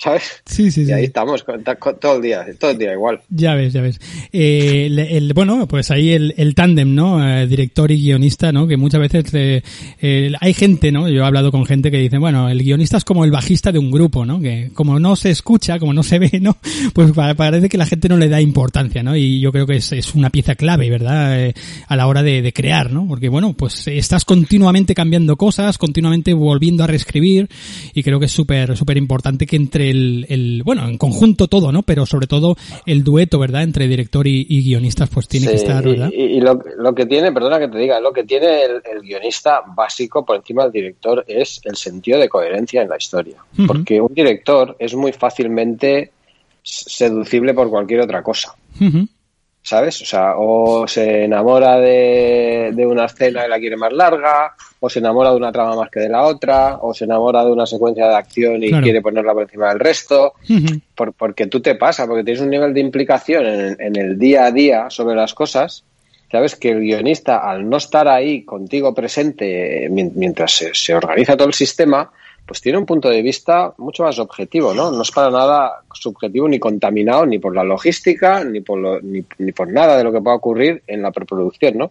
[0.00, 0.42] ¿Sabes?
[0.46, 0.92] Sí, sí, Y sí.
[0.92, 3.20] ahí estamos, con- con- todo el día, todo el día igual.
[3.30, 4.00] Ya ves, ya ves.
[4.32, 7.26] Eh, el, el- bueno, pues ahí el, el tándem, ¿no?
[7.28, 8.68] Eh, director y guionista, ¿no?
[8.68, 9.62] Que muchas veces eh,
[10.00, 11.08] eh, hay gente, ¿no?
[11.08, 13.80] Yo he hablado con gente que dice, bueno, el guionista es como el bajista de
[13.80, 14.40] un grupo, ¿no?
[14.40, 16.56] Que como no se escucha, como no se ve, ¿no?
[16.94, 19.16] Pues pa- parece que la gente no le da importancia, ¿no?
[19.16, 21.44] Y yo creo que es, es una pieza clave, ¿verdad?
[21.44, 21.54] Eh,
[21.88, 23.04] a la hora de, de crear, ¿no?
[23.08, 27.48] Porque, bueno, pues estás continuamente cambiando cosas, continuamente volviendo a reescribir
[27.94, 31.72] y creo que es súper, súper importante que entre el, el, bueno, en conjunto todo,
[31.72, 31.82] ¿no?
[31.82, 33.62] Pero sobre todo el dueto, ¿verdad?
[33.62, 36.10] Entre director y, y guionistas, pues tiene que estar, ¿verdad?
[36.12, 39.02] Y, y lo, lo que tiene, perdona que te diga, lo que tiene el, el
[39.02, 43.36] guionista básico por encima del director es el sentido de coherencia en la historia.
[43.66, 46.12] Porque un director es muy fácilmente
[46.62, 48.54] seducible por cualquier otra cosa.
[49.68, 50.00] ¿Sabes?
[50.00, 54.88] O sea, o se enamora de, de una escena y la quiere más larga, o
[54.88, 57.66] se enamora de una trama más que de la otra, o se enamora de una
[57.66, 58.82] secuencia de acción y Claro.
[58.84, 60.32] quiere ponerla por encima del resto
[60.94, 64.46] por- porque tú te pasa, porque tienes un nivel de implicación en, en el día
[64.46, 65.84] a día sobre las cosas,
[66.32, 71.36] sabes que el guionista, al no estar ahí contigo presente mien- mientras se, se organiza
[71.36, 72.10] todo el sistema,
[72.48, 74.90] pues tiene un punto de vista mucho más objetivo, ¿no?
[74.90, 79.22] No es para nada subjetivo ni contaminado ni por la logística ni por, lo- ni,
[79.38, 81.90] ni por nada de lo que pueda ocurrir en la preproducción, ¿no?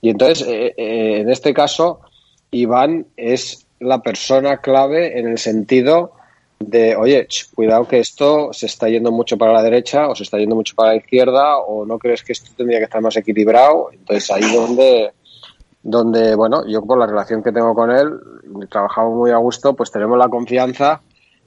[0.00, 2.00] Y entonces, eh, eh, en este caso,
[2.52, 6.12] Iván es la persona clave en el sentido
[6.60, 10.38] de, oye, cuidado que esto se está yendo mucho para la derecha o se está
[10.38, 13.90] yendo mucho para la izquierda o no crees que esto tendría que estar más equilibrado.
[13.92, 15.10] Entonces ahí donde,
[15.82, 18.20] donde bueno, yo por la relación que tengo con él,
[18.70, 21.00] trabajamos muy a gusto, pues tenemos la confianza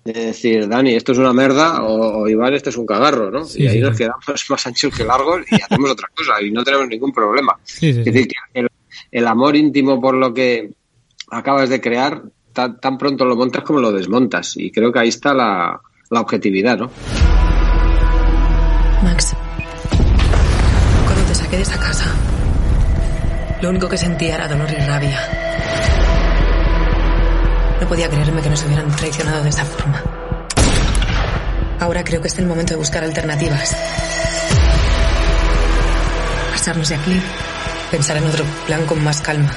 [0.03, 3.45] de decir, Dani, esto es una merda o, o Iván, esto es un cagarro, ¿no?
[3.45, 4.03] Sí, y ahí sí, nos sí.
[4.03, 7.57] quedamos más anchos que largos y hacemos otra cosa y no tenemos ningún problema.
[7.63, 8.11] Sí, sí, Es sí.
[8.11, 8.69] decir, que el,
[9.11, 10.71] el amor íntimo por lo que
[11.31, 14.57] acabas de crear, tan, tan pronto lo montas como lo desmontas.
[14.57, 15.79] Y creo que ahí está la,
[16.09, 16.89] la objetividad, ¿no?
[19.03, 19.35] Max,
[21.05, 22.13] cuando te saqué de esa casa,
[23.63, 25.17] lo único que sentía era dolor y rabia.
[27.79, 30.03] No podía creerme que nos hubieran traicionado de esa forma.
[31.79, 33.73] Ahora creo que es el momento de buscar alternativas.
[36.51, 37.21] Marcharnos de aquí,
[37.89, 39.53] pensar en otro plan con más calma.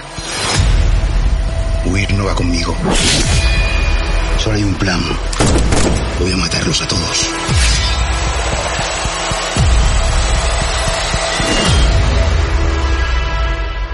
[1.87, 2.77] Huir no va conmigo.
[4.39, 5.01] Solo hay un plan.
[6.21, 7.29] Voy a matarlos a todos.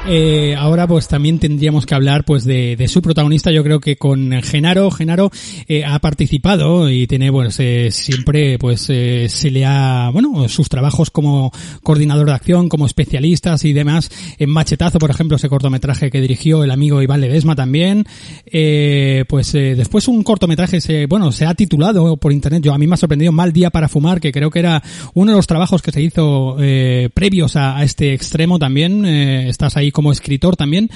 [0.05, 3.53] Eh, ahora pues también tendríamos que hablar pues de, de su protagonista.
[3.53, 5.31] Yo creo que con Genaro Genaro
[5.69, 10.69] eh, ha participado y tiene pues eh, siempre pues eh, se le ha bueno sus
[10.69, 11.53] trabajos como
[11.85, 14.11] coordinador de acción como especialistas y demás.
[14.39, 18.05] En Machetazo por ejemplo ese cortometraje que dirigió el amigo Iván Ledesma también.
[18.45, 22.65] Eh, pues eh, después un cortometraje se bueno se ha titulado por internet.
[22.65, 24.83] Yo a mí me ha sorprendido Mal día para fumar que creo que era
[25.15, 29.07] uno de los trabajos que se hizo eh, previos a, a este extremo también.
[29.07, 30.91] Eh, estás ahí como escritor también.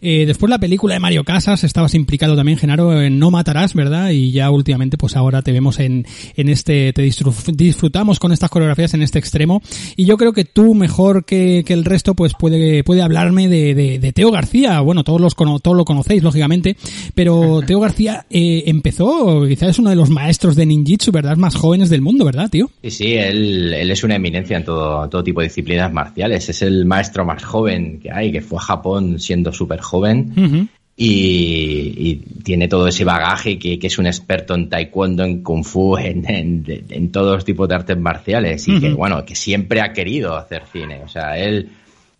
[0.00, 4.10] Eh, después la película de Mario Casas, estabas implicado también, Genaro, en No Matarás, ¿verdad?
[4.10, 8.50] Y ya últimamente, pues ahora te vemos en, en este, te disfrut- disfrutamos con estas
[8.50, 9.62] coreografías en este extremo.
[9.96, 13.74] Y yo creo que tú, mejor que, que el resto, pues puede, puede hablarme de,
[13.74, 14.80] de, de Teo García.
[14.80, 16.76] Bueno, todos los todos lo conocéis, lógicamente,
[17.14, 21.36] pero Teo García eh, empezó, quizás es uno de los maestros de ninjitsu, ¿verdad?
[21.36, 22.70] Más jóvenes del mundo, ¿verdad, tío?
[22.82, 26.48] Sí, sí, él, él es una eminencia en todo, todo tipo de disciplinas marciales.
[26.48, 30.68] Es el maestro más joven que hay, que fue a Japón siendo súper joven.
[30.96, 35.64] Y, y tiene todo ese bagaje que, que, es un experto en taekwondo, en kung
[35.64, 38.80] fu, en, en, en todos los tipos de artes marciales y uh -huh.
[38.80, 41.00] que, bueno, que siempre ha querido hacer cine.
[41.02, 41.70] O sea, él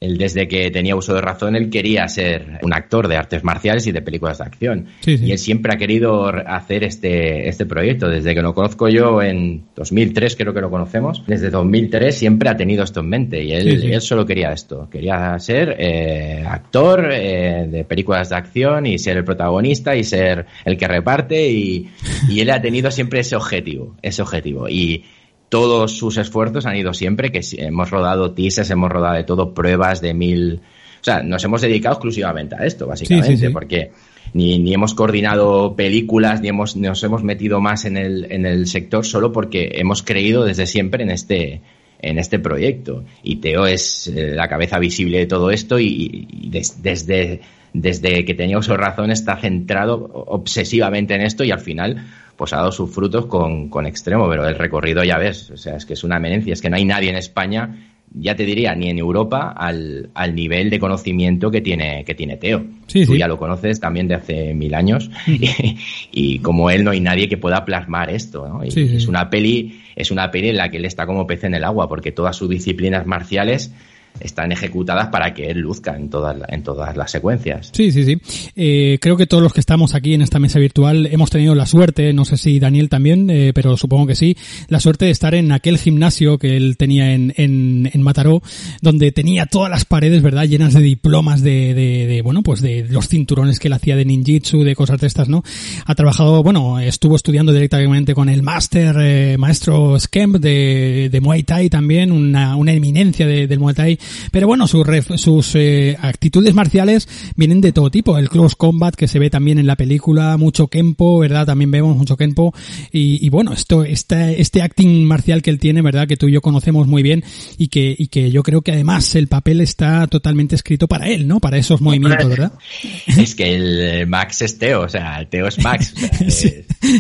[0.01, 3.87] él desde que tenía uso de razón, él quería ser un actor de artes marciales
[3.87, 4.87] y de películas de acción.
[5.01, 5.27] Sí, sí.
[5.27, 8.09] Y él siempre ha querido hacer este, este proyecto.
[8.09, 12.57] Desde que lo conozco yo en 2003, creo que lo conocemos, desde 2003 siempre ha
[12.57, 13.45] tenido esto en mente.
[13.45, 14.89] Y él, sí, él solo quería esto.
[14.89, 20.47] Quería ser eh, actor eh, de películas de acción y ser el protagonista y ser
[20.65, 21.51] el que reparte.
[21.51, 21.91] Y,
[22.27, 24.67] y él ha tenido siempre ese objetivo, ese objetivo.
[24.67, 25.05] Y,
[25.51, 30.01] todos sus esfuerzos han ido siempre, que hemos rodado teasers, hemos rodado de todo, pruebas
[30.01, 30.61] de mil...
[31.01, 33.53] O sea, nos hemos dedicado exclusivamente a esto, básicamente, sí, sí, sí.
[33.53, 33.91] porque
[34.33, 38.67] ni, ni hemos coordinado películas, ni hemos, nos hemos metido más en el, en el
[38.67, 41.63] sector solo porque hemos creído desde siempre en este,
[42.01, 43.05] en este proyecto.
[43.23, 47.41] Y Teo es eh, la cabeza visible de todo esto y, y des, desde,
[47.73, 52.07] desde que tenía uso razón está centrado obsesivamente en esto y al final
[52.41, 55.77] pues ha dado sus frutos con, con extremo, pero el recorrido ya ves, o sea,
[55.77, 57.77] es que es una amenencia, es que no hay nadie en España
[58.13, 62.39] ya te diría, ni en Europa al, al nivel de conocimiento que tiene, que tiene
[62.39, 62.65] Teo.
[62.87, 63.19] Sí, Tú sí.
[63.19, 65.77] ya lo conoces también de hace mil años y,
[66.11, 68.49] y, como él no hay nadie que pueda plasmar esto.
[68.49, 68.65] ¿no?
[68.65, 68.91] Y sí.
[68.97, 71.63] Es una peli, es una peli en la que él está como pez en el
[71.63, 73.73] agua porque todas sus disciplinas marciales
[74.19, 77.71] están ejecutadas para que él luzca en todas, en todas las secuencias.
[77.73, 78.21] Sí, sí, sí.
[78.57, 81.67] Eh, creo que todos los que estamos aquí en esta mesa virtual hemos tenido la
[81.67, 84.37] suerte, no sé si Daniel también, eh, pero supongo que sí,
[84.69, 88.43] la suerte de estar en aquel gimnasio que él tenía en, en, en Mataró,
[88.83, 92.87] donde tenía todas las paredes, ¿verdad?, llenas de diplomas de, de, de, bueno, pues de
[92.91, 95.43] los cinturones que él hacía de ninjitsu, de cosas de estas, ¿no?
[95.87, 101.43] Ha trabajado, bueno, estuvo estudiando directamente con el máster, eh, maestro Skemp de, de Muay
[101.43, 103.99] Thai también, una, una eminencia de, del Muay Thai
[104.31, 104.87] pero bueno, sus,
[105.17, 108.19] sus eh, actitudes marciales vienen de todo tipo.
[108.19, 111.47] El close combat que se ve también en la película, mucho Kempo, ¿verdad?
[111.47, 112.55] También vemos mucho Kempo.
[112.93, 116.07] Y, y bueno, esto, este, este acting marcial que él tiene, ¿verdad?
[116.07, 117.25] Que tú y yo conocemos muy bien
[117.59, 121.27] y que, y que yo creo que además el papel está totalmente escrito para él,
[121.29, 121.41] ¿no?
[121.41, 122.53] Para esos movimientos, ¿verdad?
[123.21, 125.93] Es que el Max es Teo, o sea, el Teo es Max.
[125.95, 126.55] O sea, sí.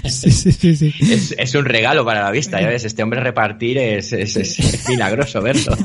[0.04, 3.20] Es, sí, sí, sí, es, es, un regalo para la vista, ya ves, este hombre
[3.20, 5.76] repartir es, es, es milagroso verlo.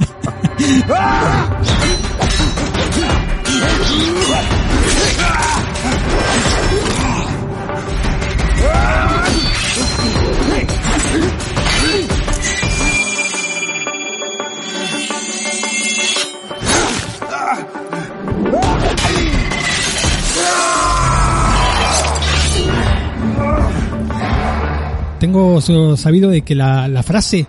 [25.62, 27.48] Tengo sabido de que la, la frase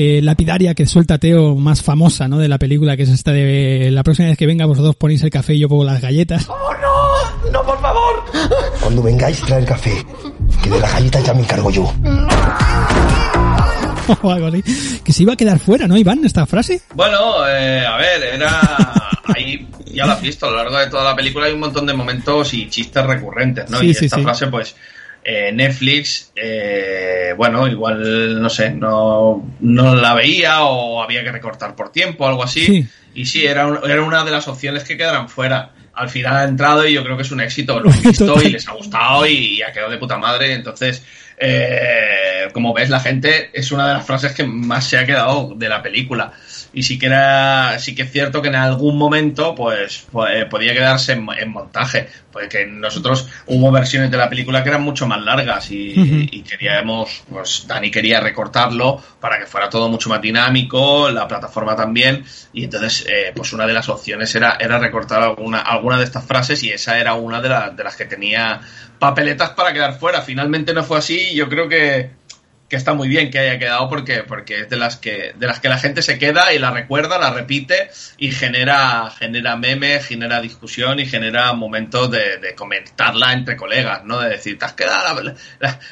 [0.00, 2.38] eh, lapidaria que suelta Teo más famosa ¿no?
[2.38, 5.30] de la película, que es esta de la próxima vez que venga vosotros ponéis el
[5.30, 6.48] café y yo pongo las galletas.
[6.48, 7.50] ¡Oh, no!
[7.50, 8.24] ¡No, por favor!
[8.80, 10.06] Cuando vengáis, traer café,
[10.62, 11.82] que de las galletas ya me encargo yo.
[14.22, 14.62] o algo así.
[15.02, 16.80] Que se iba a quedar fuera, ¿no, Iván, esta frase?
[16.94, 18.60] Bueno, eh, a ver, era...
[19.34, 21.86] Ahí ya lo has visto, a lo largo de toda la película hay un montón
[21.86, 23.78] de momentos y chistes recurrentes, ¿no?
[23.78, 24.22] Sí, y sí, esta sí.
[24.22, 24.76] frase, pues
[25.30, 31.76] eh, Netflix, eh, bueno, igual, no sé, no, no la veía o había que recortar
[31.76, 32.64] por tiempo o algo así.
[32.64, 32.88] Sí.
[33.14, 35.72] Y sí, era, un, era una de las opciones que quedaran fuera.
[35.92, 37.78] Al final ha entrado y yo creo que es un éxito.
[37.78, 40.54] Lo he visto y les ha gustado y ha quedado de puta madre.
[40.54, 41.04] Entonces,
[41.36, 45.52] eh, como ves, la gente es una de las frases que más se ha quedado
[45.54, 46.32] de la película.
[46.72, 50.74] Y sí que era, sí que es cierto que en algún momento, pues, pues podía
[50.74, 52.08] quedarse en, en, montaje.
[52.30, 56.28] Porque nosotros hubo versiones de la película que eran mucho más largas y, uh -huh.
[56.30, 61.74] y, queríamos, pues Dani quería recortarlo para que fuera todo mucho más dinámico, la plataforma
[61.74, 62.24] también.
[62.52, 66.24] Y entonces, eh, pues una de las opciones era, era recortar alguna, alguna de estas
[66.24, 68.60] frases y esa era una de, la, de las que tenía
[68.98, 70.22] papeletas para quedar fuera.
[70.22, 71.34] Finalmente no fue así.
[71.34, 72.10] Yo creo que
[72.68, 75.60] que está muy bien que haya quedado porque, porque es de las que de las
[75.60, 80.40] que la gente se queda y la recuerda, la repite y genera, genera memes, genera
[80.40, 84.20] discusión y genera momentos de, comentarla entre colegas, ¿no?
[84.20, 85.34] De decir, te has quedado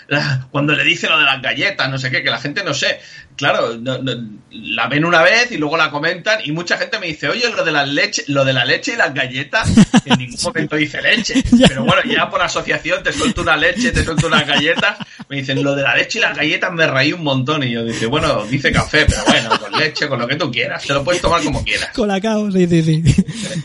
[0.08, 2.74] la, cuando le dice lo de las galletas, no sé qué, que la gente no
[2.74, 3.00] sé.
[3.36, 4.12] Claro, no, no,
[4.50, 7.64] la ven una vez y luego la comentan y mucha gente me dice, oye, lo
[7.64, 9.70] de la leche, lo de la leche y las galletas,
[10.04, 11.42] en ningún momento dice leche.
[11.68, 15.62] Pero bueno, ya por asociación te suelto una leche, te suelto unas galletas, me dicen,
[15.62, 18.44] lo de la leche y las galletas me reí un montón y yo dije, bueno,
[18.46, 21.42] dice café, pero bueno, con leche, con lo que tú quieras, te lo puedes tomar
[21.42, 21.90] como quieras.
[21.94, 23.02] Colacao, sí, sí, sí.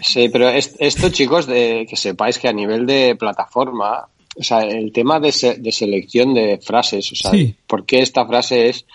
[0.02, 4.92] Sí, pero esto, chicos, de que sepáis que a nivel de plataforma, o sea, el
[4.92, 7.56] tema de, se, de selección de frases, o sea, sí.
[7.68, 8.86] ¿por qué esta frase es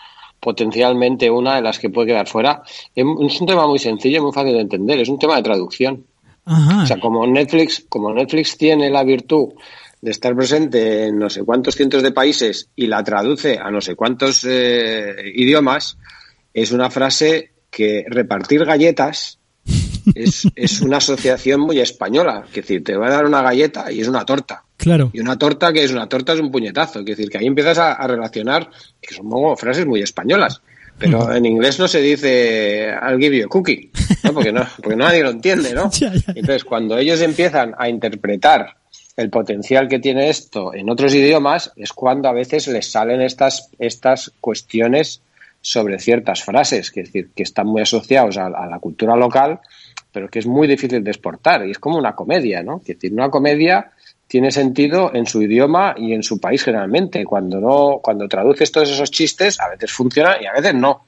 [0.47, 2.63] potencialmente una de las que puede quedar fuera?
[2.95, 6.07] Es un tema muy sencillo y muy fácil de entender, es un tema de traducción.
[6.45, 6.85] Ajá.
[6.85, 9.55] O sea, como Netflix, como Netflix tiene la virtud
[10.01, 13.81] de estar presente en no sé cuántos cientos de países y la traduce a no
[13.81, 15.99] sé cuántos eh, idiomas,
[16.55, 19.41] es una frase que repartir galletas
[20.15, 22.45] es, es una asociación muy española.
[22.49, 24.63] Es decir, te va a dar una galleta y es una torta.
[24.77, 25.11] Claro.
[25.13, 27.01] Y una torta que es una torta es un puñetazo.
[27.01, 30.61] Es decir, que ahí empiezas a, a relacionar, que son como frases muy españolas.
[30.99, 33.91] Pero en inglés no se dice I'll give you a cookie,
[34.25, 34.33] ¿no?
[34.33, 35.91] Porque, no, porque nadie lo entiende, ¿no?
[36.29, 38.77] Entonces, cuando ellos empiezan a interpretar
[39.17, 43.71] el potencial que tiene esto en otros idiomas, es cuando a veces les salen estas,
[43.79, 45.21] estas cuestiones
[45.61, 49.61] sobre ciertas frases, que es decir, que están muy asociados a, a la cultura local,
[50.17, 51.67] pero que es muy difícil de exportar.
[51.67, 52.79] Y es como una comedia, ¿no?
[52.79, 53.91] Es decir, una comedia
[54.27, 57.23] tiene sentido en su idioma y en su país generalmente.
[57.27, 61.05] Cuando no, cuando traduces todos esos chistes, a veces funciona y a veces no.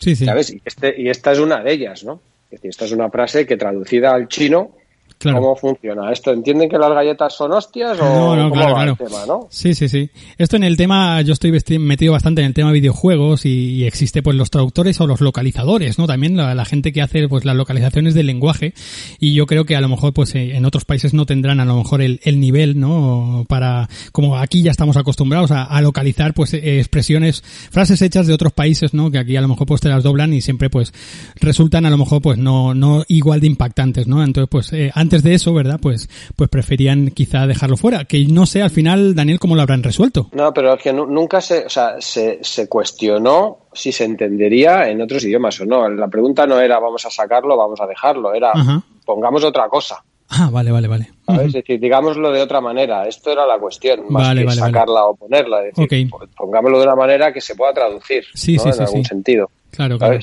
[0.00, 0.24] Sí, sí.
[0.24, 0.50] ¿Sabes?
[0.50, 2.20] Y, este, y esta es una de ellas, ¿no?
[2.46, 4.72] Es decir, esta es una frase que traducida al chino,
[5.18, 5.40] Claro.
[5.40, 6.12] ¿cómo funciona?
[6.12, 9.26] ¿Esto entienden que las galletas son hostias o No, no, cómo claro, va el tema,
[9.26, 9.48] no?
[9.50, 10.10] Sí, sí, sí.
[10.38, 11.50] Esto en el tema, yo estoy
[11.80, 15.98] metido bastante en el tema videojuegos y, y existe pues los traductores o los localizadores,
[15.98, 16.06] ¿no?
[16.06, 18.74] También la, la gente que hace pues las localizaciones del lenguaje
[19.18, 21.64] y yo creo que a lo mejor pues eh, en otros países no tendrán a
[21.64, 23.44] lo mejor el, el nivel, ¿no?
[23.48, 28.34] Para, como aquí ya estamos acostumbrados a, a localizar pues eh, expresiones, frases hechas de
[28.34, 29.10] otros países, ¿no?
[29.10, 30.92] Que aquí a lo mejor pues te las doblan y siempre pues
[31.40, 34.22] resultan a lo mejor pues no, no igual de impactantes, ¿no?
[34.22, 35.78] Entonces pues eh, antes de eso, ¿verdad?
[35.80, 38.04] Pues, pues preferían quizá dejarlo fuera.
[38.04, 40.28] Que no sé al final, Daniel, cómo lo habrán resuelto.
[40.32, 44.88] No, pero es que nu- nunca se, o sea, se, se cuestionó si se entendería
[44.88, 45.88] en otros idiomas o no.
[45.88, 48.82] La pregunta no era vamos a sacarlo, vamos a dejarlo, era Ajá.
[49.04, 50.02] pongamos otra cosa.
[50.30, 51.10] Ah, vale, vale, vale.
[51.24, 51.46] ¿sabes?
[51.46, 53.08] Es decir, digámoslo de otra manera.
[53.08, 54.72] Esto era la cuestión, más Vale, que vale, vale.
[54.72, 55.64] sacarla o ponerla.
[55.66, 56.28] Es decir, Ok.
[56.36, 58.62] pongámoslo de una manera que se pueda traducir Sí, ¿no?
[58.64, 59.08] sí, en sí, algún sí.
[59.08, 59.50] sentido.
[59.70, 60.18] Claro, claro.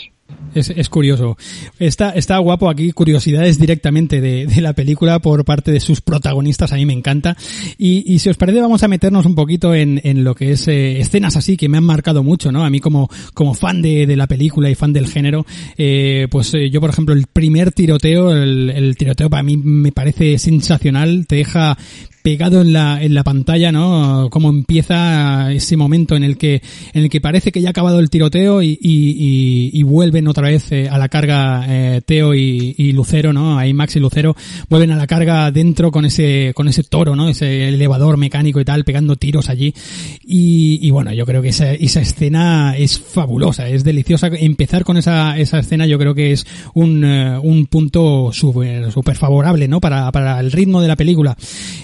[0.55, 1.37] Es, es curioso.
[1.79, 6.71] Está, está guapo aquí, curiosidades directamente de, de la película por parte de sus protagonistas,
[6.71, 7.35] a mí me encanta.
[7.77, 10.67] Y, y si os parece, vamos a meternos un poquito en, en lo que es
[10.67, 12.63] eh, escenas así que me han marcado mucho, ¿no?
[12.63, 15.45] A mí como, como fan de, de la película y fan del género,
[15.77, 19.91] eh, pues eh, yo, por ejemplo, el primer tiroteo, el, el tiroteo para mí me
[19.91, 21.77] parece sensacional, te deja
[22.25, 24.29] pegado en la, en la pantalla, ¿no?
[24.31, 27.99] Cómo empieza ese momento en el que, en el que parece que ya ha acabado
[27.99, 32.91] el tiroteo y, y, y- vuelven otra vez eh, a la carga eh, Teo y,
[32.93, 33.59] Lucero, ¿no?
[33.59, 34.35] Ahí Max y Lucero
[34.71, 37.29] vuelven a la carga dentro con ese, con ese toro, ¿no?
[37.29, 39.75] Ese elevador mecánico y tal, pegando tiros allí.
[40.23, 44.29] Y, bueno, yo creo que esa, esa escena es fabulosa, es deliciosa.
[44.33, 49.67] Empezar con esa, esa escena yo creo que es un, eh, un punto súper favorable,
[49.67, 49.79] ¿no?
[49.79, 51.37] Para, para el ritmo de la película.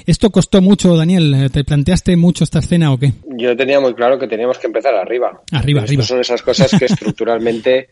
[0.07, 1.49] Esto costó mucho, Daniel.
[1.51, 3.11] ¿Te planteaste mucho esta escena o qué?
[3.37, 5.41] Yo tenía muy claro que teníamos que empezar arriba.
[5.51, 6.03] Arriba, arriba.
[6.03, 7.89] son esas cosas que estructuralmente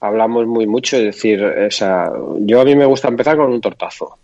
[0.00, 0.96] hablamos muy mucho.
[0.96, 4.18] Es decir, o sea, yo a mí me gusta empezar con un tortazo.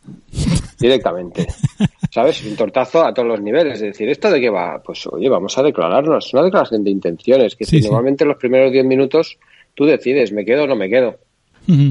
[0.79, 1.47] Directamente.
[2.11, 2.45] ¿Sabes?
[2.45, 3.75] Un tortazo a todos los niveles.
[3.75, 4.81] Es decir, ¿esto de qué va?
[4.85, 6.27] Pues oye, vamos a declararnos.
[6.27, 7.57] Es una declaración de intenciones.
[7.57, 7.89] Que Sí, si sí.
[7.89, 9.39] normalmente los primeros 10 minutos
[9.75, 11.17] tú decides, ¿me quedo o no me quedo?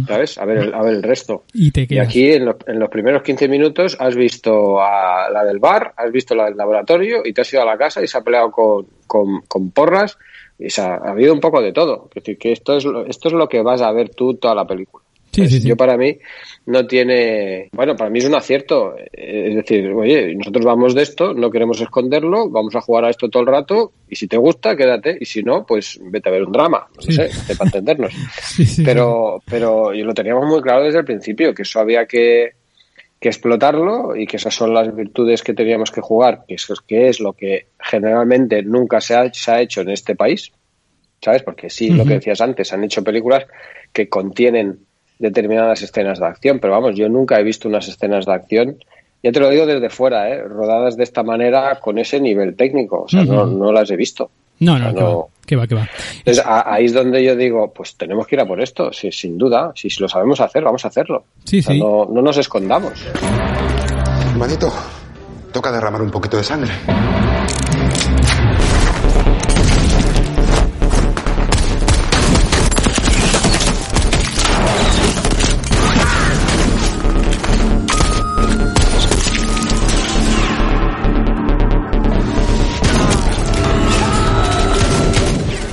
[0.07, 0.37] ¿Sabes?
[0.39, 1.43] A ver, el- a ver el resto.
[1.53, 2.07] Y te Y quedas.
[2.07, 6.11] aquí en, lo- en los primeros 15 minutos has visto a la del bar, has
[6.11, 8.49] visto la del laboratorio y te has ido a la casa y se ha peleado
[8.51, 10.17] con, con, con porras.
[10.59, 12.07] Y se ha, ha habido un poco de todo.
[12.09, 14.55] Es decir, que esto es, lo, esto es lo que vas a ver tú toda
[14.55, 15.03] la película.
[15.37, 15.67] Sí, Pues sí, sí.
[15.67, 16.17] Yo para mí
[16.65, 18.95] no tiene, bueno, para mí es un acierto.
[18.97, 23.29] Es decir, oye, nosotros vamos de esto, no queremos esconderlo, vamos a jugar a esto
[23.29, 26.41] todo el rato y si te gusta, quédate y si no, pues vete a ver
[26.41, 28.13] un drama, no sé, para entendernos.
[28.83, 32.53] Pero, pero yo lo teníamos muy claro desde el principio, que eso había que,
[33.19, 36.81] que explotarlo y que esas son las virtudes que teníamos que jugar, que eso es,
[36.81, 40.51] que es lo que generalmente nunca se ha, se ha hecho en este país,
[41.21, 41.43] ¿sabes?
[41.43, 43.45] Porque sí, lo que decías antes, han hecho películas
[43.93, 44.86] que contienen
[45.19, 48.77] determinadas escenas de acción, pero vamos, yo nunca he visto unas escenas de acción,
[49.23, 50.41] ya te lo digo desde fuera, ¿eh?
[50.43, 54.29] rodadas de esta manera con ese nivel técnico, o sea, no, las he visto.
[54.59, 55.89] No, O sea, no, que va, que va, que va.
[56.19, 59.11] entonces, a- ahí es donde yo digo, pues tenemos que ir a por esto, sí,
[59.11, 59.71] sin duda.
[59.75, 61.25] Si, si lo sabemos hacer, vamos a hacerlo.
[61.43, 61.79] Sí, O sea, sí.
[61.79, 62.93] No, no nos escondamos.
[64.35, 64.71] Manito,
[65.51, 66.71] toca derramar un poquito de sangre.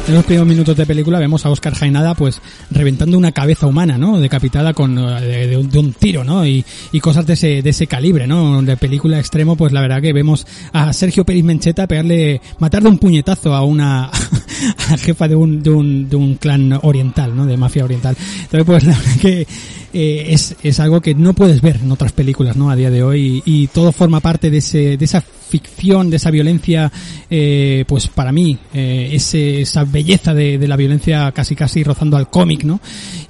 [0.07, 3.97] En los primeros minutos de película vemos a Oscar Jaenada pues reventando una cabeza humana,
[3.97, 4.21] ¿no?
[4.21, 6.47] Decapitada con eh, de, de un, de un tiro, ¿no?
[6.47, 8.61] Y, y cosas de ese, de ese calibre, ¿no?
[8.61, 12.91] De película extremo, pues la verdad que vemos a Sergio Pérez Mencheta pegarle, matar de
[12.91, 14.11] un puñetazo a una,
[14.91, 17.47] a jefa de un, de un, de un clan oriental, ¿no?
[17.47, 18.15] De mafia oriental.
[18.43, 19.47] Entonces, pues la verdad que
[19.95, 22.69] eh, es, es algo que no puedes ver en otras películas, ¿no?
[22.69, 26.33] A día de hoy y, todo forma parte de ese, de esa ficción, de esa
[26.33, 26.91] violencia,
[27.31, 32.17] eh, pues para mí, eh, ese, esa belleza de, de, la violencia casi casi rozando
[32.17, 32.81] al cómic, ¿no?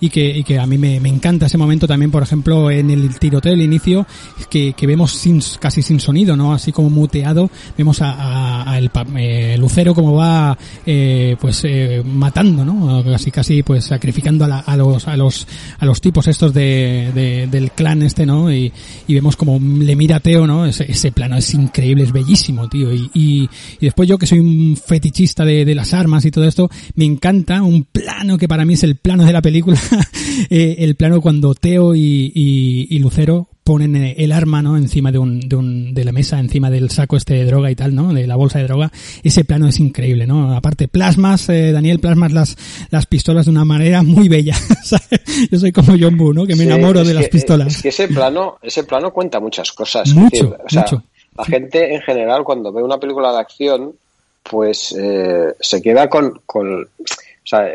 [0.01, 2.91] Y que, y que a mí me, me, encanta ese momento también, por ejemplo, en
[2.91, 4.07] el tiroteo del inicio,
[4.49, 6.55] que, que vemos sin, casi sin sonido, ¿no?
[6.55, 10.57] Así como muteado, vemos a, a, a el eh, Lucero como va,
[10.87, 13.05] eh, pues, eh, matando, ¿no?
[13.05, 15.47] Casi casi, pues, sacrificando a, la, a los, a los,
[15.79, 18.53] a los tipos estos de, de, del clan este, ¿no?
[18.53, 18.73] Y,
[19.07, 20.67] y vemos como le mira a Teo, ¿no?
[20.67, 22.89] Ese, plano es increíble, es bellísimo, tío.
[22.93, 23.49] Y,
[23.81, 27.85] después yo que soy un fetichista de, las armas y todo esto, me encanta un
[27.85, 29.79] plano que para mí es el plano de la película,
[30.51, 34.77] eh, el plano cuando Teo y Lucero ponen el arma, ¿no?
[34.77, 37.75] Encima de un, de un, de la mesa, encima del saco este de droga y
[37.75, 38.13] tal, ¿no?
[38.13, 38.93] De la bolsa de droga.
[39.23, 40.55] Ese plano es increíble, ¿no?
[40.55, 42.57] Aparte, plasmas, eh, Daniel, plasmas las,
[42.91, 44.55] las pistolas de una manera muy bella.
[45.51, 46.47] Yo soy como John Boo, ¿no?
[46.47, 47.77] Que me sí, enamoro de que, las pistolas.
[47.77, 50.11] Es que ese plano, ese plano cuenta muchas cosas.
[50.11, 51.03] Mucho, decir, o sea, mucho.
[51.37, 53.95] La gente en general cuando ve una película de acción,
[54.43, 57.67] pues eh, se queda con, con o sea,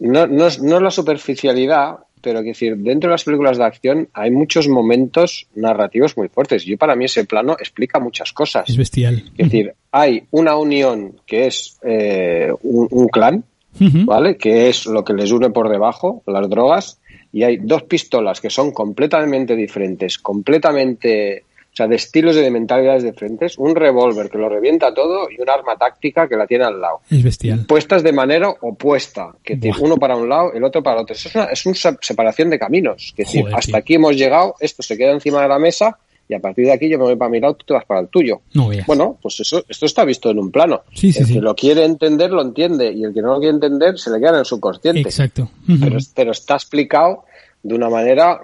[0.00, 4.08] no, no, no es la superficialidad, pero que decir, dentro de las películas de acción
[4.12, 6.64] hay muchos momentos narrativos muy fuertes.
[6.64, 8.68] Yo para mí ese plano explica muchas cosas.
[8.68, 9.24] Es bestial.
[9.36, 13.44] Es decir, hay una unión que es eh, un, un, clan,
[13.80, 14.04] uh -huh.
[14.04, 14.36] ¿vale?
[14.36, 17.00] Que es lo que les une por debajo, las drogas,
[17.32, 22.50] y hay dos pistolas que son completamente diferentes, completamente o sea, de estilos y de
[22.50, 26.64] mentalidades diferentes, un revólver que lo revienta todo y un arma táctica que la tiene
[26.64, 27.00] al lado.
[27.08, 27.64] Es bestial.
[27.66, 31.14] Puestas de manera opuesta, que tiene uno para un lado, el otro para el otro.
[31.14, 33.12] Es una, es una separación de caminos.
[33.16, 35.98] Que decir, hasta aquí hemos llegado, esto se queda encima de la mesa
[36.30, 38.00] y a partir de aquí yo me voy para mi lado, tú te vas para
[38.00, 38.42] el tuyo.
[38.54, 38.70] No.
[38.86, 40.82] Bueno, pues eso, esto está visto en un plano.
[40.94, 41.34] Sí, sí, el sí.
[41.34, 44.20] que lo quiere entender, lo entiende, y el que no lo quiere entender, se le
[44.20, 45.00] queda en el subconsciente.
[45.00, 45.50] Exacto.
[45.68, 45.80] Uh -huh.
[45.80, 47.24] pero, pero está explicado
[47.64, 48.40] de una manera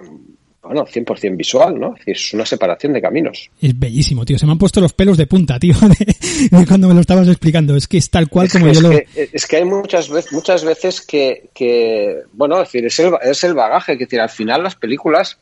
[0.67, 1.95] bueno, 100% visual, ¿no?
[2.05, 3.49] Es, una separación de caminos.
[3.61, 4.37] Es bellísimo, tío.
[4.37, 7.27] Se me han puesto los pelos de punta, tío, de, de cuando me lo estabas
[7.27, 7.75] explicando.
[7.75, 8.89] Es que es tal cual es como que, yo es lo...
[8.91, 13.13] Que, es que hay muchas veces, muchas veces que, que bueno, es decir, es el,
[13.21, 13.93] es el bagaje.
[13.93, 15.39] Es decir, al final las películas,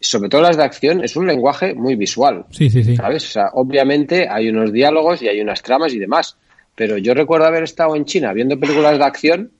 [0.00, 2.44] sobre todo las de acción, es un lenguaje muy visual.
[2.50, 2.96] Sí, sí, sí.
[2.96, 3.24] ¿Sabes?
[3.24, 6.36] O sea, obviamente hay unos diálogos y hay unas tramas y demás.
[6.74, 9.50] Pero yo recuerdo haber estado en China viendo películas de acción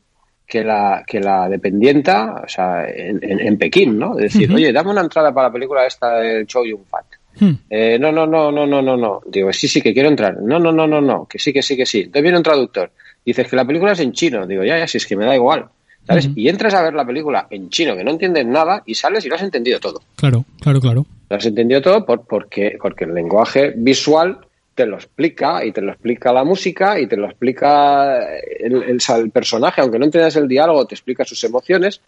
[0.47, 4.14] que la, que la dependienta, o sea, en, en, en Pekín, ¿no?
[4.14, 4.57] Decir, uh -huh.
[4.57, 7.07] oye, dame una entrada para la película esta del Chow Yun Fat.
[7.40, 7.59] Uh -huh.
[7.70, 9.20] eh, no, no, no, no, no, no, no.
[9.26, 10.40] Digo, sí, sí, que quiero entrar.
[10.40, 12.01] No, no, no, no, no, que sí, que sí, que sí.
[12.01, 12.90] Entonces viene un traductor.
[13.24, 14.47] Dices que la película es en chino.
[14.47, 15.66] Digo, ya, ya, si es que me da igual.
[16.07, 16.26] ¿Sabes?
[16.26, 16.34] Uh -huh.
[16.36, 19.28] Y entras a ver la película en chino, que no entiendes nada, y sales y
[19.30, 20.03] lo has entendido todo.
[20.16, 21.07] Claro, claro, claro.
[21.30, 24.38] Lo has entendido todo por, porque, porque el lenguaje visual
[24.74, 29.80] te lo explica y te lo explica la música y te lo explica el, personaje,
[29.80, 32.00] aunque no entiendas el diálogo, te explica sus emociones.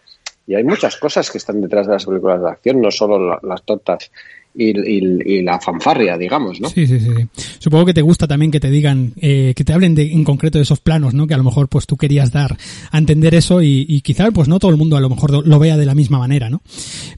[0.45, 3.39] Y hay muchas cosas que están detrás de las películas de acción, no solo la,
[3.43, 4.11] las tortas
[4.57, 6.69] y, y, y, la fanfarria, digamos, ¿no?
[6.69, 7.09] Sí, sí, sí.
[7.59, 10.57] Supongo que te gusta también que te digan, eh, que te hablen de, en concreto
[10.57, 11.27] de esos planos, ¿no?
[11.27, 12.57] Que a lo mejor pues tú querías dar
[12.91, 15.59] a entender eso y, y quizá pues no todo el mundo a lo mejor lo
[15.59, 16.61] vea de la misma manera, ¿no?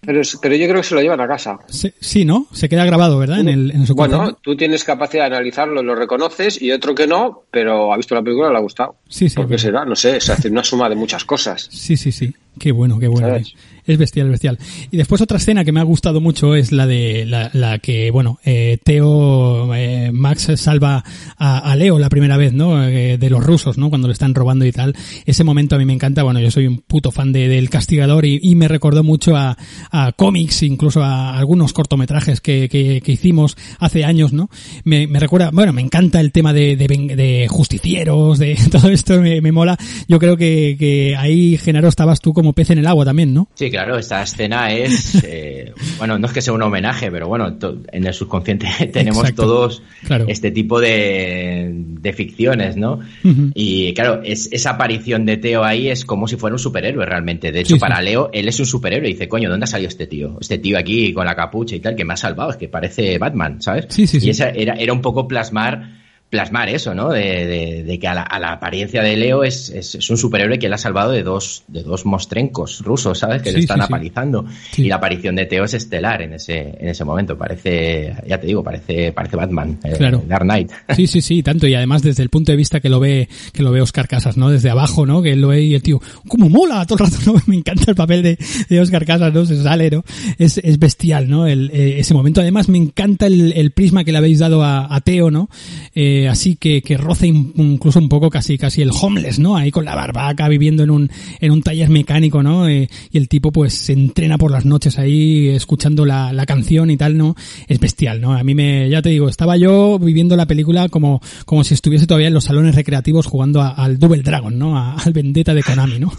[0.02, 1.58] Pero, pero yo creo que se lo llevan a casa.
[1.68, 2.48] Sí, sí ¿no?
[2.52, 3.40] Se queda grabado, ¿verdad?
[3.40, 7.44] En el, en bueno, tú tienes capacidad de analizarlo, lo reconoces y otro que no,
[7.52, 8.96] pero ha visto la película y le ha gustado.
[9.08, 9.36] Sí, sí.
[9.36, 9.86] ¿Por qué será?
[9.86, 11.68] No sé, se hace una suma de muchas cosas.
[11.72, 12.34] Sí, sí, sí.
[12.58, 13.28] Qué bueno, qué bueno.
[13.28, 13.54] ¿Sabes?
[13.90, 14.60] Es bestial, bestial.
[14.92, 18.12] Y después otra escena que me ha gustado mucho es la de la, la que,
[18.12, 21.04] bueno, eh, Teo, eh, Max salva
[21.38, 22.88] a, a, Leo la primera vez, ¿no?
[22.88, 23.90] Eh, de los rusos, ¿no?
[23.90, 24.96] Cuando le están robando y tal.
[25.26, 26.22] Ese momento a mí me encanta.
[26.22, 29.58] Bueno, yo soy un puto fan de, del Castigador y, y me recordó mucho a,
[29.90, 34.52] a, cómics, incluso a algunos cortometrajes que, que, que hicimos hace años, ¿no?
[34.84, 39.20] Me, me, recuerda, bueno, me encanta el tema de, de, de justicieros, de todo esto
[39.20, 39.80] me, me mola.
[40.08, 43.50] Yo creo que, que ahí, Genaro, estabas tú como pez en el agua también, ¿no?
[43.54, 47.58] Sí, claro, esta escena es, eh, bueno, no es que sea un homenaje, pero bueno,
[47.92, 49.44] en el subconsciente tenemos Exacto.
[49.44, 50.26] todos claro.
[50.30, 52.94] este tipo de, de ficciones, ¿no?
[53.24, 53.52] Uh -huh.
[53.54, 57.52] Y claro, es, esa aparición de Teo ahí es como si fuera un superhéroe realmente.
[57.52, 58.06] De hecho, sí, para sí.
[58.06, 60.38] Leo, él es un superhéroe y dice, coño, ¿dónde ha salido este tío?
[60.40, 63.18] Este tío aquí con la capucha y tal, que me ha salvado, es que parece
[63.18, 63.88] Batman, ¿sabes?
[63.90, 66.00] Sí, sí, y esa era, era un poco plasmar
[66.30, 67.10] plasmar eso, ¿no?
[67.10, 70.18] De, de, de que a la, a la, apariencia de Leo es, es, es, un
[70.18, 73.42] superhéroe que le ha salvado de dos, de dos mostrencos rusos, ¿sabes?
[73.42, 74.46] Que sí, le están sí, apalizando.
[74.72, 74.84] Sí.
[74.84, 77.36] Y la aparición de Teo es estelar en ese, en ese momento.
[77.36, 79.80] Parece, ya te digo, parece, parece Batman.
[79.84, 80.24] Eh, claro.
[80.28, 80.72] Dark Knight.
[81.00, 81.66] Sí, sí, sí, tanto.
[81.66, 84.36] Y además desde el punto de vista que lo ve, que lo ve Oscar Casas,
[84.38, 84.50] ¿no?
[84.50, 85.22] Desde abajo, ¿no?
[85.22, 86.86] Que él lo ve y el tío, ¿cómo mola?
[86.86, 87.42] Todo el rato, ¿no?
[87.48, 89.46] Me encanta el papel de, de Oscar Casas, ¿no?
[89.46, 90.04] Se sale, ¿no?
[90.38, 91.48] Es, es bestial, ¿no?
[91.48, 92.42] El, eh, ese momento.
[92.42, 95.50] Además, me encanta el, el prisma que le habéis dado a, a Teo, ¿no?
[95.96, 99.56] Eh, así que, que roce incluso un poco casi casi el homeless, ¿no?
[99.56, 102.68] Ahí con la barbaca viviendo en un, en un taller mecánico, ¿no?
[102.68, 106.92] Eh, y el tipo pues se entrena por las noches ahí escuchando la, la canción
[106.92, 107.36] y tal, ¿no?
[107.68, 108.34] Es bestial, ¿no?
[108.34, 112.08] A mí me, ya te digo, estaba yo viviendo la película como, como si estuviese
[112.08, 114.78] todavía en los salones recreativos jugando al Double Dragon, ¿no?
[114.78, 116.12] al Vendetta de Konami, ¿no?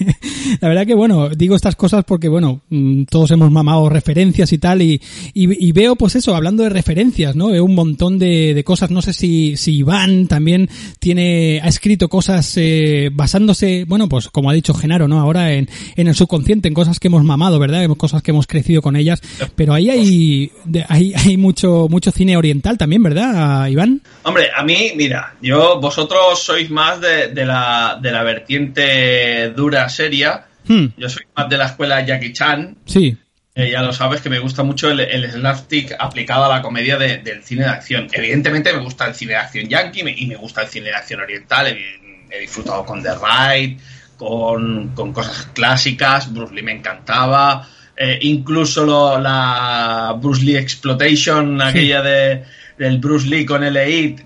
[0.60, 4.58] la verdad que bueno, digo estas cosas porque bueno, mm, todos hemos mamado referencias y
[4.58, 5.00] tal y,
[5.34, 7.48] y, veo pues eso, hablando de referencias, ¿no?
[7.48, 10.68] Veo un montón de, de cosas, no sé si, si Iván también
[10.98, 15.20] tiene, ha escrito cosas eh, basándose, bueno, pues como ha dicho Genaro, ¿no?
[15.20, 17.88] Ahora en, en el subconsciente, en cosas que hemos mamado, ¿verdad?
[17.96, 19.20] Cosas que hemos crecido con ellas,
[19.54, 20.52] pero ahí hay,
[20.88, 24.00] hay, hay mucho, mucho cine oriental también, ¿verdad, Iván?
[24.22, 29.88] Hombre, a mí, mira, yo, vosotros sois más de, de la, de la vertiente dura,
[29.88, 30.86] seria, Hmm.
[30.96, 32.76] Yo soy más de la escuela Jackie Chan.
[32.86, 33.16] Sí.
[33.56, 36.98] Eh, ya lo sabes que me gusta mucho el, el slapstick aplicado a la comedia
[36.98, 38.08] del cine de acción.
[38.12, 41.20] Evidentemente me gusta el cine de acción yankee y me gusta el cine de acción
[41.20, 41.68] oriental.
[41.68, 43.78] He, disfrutado con The Ride,
[44.16, 46.32] con, cosas clásicas.
[46.32, 47.68] Bruce Lee me encantaba.
[47.96, 52.42] Eh, incluso la Bruce Lee Exploitation, aquella de
[52.76, 53.74] del Bruce Lee con el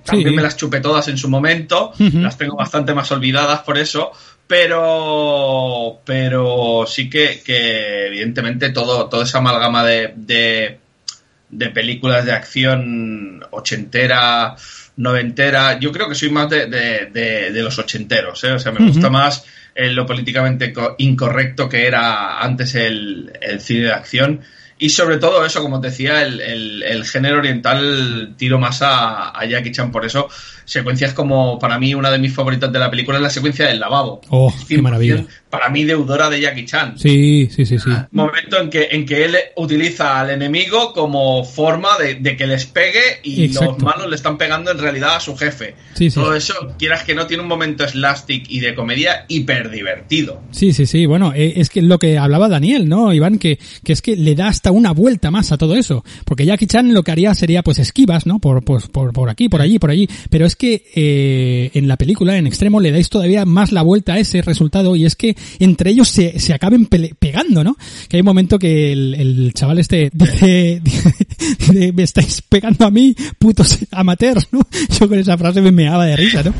[0.05, 1.93] también me las chupé todas en su momento.
[1.99, 4.13] Las tengo bastante más olvidadas por eso
[4.49, 13.45] pero pero sí que, que evidentemente todo toda esa amalgama de, de, películas de acción
[13.51, 14.57] ochentera
[14.97, 18.53] noventera yo creo que soy más de, de, los ochenteros ¿eh?
[18.53, 19.45] o sea me gusta más
[19.75, 24.41] eh, lo políticamente incorrecto que era antes el, el cine de acción
[24.81, 29.45] y sobre todo eso, como te decía, el, el, género oriental tiro más a, a,
[29.45, 29.91] Jackie Chan.
[29.91, 30.29] Por eso,
[30.69, 33.81] secuencias como para mí una de mis favoritas de la película es la secuencia del
[33.81, 34.21] lavabo.
[34.29, 36.99] Oh, qué maravilla para mí deudora de Jackie Chan.
[36.99, 37.91] Sí, sí, sí, sí.
[38.13, 43.21] Momento en que, en que él utiliza al enemigo como forma de, que les pegue
[43.23, 45.75] y los malos le están pegando en realidad a su jefe.
[45.95, 50.43] Sí, Todo eso, quieras que no, tiene un momento slastic y de comedia hiper divertido.
[50.51, 51.07] Sí, sí, sí.
[51.07, 53.39] Bueno, eh, es que lo que hablaba Daniel, ¿no, Iván?
[53.39, 56.05] Que, que es que le da hasta una vuelta más a todo eso.
[56.25, 58.39] Porque Jackie Chan lo que haría sería pues esquivas, ¿no?
[58.39, 60.09] Por, por, por, por aquí, por allí, por allí.
[60.29, 64.15] Pero es que eh, en la película, en extremo, le dais todavía más la vuelta
[64.15, 67.77] a ese resultado y es que entre ellos se, se acaben pegando, ¿no?
[68.09, 72.91] Que hay un momento que el, el chaval este dice, dice, me estáis pegando a
[72.91, 74.61] mí, putos amateurs, ¿no?
[74.99, 76.53] Yo con esa frase me meaba de risa, ¿no?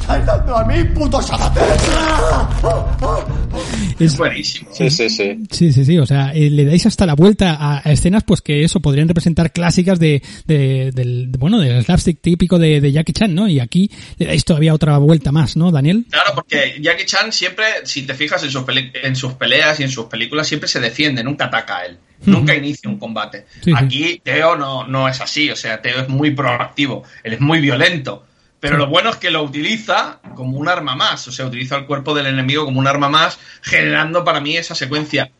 [0.00, 1.82] estáis dando a mí, putos amateurs!
[3.98, 4.70] Es buenísimo.
[4.72, 5.44] Sí, sí, sí.
[5.50, 5.98] Sí, sí, sí.
[5.98, 9.52] O sea, eh, le dais hasta la vuelta a, escenas, pues que eso podrían representar
[9.52, 13.48] clásicas de, de del, bueno, del slapstick típico de, de, Jackie Chan, ¿no?
[13.48, 16.06] Y aquí le dais todavía otra vuelta más, ¿no, Daniel?
[16.10, 18.64] Claro, porque Jackie Chan siempre, si te fijas en sus,
[18.94, 21.98] en sus peleas y en sus películas, siempre se defiende, nunca ataca a él.
[22.26, 23.46] Nunca inicia un combate.
[23.74, 27.60] Aquí Teo no, no es así, o sea, Teo es muy proactivo, él es muy
[27.60, 28.26] violento
[28.60, 31.86] pero lo bueno es que lo utiliza como un arma más, o sea, utiliza el
[31.86, 35.30] cuerpo del enemigo como un arma más, generando para mí esa secuencia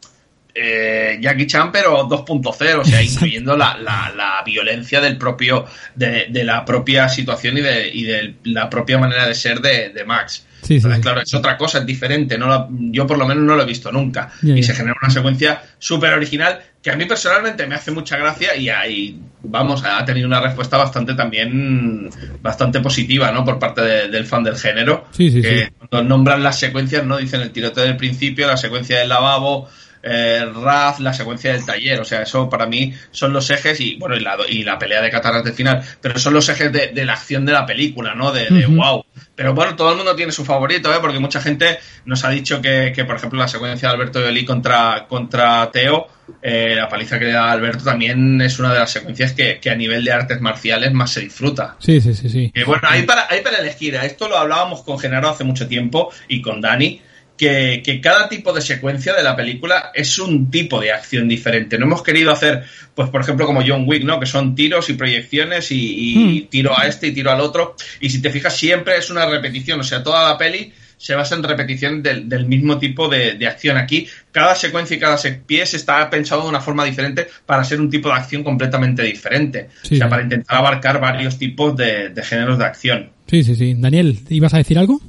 [0.55, 6.27] eh, Jackie Chan, pero 2.0, o sea, incluyendo la, la, la, violencia del propio, de,
[6.31, 10.05] de, la propia situación y de, y de la propia manera de ser de, de
[10.05, 10.47] Max.
[10.63, 12.37] Sí, Claro, es otra cosa, es diferente.
[12.37, 14.31] No yo por lo menos no lo he visto nunca.
[14.43, 18.57] y se genera una secuencia súper original que a mí personalmente me hace mucha gracia
[18.57, 22.09] y ahí, vamos, ha tenido una respuesta bastante también,
[22.41, 23.45] bastante positiva, ¿no?
[23.45, 25.07] Por parte del fan del género.
[25.17, 27.19] que cuando nombran las secuencias, ¿no?
[27.19, 29.69] Dicen el tiroteo del principio, la secuencia del lavabo,
[30.03, 32.01] eh, Raz, la secuencia del taller.
[32.01, 35.03] O sea, eso para mí son los ejes y, bueno, y la, y la pelea
[35.03, 38.33] de Kataras del final, pero son los ejes de, la acción de la película, ¿no?
[38.33, 39.05] De, wow.
[39.35, 40.99] Pero bueno, todo el mundo tiene su favorito, ¿eh?
[41.01, 45.07] Porque mucha gente nos ha dicho que, por ejemplo, la secuencia de Alberto Eli contra,
[45.09, 46.09] contra Teo,
[46.43, 49.75] eh, la paliza que le da Alberto también es una de las secuencias que, a
[49.75, 51.77] nivel de artes marciales más se disfruta.
[51.79, 52.53] Sí, sí, sí, sí.
[52.67, 53.95] bueno, hay para, hay para elegir.
[53.97, 57.01] Esto lo hablábamos con Genaro hace mucho tiempo y con Dani
[57.41, 61.79] que, cada tipo de secuencia de la película es un tipo de acción diferente.
[61.79, 62.65] No hemos querido hacer,
[62.95, 64.21] pues por ejemplo, como John Wick, ¿no?
[64.21, 66.51] Que son tiros y proyecciones y, hmm.
[66.51, 67.77] tiro a este y tiro al otro.
[67.99, 69.81] Y si te fijas, siempre es una repetición.
[69.81, 73.79] O sea, toda la peli se basa en repetición del, mismo tipo de, acción.
[73.79, 77.89] Aquí, cada secuencia y cada pies está pensado de una forma diferente para ser un
[77.89, 79.69] tipo de acción completamente diferente.
[79.83, 83.11] O sea, para intentar abarcar varios tipos de, de géneros de acción.
[83.29, 83.75] Sí, sí, sí.
[83.79, 85.01] Daniel, ¿ibas a decir algo?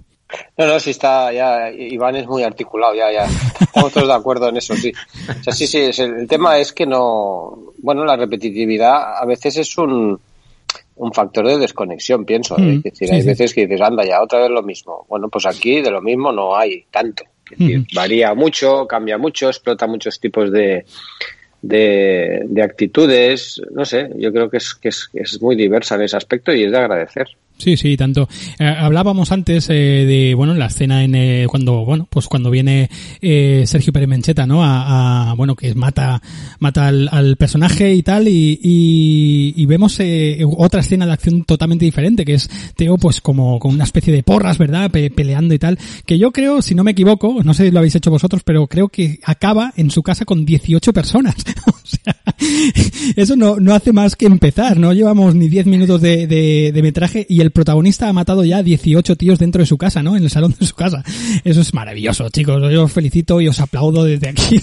[0.58, 3.26] No, no, sí está, ya, Iván es muy articulado, ya, ya,
[3.60, 4.92] estamos todos de acuerdo en eso, sí.
[5.40, 9.78] O sea, sí, sí, el, tema es que no, bueno, la repetitividad a veces es
[9.78, 10.20] un,
[10.96, 12.58] un factor de desconexión, pienso.
[12.58, 12.62] ¿eh?
[12.62, 15.06] Mm, es decir, hay veces que dices, anda, ya otra vez lo mismo.
[15.10, 17.24] Bueno, pues aquí de lo mismo no hay tanto.
[17.50, 20.86] Es decir, varía mucho, cambia mucho, explota muchos tipos de,
[21.62, 25.96] de, de actitudes, no sé, yo creo que es, que es, que es muy diversa
[25.96, 27.28] en ese aspecto y es de agradecer.
[27.62, 28.28] Sí, sí, tanto.
[28.58, 32.90] Eh, hablábamos antes eh, de, bueno, la escena en eh, cuando, bueno, pues cuando viene
[33.22, 34.64] eh, Sergio Pérez Mencheta, ¿no?
[34.64, 36.20] A, a, bueno, que mata,
[36.60, 41.44] mata al, al personaje y tal, y, y, y vemos eh, otra escena de acción
[41.44, 44.90] totalmente diferente, que es Teo, pues como con una especie de porras, ¿verdad?
[44.90, 45.78] Pe peleando y tal,
[46.08, 48.66] que yo creo, si no me equivoco, no sé si lo habéis hecho vosotros, pero
[48.66, 51.36] creo que acaba en su casa con 18 personas.
[51.68, 52.16] o sea,
[53.16, 56.82] eso no, no hace más que empezar, no llevamos ni 10 minutos de, de, de
[56.82, 60.16] metraje y el protagonista ha matado ya 18 tíos dentro de su casa, ¿no?
[60.16, 61.04] En el salón de su casa.
[61.44, 62.62] Eso es maravilloso, chicos.
[62.72, 64.62] Yo os felicito y os aplaudo desde aquí.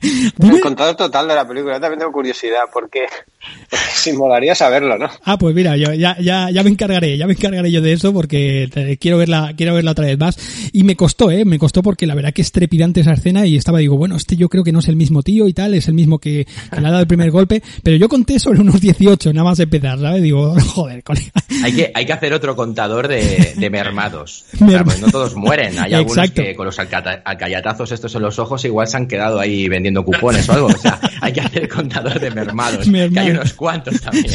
[0.00, 1.74] El contador total de la película.
[1.74, 3.06] Yo también tengo curiosidad porque,
[3.70, 5.08] porque sí molaría saberlo, ¿no?
[5.24, 8.12] Ah, pues mira, yo ya, ya, ya me encargaré, ya me encargaré yo de eso
[8.12, 10.36] porque te, quiero verla, quiero verla otra vez más.
[10.72, 13.56] Y me costó, eh, me costó porque la verdad que es trepidante esa escena y
[13.56, 15.88] estaba, digo, bueno, este yo creo que no es el mismo tío y tal, es
[15.88, 18.80] el mismo que, que le ha dado el primer golpe, pero yo conté sobre unos
[18.80, 20.22] 18, nada más empezar, ¿sabes?
[20.22, 21.32] Digo, joder, colega.
[21.64, 24.44] Hay que, hay que hacer otro contador de, de mermados.
[24.58, 25.78] Pues no todos mueren.
[25.78, 26.42] Hay algunos Exacto.
[26.42, 30.48] que con los alcayatazos estos en los ojos igual se han quedado ahí vendiendo cupones
[30.48, 30.66] o algo.
[30.66, 32.86] O sea, hay que hacer contador de mermados.
[32.88, 33.14] Mermado.
[33.14, 34.26] Que hay unos cuantos también.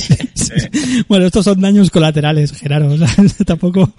[1.08, 2.94] bueno, estos son daños colaterales, Gerardo.
[2.94, 3.94] O sea, tampoco.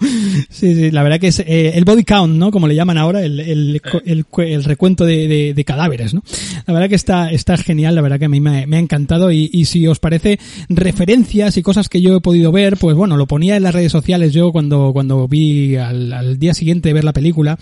[0.49, 2.51] Sí, sí, la verdad que es eh, el body count, ¿no?
[2.51, 6.23] Como le llaman ahora, el, el, el, el recuento de, de, de, cadáveres, ¿no?
[6.65, 9.31] La verdad que está, está genial, la verdad que a mí me, me ha encantado.
[9.31, 10.39] Y, y, si os parece,
[10.69, 13.91] referencias y cosas que yo he podido ver, pues bueno, lo ponía en las redes
[13.91, 17.57] sociales yo cuando, cuando vi al, al día siguiente ver la película,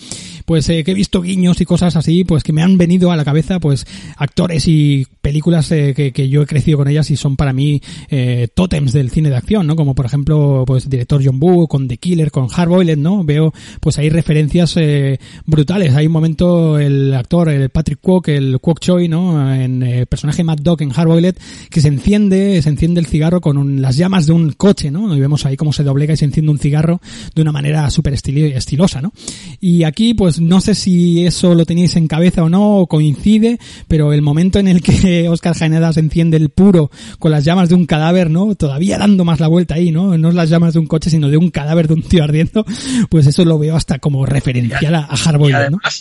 [0.46, 3.16] pues eh, que he visto guiños y cosas así, pues que me han venido a
[3.16, 3.86] la cabeza, pues
[4.18, 7.82] actores y películas eh, que, que, yo he crecido con ellas y son para mí
[8.10, 9.76] eh, tótems del cine de acción, ¿no?
[9.76, 13.24] Como por ejemplo, pues director John Woo, con The Killer, con Hardboiled, ¿no?
[13.24, 15.96] Veo, pues hay referencias eh, brutales.
[15.96, 19.54] Hay un momento el actor, el Patrick Kwok, el Kwok Choi, ¿no?
[19.54, 21.36] En el eh, personaje Mad Dog en Hardboiled,
[21.70, 25.16] que se enciende, se enciende el cigarro con un, las llamas de un coche, ¿no?
[25.16, 27.02] Y vemos ahí cómo se doblega y se enciende un cigarro
[27.34, 29.14] de una manera súper estilosa, ¿no?
[29.60, 33.60] Y aquí, pues no sé si eso lo tenéis en cabeza o no, o coincide,
[33.88, 37.70] pero el momento en el que Oscar Jaenada se enciende el puro con las llamas
[37.70, 38.56] de un cadáver, ¿no?
[38.56, 40.18] Todavía dando más la vuelta ahí, ¿no?
[40.18, 42.66] No las llamas de un coche, sino de un cadáver de un tío ardiendo,
[43.10, 45.18] pues eso lo veo hasta como referencial a, a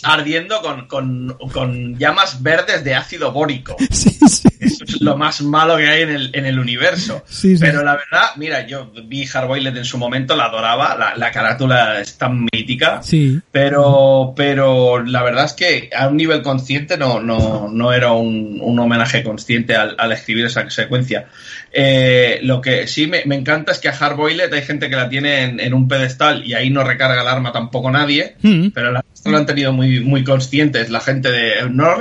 [0.03, 3.75] ardiendo con, con, con, llamas verdes de ácido bórico.
[3.93, 4.49] Sí, sí.
[4.59, 7.23] Eso es lo más malo que hay en el, en el universo.
[7.27, 11.31] Sí, Pero la verdad, mira, yo vi Hardboiled en su momento, la adoraba, la, la
[11.31, 13.39] carátula es tan mítica, sí.
[13.51, 18.59] pero, pero la verdad es que a un nivel consciente no, no, no era un,
[18.61, 21.27] un homenaje consciente al, al, escribir esa secuencia.
[21.71, 25.09] Eh, lo que sí me, me, encanta es que a Hardboiled hay gente que la
[25.09, 28.69] tiene en, en, un pedestal y ahí no recarga el arma tampoco nadie, mm.
[28.69, 31.95] pero la, lo han tenido muy, muy conscientes la gente de no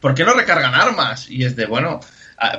[0.00, 1.30] ¿por qué no recargan armas?
[1.30, 2.00] Y es de bueno,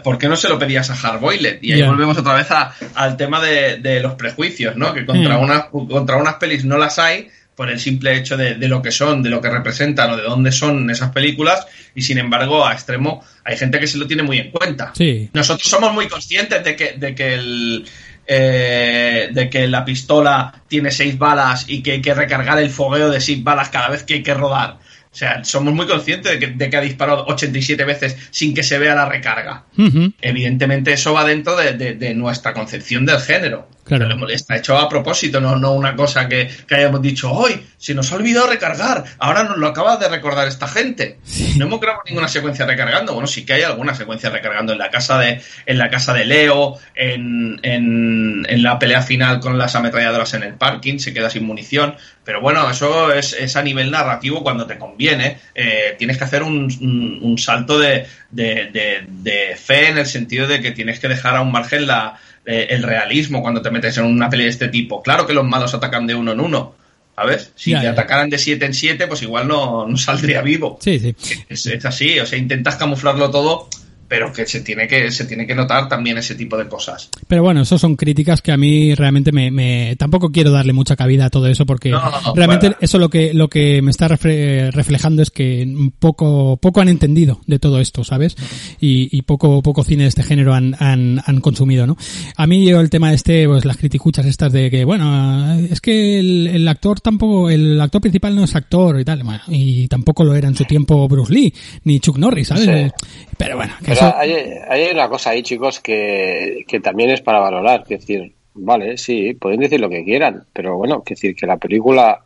[0.03, 1.59] ¿por qué no se lo pedías a Hardboiled?
[1.61, 1.89] Y ahí yeah.
[1.89, 4.93] volvemos otra vez a, al tema de, de, los prejuicios, ¿no?
[4.93, 5.41] Que contra, mm.
[5.41, 8.91] unas, contra unas pelis no las hay por el simple hecho de, de, lo que
[8.91, 11.65] son, de lo que representan o de dónde son esas películas
[11.95, 14.93] y sin embargo a extremo hay gente que se lo tiene muy en cuenta.
[14.95, 15.31] Sí.
[15.33, 17.85] Nosotros somos muy conscientes de que, de que el...
[18.29, 23.09] Eh, de que la pistola tiene seis balas y que hay que recargar el fogueo
[23.09, 24.79] de seis balas cada vez que hay que rodar.
[25.09, 28.63] O sea, somos muy conscientes de que, de que, ha disparado 87 veces sin que
[28.63, 29.63] se vea la recarga.
[29.77, 30.13] Uh -huh.
[30.21, 33.69] Evidentemente eso va dentro de, de, de, nuestra concepción del género.
[33.87, 34.27] Claro.
[34.27, 38.11] Está hecho a propósito, no, no una cosa que, que, hayamos dicho, hoy se nos
[38.11, 41.19] ha olvidado recargar, ahora nos lo acaba de recordar esta gente.
[41.23, 41.53] Sí.
[41.57, 43.13] No hemos grabado ninguna secuencia recargando.
[43.13, 46.25] Bueno, sí que hay alguna secuencia recargando en la casa de, en la casa de
[46.25, 51.29] Leo, en, en, en la pelea final con las ametralladoras en el parking, se queda
[51.29, 51.95] sin munición.
[52.25, 55.39] Pero bueno, eso es, es a nivel narrativo cuando te conviene.
[55.55, 60.05] Eh, tienes que hacer un, un, un salto de, de, de, de fe en el
[60.05, 63.69] sentido de que tienes que dejar a un margen la eh, el realismo cuando te
[63.69, 65.03] metes en una peli de este tipo.
[65.03, 66.75] Claro que los malos atacan de uno en uno,
[67.13, 67.51] ¿sabes?
[67.55, 67.91] Si ya, te ya.
[67.91, 70.79] atacaran de siete en siete, pues igual no, no saldría vivo.
[70.81, 71.13] Sí, sí.
[71.49, 73.67] Es, es, así, o sea, intentas camuflarlo todo
[74.07, 77.09] pero que se tiene que se tiene que notar también ese tipo de cosas.
[77.27, 80.95] Pero bueno, eso son críticas que a mí realmente me, me tampoco quiero darle mucha
[80.95, 84.07] cabida a todo eso porque no, no, realmente eso lo que lo que me está
[84.07, 85.67] reflejando es que
[85.99, 88.35] poco poco han entendido de todo esto, ¿sabes?
[88.79, 91.97] Y, y poco poco cine de este género han, han, han consumido, ¿no?
[92.35, 96.19] A mí yo el tema este pues las criticuchas estas de que bueno, es que
[96.19, 100.23] el, el actor tampoco el actor principal no es actor y tal, bueno, y tampoco
[100.23, 101.53] lo era en su tiempo Bruce Lee
[101.83, 102.65] ni Chuck Norris, ¿sabes?
[102.65, 103.05] Sí.
[103.37, 104.31] Pero bueno, que Pero hay,
[104.69, 107.83] hay, una cosa ahí, chicos, que, que también es para valorar.
[107.83, 111.57] Que decir, vale, sí, pueden decir lo que quieran, pero bueno, que decir que la
[111.57, 112.21] película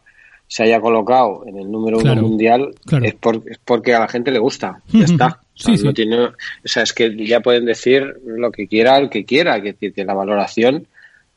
[0.48, 3.06] se haya colocado en el número Claro, uno mundial claro.
[3.06, 4.81] es, por- es porque a la gente le gusta.
[4.91, 5.39] Ya está.
[5.56, 5.95] O sea, Sí, no sí.
[5.95, 6.34] tiene, o
[6.65, 10.03] sea, es que ya pueden decir lo que quiera el que quiera, que, decir que
[10.03, 10.88] la valoración,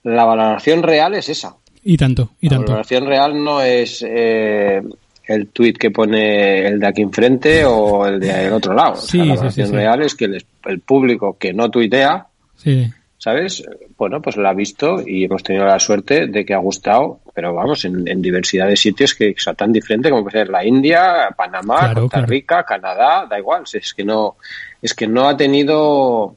[0.02, 1.56] la valoración real es esa.
[1.84, 2.72] Y tanto, y La tanto.
[2.72, 4.82] valoración real no es eh,
[5.26, 8.92] el tuit que pone el de aquí enfrente o el de el otro lado.
[8.92, 9.72] O sea, Sí, la sí, sí, sí.
[9.72, 12.26] real es que el, el público que no tuitea,
[12.56, 12.86] Sí.
[13.18, 13.62] ¿sabes?
[13.96, 17.54] Bueno, pues lo ha visto y hemos tenido la suerte de que ha gustado, pero
[17.54, 21.28] vamos, en, en diversidad de sitios que son tan diferentes como puede ser la India,
[21.36, 22.26] Panamá, Claro, Costa claro.
[22.30, 24.36] Rica, Canadá, da igual, es que no,
[24.82, 26.36] es que no ha tenido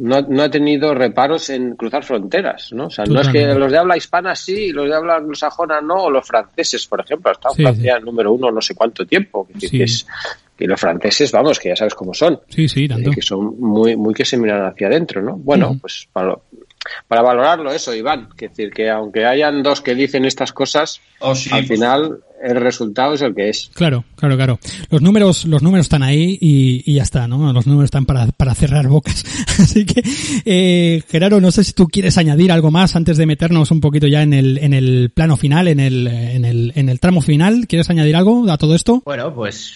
[0.00, 2.86] no, no ha tenido reparos en cruzar fronteras, ¿no?
[2.86, 5.80] O sea, no es que los de habla hispana sí, y los de habla anglosajona
[5.80, 9.06] no, o los franceses, por ejemplo, ha estado Sí, Francia número uno no sé cuánto
[9.06, 9.78] tiempo, que, Sí.
[9.78, 10.06] que es,
[10.56, 13.10] que los franceses, vamos, que ya sabes cómo son, Sí, sí, tanto.
[13.10, 15.36] eh, que son muy, muy que se miran hacia adentro, ¿no?
[15.36, 16.36] Bueno, pues para,
[17.08, 21.34] para valorarlo eso, Iván, que decir que aunque hayan dos que dicen estas cosas, Oh,
[21.34, 23.70] sí, al pues- final el resultado es el que es.
[23.74, 24.58] Claro, claro, claro.
[24.88, 27.52] Los números, los números están ahí y, y ya está, ¿no?
[27.52, 29.22] Los números están para, para cerrar bocas.
[29.58, 30.02] Así que,
[30.46, 34.06] eh, Gerardo, no sé si tú quieres añadir algo más antes de meternos un poquito
[34.06, 37.66] ya en el, en el plano final, en el, en el, en el tramo final.
[37.68, 39.02] ¿Quieres añadir algo a todo esto?
[39.04, 39.74] Bueno, pues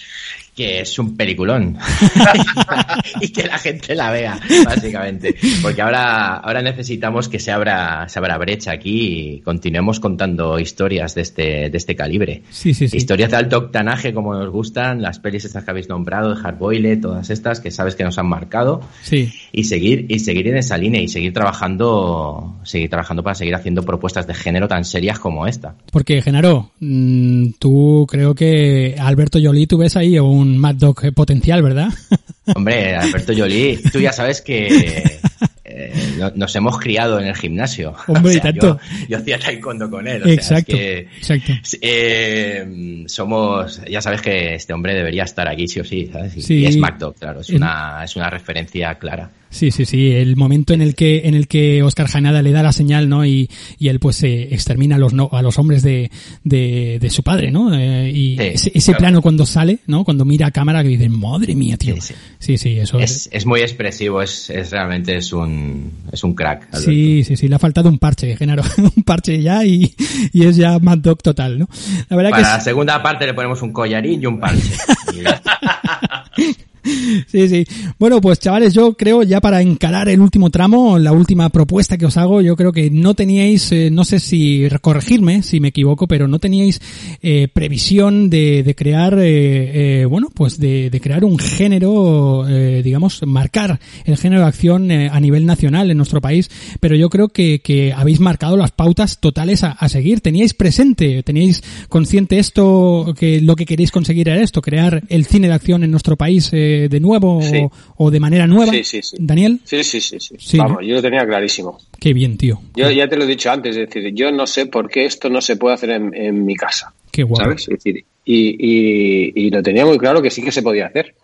[0.55, 1.77] que es un peliculón
[3.21, 5.35] y que la gente la vea, básicamente.
[5.63, 11.15] Porque ahora, ahora necesitamos que se abra, se abra brecha aquí y continuemos contando historias
[11.15, 12.43] de este, de este calibre.
[12.51, 12.97] Sí, sí, sí.
[12.97, 17.01] Historias de alto octanaje como nos gustan, las pelis estas que habéis nombrado, de Hardboiled,
[17.01, 19.33] todas estas que sabes que nos han marcado Sí.
[19.53, 23.83] y seguir y seguir en esa línea y seguir trabajando seguir trabajando para seguir haciendo
[23.83, 25.75] propuestas de género tan serias como esta.
[25.91, 31.63] Porque, Genaro, mm, tú creo que Alberto Jolie tú ves ahí un Mad Dog potencial,
[31.63, 31.89] ¿verdad?
[32.55, 34.69] Hombre, Alberto Jolie, tú ya sabes que
[35.65, 37.95] eh, no- nos hemos criado en el gimnasio.
[38.07, 38.79] Hombre, y tanto.
[39.01, 40.23] Yo, yo hacía taekwondo con él.
[40.23, 41.53] o sea, es exacto, que, exacto.
[41.81, 46.37] eh, somos, ya sabes que este hombre debería estar aquí sí o sí, ¿sabes?
[46.37, 46.55] Y, Sí.
[46.57, 49.31] y es MacDog, claro, es El- una, es una referencia clara.
[49.55, 50.11] Sí, sí, sí.
[50.11, 53.25] El momento en el que en el que Oscar Janada le da la señal, ¿no?
[53.25, 53.49] Y,
[53.79, 56.11] y él pues eh, extermina a los no, a los hombres de,
[56.43, 57.73] de, de su padre, ¿no?
[57.73, 58.99] Eh, y Sí, ese, ese claro.
[58.99, 60.03] plano cuando sale, ¿no?
[60.05, 61.95] Cuando mira a cámara que dice, madre mía, tío.
[62.01, 66.35] Sí, Sí, sí, eso Es, es muy expresivo, es, es realmente es un, es un
[66.35, 66.65] crack.
[66.73, 66.81] Alberto.
[66.91, 68.65] Sí, sí, sí, le ha faltado un parche, Genaro,
[68.97, 69.95] un parche ya y,
[70.33, 71.69] y es ya Mad Dog total, ¿no?
[72.09, 74.73] La verdad Para que la segunda parte le ponemos un collarín y un parche.
[77.27, 77.65] Sí, sí.
[77.99, 82.07] Bueno, pues chavales, yo creo ya para encarar el último tramo, la última propuesta que
[82.07, 86.07] os hago, yo creo que no teníais, eh, no sé si corregirme si me equivoco,
[86.07, 86.81] pero no teníais
[87.23, 93.23] eh, previsión de, crear, eh, eh, bueno, pues de, de crear un género, eh, digamos,
[93.27, 96.51] marcar el género de acción eh, a nivel nacional en nuestro país,
[96.81, 100.21] pero yo creo que, que habéis marcado las pautas totales a, a seguir.
[100.21, 105.49] Teníais presente, teníais consciente esto, que lo que queréis conseguir era esto, crear el cine
[105.49, 107.59] de acción en nuestro país eh, de nuevo Sí.
[107.59, 108.73] o, o de manera nueva.
[108.73, 109.17] Sí, sí, sí.
[109.21, 110.57] Daniel, Sí, sí, sí, sí.
[110.59, 110.87] Vamos, ¿no?
[110.87, 111.79] yo lo tenía clarísimo.
[111.99, 112.61] qué bien, tío.
[112.77, 115.29] Yo ya te lo he dicho antes, es decir, yo no sé por qué esto
[115.31, 117.45] no se puede hacer en, en mi casa, Qué guapo.
[117.45, 117.63] ¿sabes?
[117.63, 121.15] Es decir, y, y, y lo tenía muy claro que sí que se podía hacer.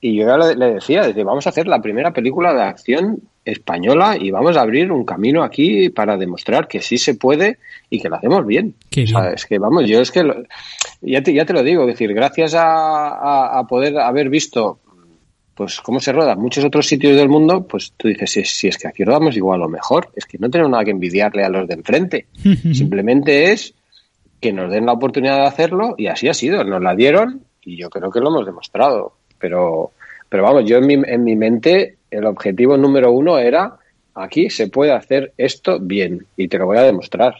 [0.00, 4.16] Y yo ya le, le decía, vamos a hacer la primera película de acción española
[4.20, 7.58] y vamos a abrir un camino aquí para demostrar que sí se puede
[7.88, 8.74] y que lo hacemos bien.
[9.04, 10.42] O sea, es que vamos, yo es que lo-
[11.00, 14.78] ya, te, ya te lo digo, es decir, gracias a, a- a poder haber visto
[15.54, 18.68] pues cómo se roda en muchos otros sitios del mundo, pues tú dices, si, si
[18.68, 21.50] es que aquí rodamos igual o mejor, es que no tenemos nada que envidiarle a
[21.50, 22.26] los de enfrente.
[22.74, 23.74] Simplemente es
[24.40, 27.76] que nos den la oportunidad de hacerlo y así ha sido, nos la dieron y
[27.76, 29.12] yo creo que lo hemos demostrado.
[29.38, 29.90] Pero,
[30.30, 33.78] pero vamos, yo en mi, en mi mente el objetivo número uno era
[34.14, 37.34] aquí se puede hacer esto bien y te lo voy a demostrar.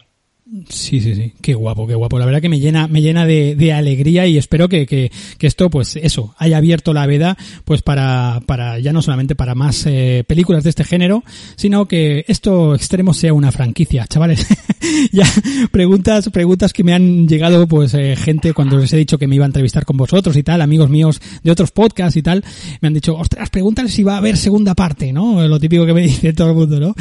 [0.67, 1.33] Sí, sí, sí.
[1.39, 2.19] Qué guapo, qué guapo.
[2.19, 5.47] La verdad que me llena, me llena de, de alegría y espero que, que, que
[5.47, 9.85] esto, pues eso, haya abierto la veda, pues para, para ya no solamente para más
[9.85, 11.23] eh, películas de este género,
[11.55, 14.45] sino que esto extremo sea una franquicia, chavales.
[15.13, 15.25] ya
[15.71, 19.35] preguntas, preguntas que me han llegado, pues eh, gente cuando les he dicho que me
[19.35, 22.43] iba a entrevistar con vosotros y tal, amigos míos de otros podcasts y tal,
[22.81, 25.47] me han dicho, ostras, pregúntale si va a haber segunda parte, ¿no?
[25.47, 26.95] Lo típico que me dice todo el mundo, ¿no?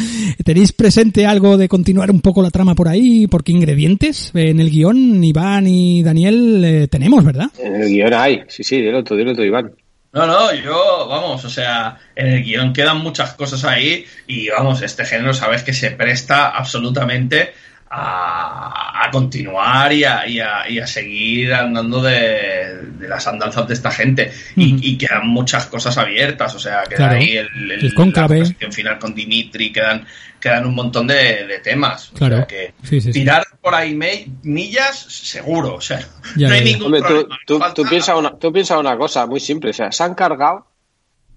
[0.45, 3.27] ¿Tenéis presente algo de continuar un poco la trama por ahí?
[3.31, 7.47] Porque ingredientes eh, en el guion, Iván y Daniel, eh, tenemos, ¿verdad?
[7.59, 9.73] En el guion hay, sí, sí, dilo tú, dilo tú, Iván.
[10.13, 14.83] No, no, yo, vamos, o sea, en el guion quedan muchas cosas ahí y vamos,
[14.83, 17.53] este género sabes que se presta absolutamente
[17.93, 23.67] a, a continuar y a, y a- y a seguir andando de, de las andanzas
[23.67, 27.17] de esta gente y, y, quedan muchas cosas abiertas, o sea, queda Claro.
[27.17, 30.07] ahí el, el- El la final con Dimitri, quedan,
[30.39, 32.13] quedan un montón de, de temas.
[32.15, 32.35] Claro.
[32.37, 33.13] O sea, que Sí, sí, sí.
[33.13, 35.99] tirar por ahí me- millas, seguro, o sea,
[36.37, 36.73] Ya, no hay ya, ya.
[36.73, 37.39] ningún Hombre, tú, problema.
[37.47, 39.71] tú, tú piensas una, tú piensa una cosa muy simple.
[39.71, 40.67] O sea, se han cargado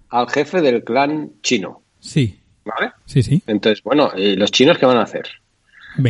[0.09, 1.81] al jefe del clan chino.
[1.99, 2.91] Sí, ¿Vale?
[3.05, 3.41] sí, sí.
[3.47, 5.23] Entonces, bueno, ¿y los chinos qué van a hacer?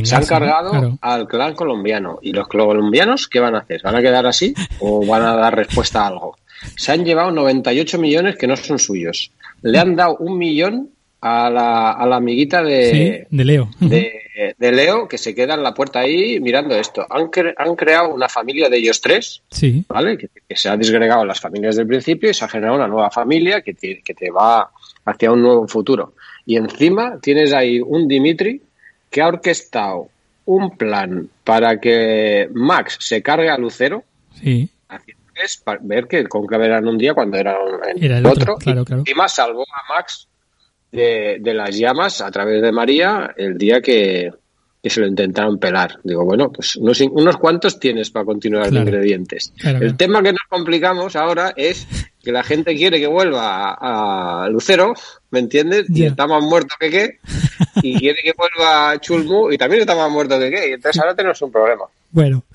[0.03, 0.97] Se han cargado claro.
[1.01, 2.19] al clan colombiano.
[2.21, 3.81] ¿Y los colombianos qué van a hacer?
[3.83, 6.37] ¿Van a quedar así o van a dar respuesta a algo?
[6.77, 9.31] Se han llevado 98 millones que no son suyos.
[9.61, 10.89] Le han dado un millón
[11.21, 12.91] a la, a la amiguita de,
[13.29, 13.69] Sí, de Leo.
[13.79, 17.05] de, de Leo que se queda en la puerta ahí mirando esto.
[17.09, 20.17] Han, cre- han creado una familia de ellos tres, Sí, ¿vale?
[20.17, 23.09] Que, que se ha disgregado las familias del principio y se ha generado una nueva
[23.09, 24.69] familia que te, que te va
[25.05, 26.13] hacia un nuevo futuro.
[26.45, 28.61] Y encima tienes ahí un Dimitri
[29.13, 30.09] que ha orquestado
[30.45, 34.03] un plan para que Max se cargue a Lucero,
[34.41, 34.67] sí.
[35.35, 37.55] es para ver que el conclave era en un día cuando era
[37.87, 40.27] en Era el otro, claro, y encima salvó a Max
[40.91, 44.31] de, de las llamas a través de María el día que,
[44.81, 45.99] que se lo intentaron pelar.
[46.03, 48.75] Digo, bueno, pues unos, unos cuantos tienes para continuar Claro.
[48.85, 49.53] de ingredientes.
[49.63, 51.87] El tema que nos complicamos ahora es
[52.23, 54.93] que la gente quiere que vuelva a, a Lucero,
[55.29, 55.87] ¿me entiendes?
[55.89, 57.19] Y está más muerto que qué.
[57.81, 60.69] Y quiere que vuelva a Chulmu y también está más muerto que qué.
[60.69, 61.85] Y entonces ahora tenemos un problema.
[62.13, 62.45] Bueno,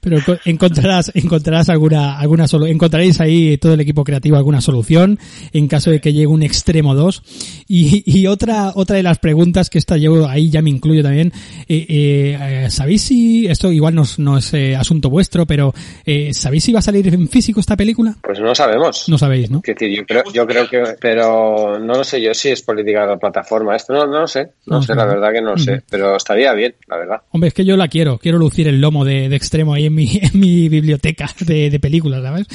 [0.00, 5.18] pero co- encontrarás, encontrarás alguna, alguna solo, encontraréis ahí todo el equipo creativo alguna solución
[5.52, 7.22] en caso de que llegue un extremo 2.
[7.66, 11.32] Y, y otra, otra de las preguntas que esta yo ahí ya me incluyo también,
[11.68, 15.74] eh, eh, ¿sabéis si, esto igual no es, no es eh, asunto vuestro, pero
[16.06, 18.14] eh, ¿sabéis si va a salir en físico esta película?
[18.22, 19.08] Pues no sabemos.
[19.08, 19.62] No sabéis, ¿no?
[19.66, 23.06] Decir, yo creo, yo creo que, pero no lo sé yo si es política de
[23.08, 23.74] la plataforma.
[23.74, 26.16] Esto no, no lo sé, no, No sé, la verdad que no lo sé, pero
[26.16, 27.16] estaría bien, la verdad.
[27.32, 29.94] Hombre, es que yo la quiero, quiero lucir el lomo de, de extremo ahí en
[29.94, 32.46] mi, en mi biblioteca de, de películas, ¿sabes?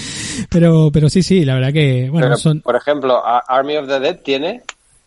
[0.50, 4.00] Pero, pero sí, sí, la verdad que, bueno, pero, son, por ejemplo, Army of the
[4.00, 4.62] Dead tiene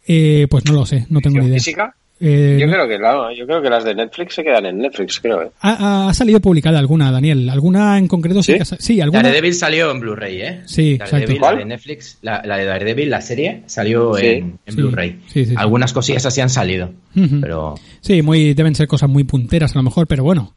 [0.08, 1.58] eh, pues no lo sé, no tengo ni idea.
[1.58, 1.94] física.
[2.18, 5.20] Eh, Yo creo que claro, yo creo que las de Netflix se quedan en Netflix,
[5.20, 5.42] creo.
[5.42, 5.50] ¿eh?
[5.60, 7.46] ha, ha salido publicada alguna, Daniel.
[7.50, 8.42] ¿Alguna en concreto?
[8.42, 8.56] Sí, ¿Sí?
[8.58, 9.22] que ha sí alguna.
[9.24, 10.60] Daredevil salió en Blu-ray, ¿eh?
[10.64, 11.16] Sí, exacto.
[11.16, 11.54] Daredevil, ¿Cuál?
[11.56, 14.26] la de Netflix, la, la de Daredevil, la serie, salió Sí.
[14.28, 15.10] en, en Sí, Blu-ray.
[15.26, 15.54] sí, sí, sí.
[15.58, 17.38] Algunas cosillas así han salido, Ujú.
[17.42, 20.54] pero Sí, muy, deben ser cosas muy punteras a lo mejor, pero bueno.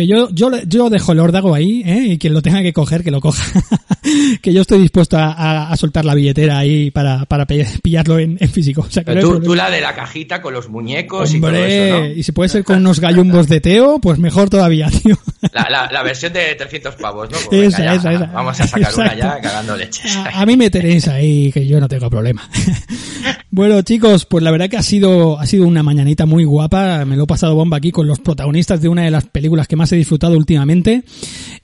[0.00, 2.04] Que yo, yo, yo dejo el órdago ahí, ¿eh?
[2.12, 3.42] Y quien lo tenga que coger, que lo coja.
[4.40, 8.38] que yo estoy dispuesto a, a- a soltar la billetera ahí para, para pillarlo en,
[8.40, 8.80] en físico.
[8.80, 11.88] O sea, que tú, tú la de la cajita con los muñecos y todo Hombre,
[11.88, 12.06] eso, ¿no?
[12.06, 15.18] y si puede ser con unos gallumbos de Teo, pues mejor todavía, tío.
[15.52, 17.36] La, la, la versión de 300 pavos, ¿no?
[17.50, 18.26] Pues Esa, venga, ya, esa.
[18.32, 19.18] Vamos a sacar una Exacto.
[19.18, 20.16] ya cagando leches.
[20.16, 22.48] A, a mí me tenéis ahí, que yo no tengo problema.
[23.50, 27.04] bueno, chicos, pues la verdad que ha sido, ha sido una mañanita muy guapa.
[27.04, 29.76] Me lo he pasado bomba aquí con los protagonistas de una de las películas que
[29.76, 31.02] más he disfrutado últimamente.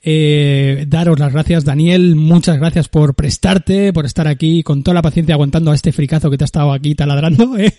[0.03, 2.15] Eh, daros las gracias, Daniel.
[2.15, 6.31] Muchas gracias por prestarte, por estar aquí con toda la paciencia aguantando a este fricazo
[6.31, 7.57] que te ha estado aquí taladrando.
[7.59, 7.73] ¿eh?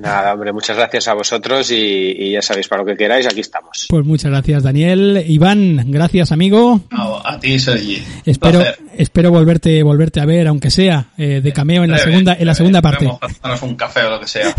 [0.00, 1.76] Nada, hombre, muchas gracias a vosotros y,
[2.18, 3.86] y ya sabéis, para lo que queráis, aquí estamos.
[3.88, 5.22] Pues muchas gracias, Daniel.
[5.28, 6.80] Iván, gracias, amigo.
[6.90, 8.02] A, a ti, Sergi.
[8.24, 8.62] Espero,
[8.96, 12.52] espero volverte, volverte a ver, aunque sea eh, de cameo en la segunda, en la
[12.52, 12.54] breve.
[12.54, 13.04] segunda parte.
[13.04, 14.54] Vamos a tomarnos un café o lo que sea.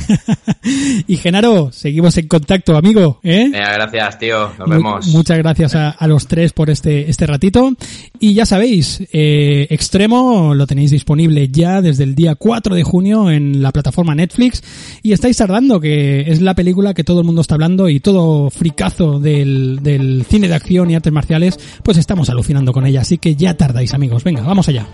[1.07, 3.49] y Genaro, seguimos en contacto, amigo, ¿eh?
[3.51, 4.51] Gracias, tío.
[4.59, 5.15] Nos Mu- vemos.
[5.15, 7.73] Muchas gracias a, a los tres por este, este ratito.
[8.19, 13.29] Y ya sabéis, eh, Extremo lo tenéis disponible ya desde el día 4 de junio
[13.29, 14.63] en la plataforma Netflix.
[15.01, 18.49] Y estáis tardando, que es la película que todo el mundo está hablando y todo
[18.49, 23.01] fricazo del, del cine de acción y artes marciales, pues estamos alucinando con ella.
[23.01, 24.23] Así que ya tardáis, amigos.
[24.23, 24.87] Venga, vamos allá.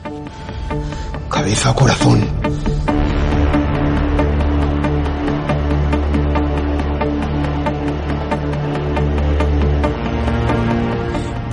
[1.30, 2.47] Cabeza, corazón.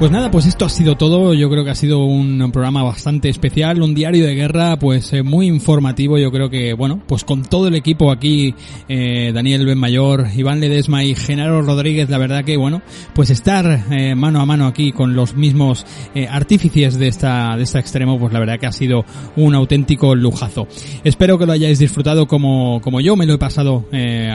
[0.04, 1.32] Pues nada, pues esto ha sido todo.
[1.32, 5.22] Yo creo que ha sido un programa bastante especial, un diario de guerra, pues eh,
[5.22, 6.18] muy informativo.
[6.18, 8.54] Yo creo que, bueno, pues con todo el equipo aquí,
[8.86, 12.82] eh, Daniel Benmayor, Iván Ledesma y Genaro Rodríguez, la verdad que, bueno,
[13.14, 17.62] pues estar eh, mano a mano aquí con los mismos eh, artífices de esta, de
[17.62, 19.06] esta extremo, pues la verdad que ha sido
[19.36, 20.68] un auténtico lujazo.
[21.02, 23.86] Espero que lo hayáis disfrutado como, como yo me lo he pasado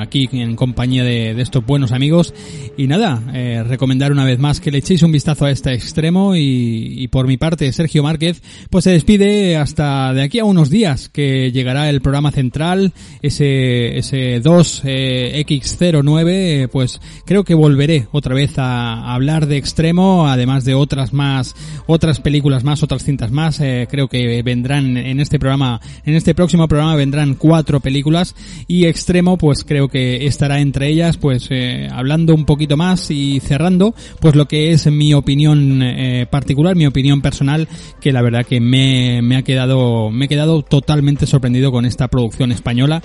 [0.01, 2.33] aquí en compañía de, de estos buenos amigos.
[2.75, 3.21] Y nada,
[3.67, 7.37] recomendar una vez más que le echéis un vistazo a este extremo y, por mi
[7.37, 12.01] parte Sergio Márquez pues se despide hasta de aquí a unos días que llegará el
[12.01, 18.93] programa central ese ese 2 eh, X09 eh, pues creo que volveré otra vez a,
[18.93, 21.55] a hablar de extremo además de otras más
[21.87, 26.35] otras películas más otras cintas más eh, creo que vendrán en este programa en este
[26.35, 28.35] próximo programa vendrán cuatro películas
[28.67, 33.39] y extremo pues creo que estará entre ellas pues eh, hablando un poquito más y
[33.39, 37.67] cerrando pues lo que es mi opinión opinión eh, particular, mi opinión personal,
[38.01, 42.09] que la verdad que me, me ha quedado, me he quedado totalmente sorprendido con esta
[42.09, 43.01] producción española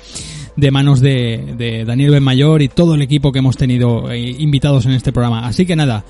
[0.57, 4.87] de manos de, de Daniel Benmayor y todo el equipo que hemos tenido eh, invitados
[4.87, 5.47] en este programa.
[5.47, 6.05] Así que nada,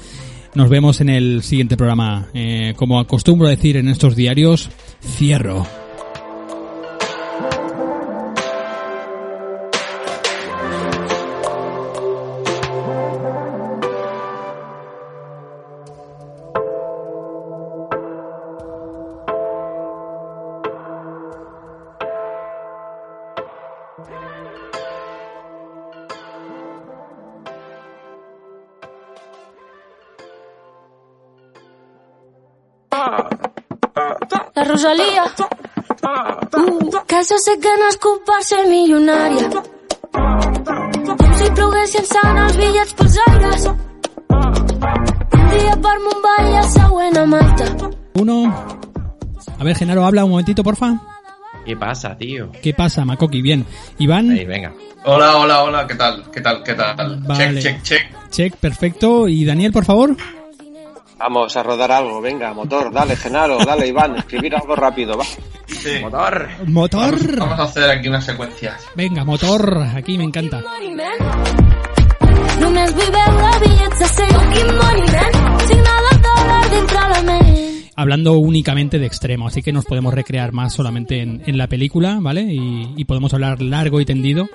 [0.55, 2.29] nos vemos en el siguiente programa.
[2.33, 4.71] Eh, como acostumbro decir en estos diarios,
[5.03, 5.84] cierro.
[37.61, 39.49] Que sé que per ser milionària.
[41.05, 43.67] Com si ploguessin sant els bitllets pels aires.
[44.35, 47.91] Un dia per Mumbai i el següent a Malta.
[48.21, 48.39] Uno.
[49.59, 50.95] A ver, Genaro, habla un momentito, porfa.
[51.65, 52.51] ¿Qué pasa, tío?
[52.63, 53.41] ¿Qué pasa, Makoki?
[53.41, 53.65] Bien.
[53.99, 54.31] Iván.
[54.31, 54.73] Ahí, venga.
[55.05, 56.31] Hola, hola, hola, ¿qué tal?
[56.31, 56.63] ¿Qué tal?
[56.63, 57.21] ¿Qué tal?
[57.27, 57.61] Vale.
[57.61, 58.31] Check, check, check.
[58.31, 59.29] Check, perfecto.
[59.29, 60.17] Y Daniel, por favor.
[61.19, 65.25] Vamos a rodar algo, venga, motor, dale, Genaro, dale, Iván, escribir algo rápido, va.
[65.85, 66.01] Sí.
[66.01, 66.48] Motor.
[66.66, 67.11] Motor.
[67.20, 68.82] Vamos, vamos a hacer aquí unas secuencias.
[68.97, 69.86] Venga, motor.
[69.94, 70.62] Aquí me encanta.
[72.61, 74.31] Només vull veure bitllets de 100.
[74.31, 75.59] Fucking money, man.
[75.69, 77.93] Signal el dòlar dintre la ment.
[77.97, 82.19] Hablando únicamente de extremo, así que nos podemos recrear más solamente en, en la película,
[82.20, 82.43] ¿vale?
[82.43, 84.48] Y, y podemos hablar largo y tendido,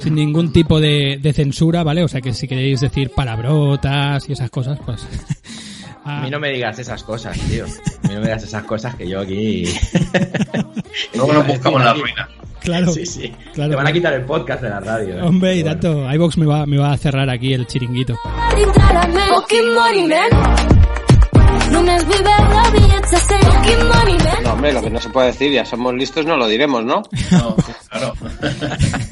[0.00, 2.02] sin ningún tipo de, de censura, ¿vale?
[2.02, 5.06] O sea que si queréis decir palabrotas y esas cosas, pues...
[6.04, 7.64] A mí no me digas esas cosas, tío.
[7.64, 9.64] A mí no me digas esas cosas que yo aquí...
[11.14, 12.28] Luego nos buscamos la ruina.
[12.60, 13.32] Claro, Sí, sí.
[13.54, 15.18] claro, Te van a quitar el podcast de la radio.
[15.18, 15.22] ¿eh?
[15.22, 15.80] Hombre, y bueno.
[15.80, 18.16] tanto, iVox me va, me va a cerrar aquí el chiringuito.
[18.56, 19.26] dintre la ment.
[19.28, 20.28] Fucking money, man.
[21.72, 23.40] Només vull veure bitllets de 100.
[23.50, 24.42] Fucking money, man.
[24.44, 27.02] No, hombre, lo que no se puede decir, ya somos listos, no lo diremos, ¿no?
[27.32, 27.56] No,
[27.88, 28.12] claro.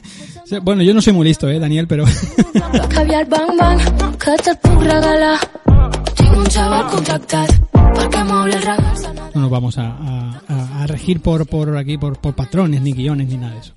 [0.51, 2.05] Sí, Bueno, yo no soy muy listo, eh, Daniel, pero...
[9.35, 12.93] No nos vamos a, a- a- a regir por, por aquí, por, por patrones, ni
[12.93, 13.73] guiones, ni nada de eso.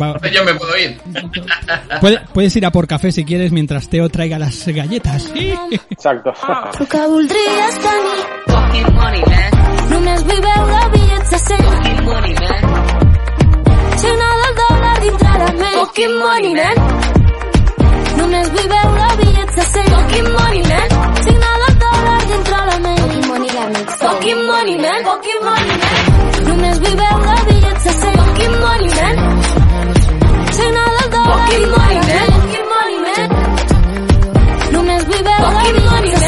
[0.00, 0.98] Va- yo me puedo ir.
[2.00, 5.30] puede- puedes ir a por café si quieres mientras Teo traiga las galletas.
[5.90, 6.32] Exacto.
[15.44, 15.74] veure més.
[16.20, 16.76] Money, nen.
[18.18, 19.90] Només vull veure bitllets de 100.
[19.94, 20.88] Pokémon money, nen.
[21.26, 23.00] Signa la dòlar dintre la ment.
[23.02, 23.88] Pokémon money, l'amic.
[24.04, 25.00] Pokémon money, nen.
[25.08, 25.96] Pokémon money, nen.
[26.48, 28.16] Només vull veure bitllets de 100.
[28.20, 29.14] Pokémon money, nen.
[30.58, 32.30] Signa la dòlar dintre la ment.
[32.36, 33.28] Pokémon money, nen.
[34.76, 36.23] Només vull veure bitllets de 100.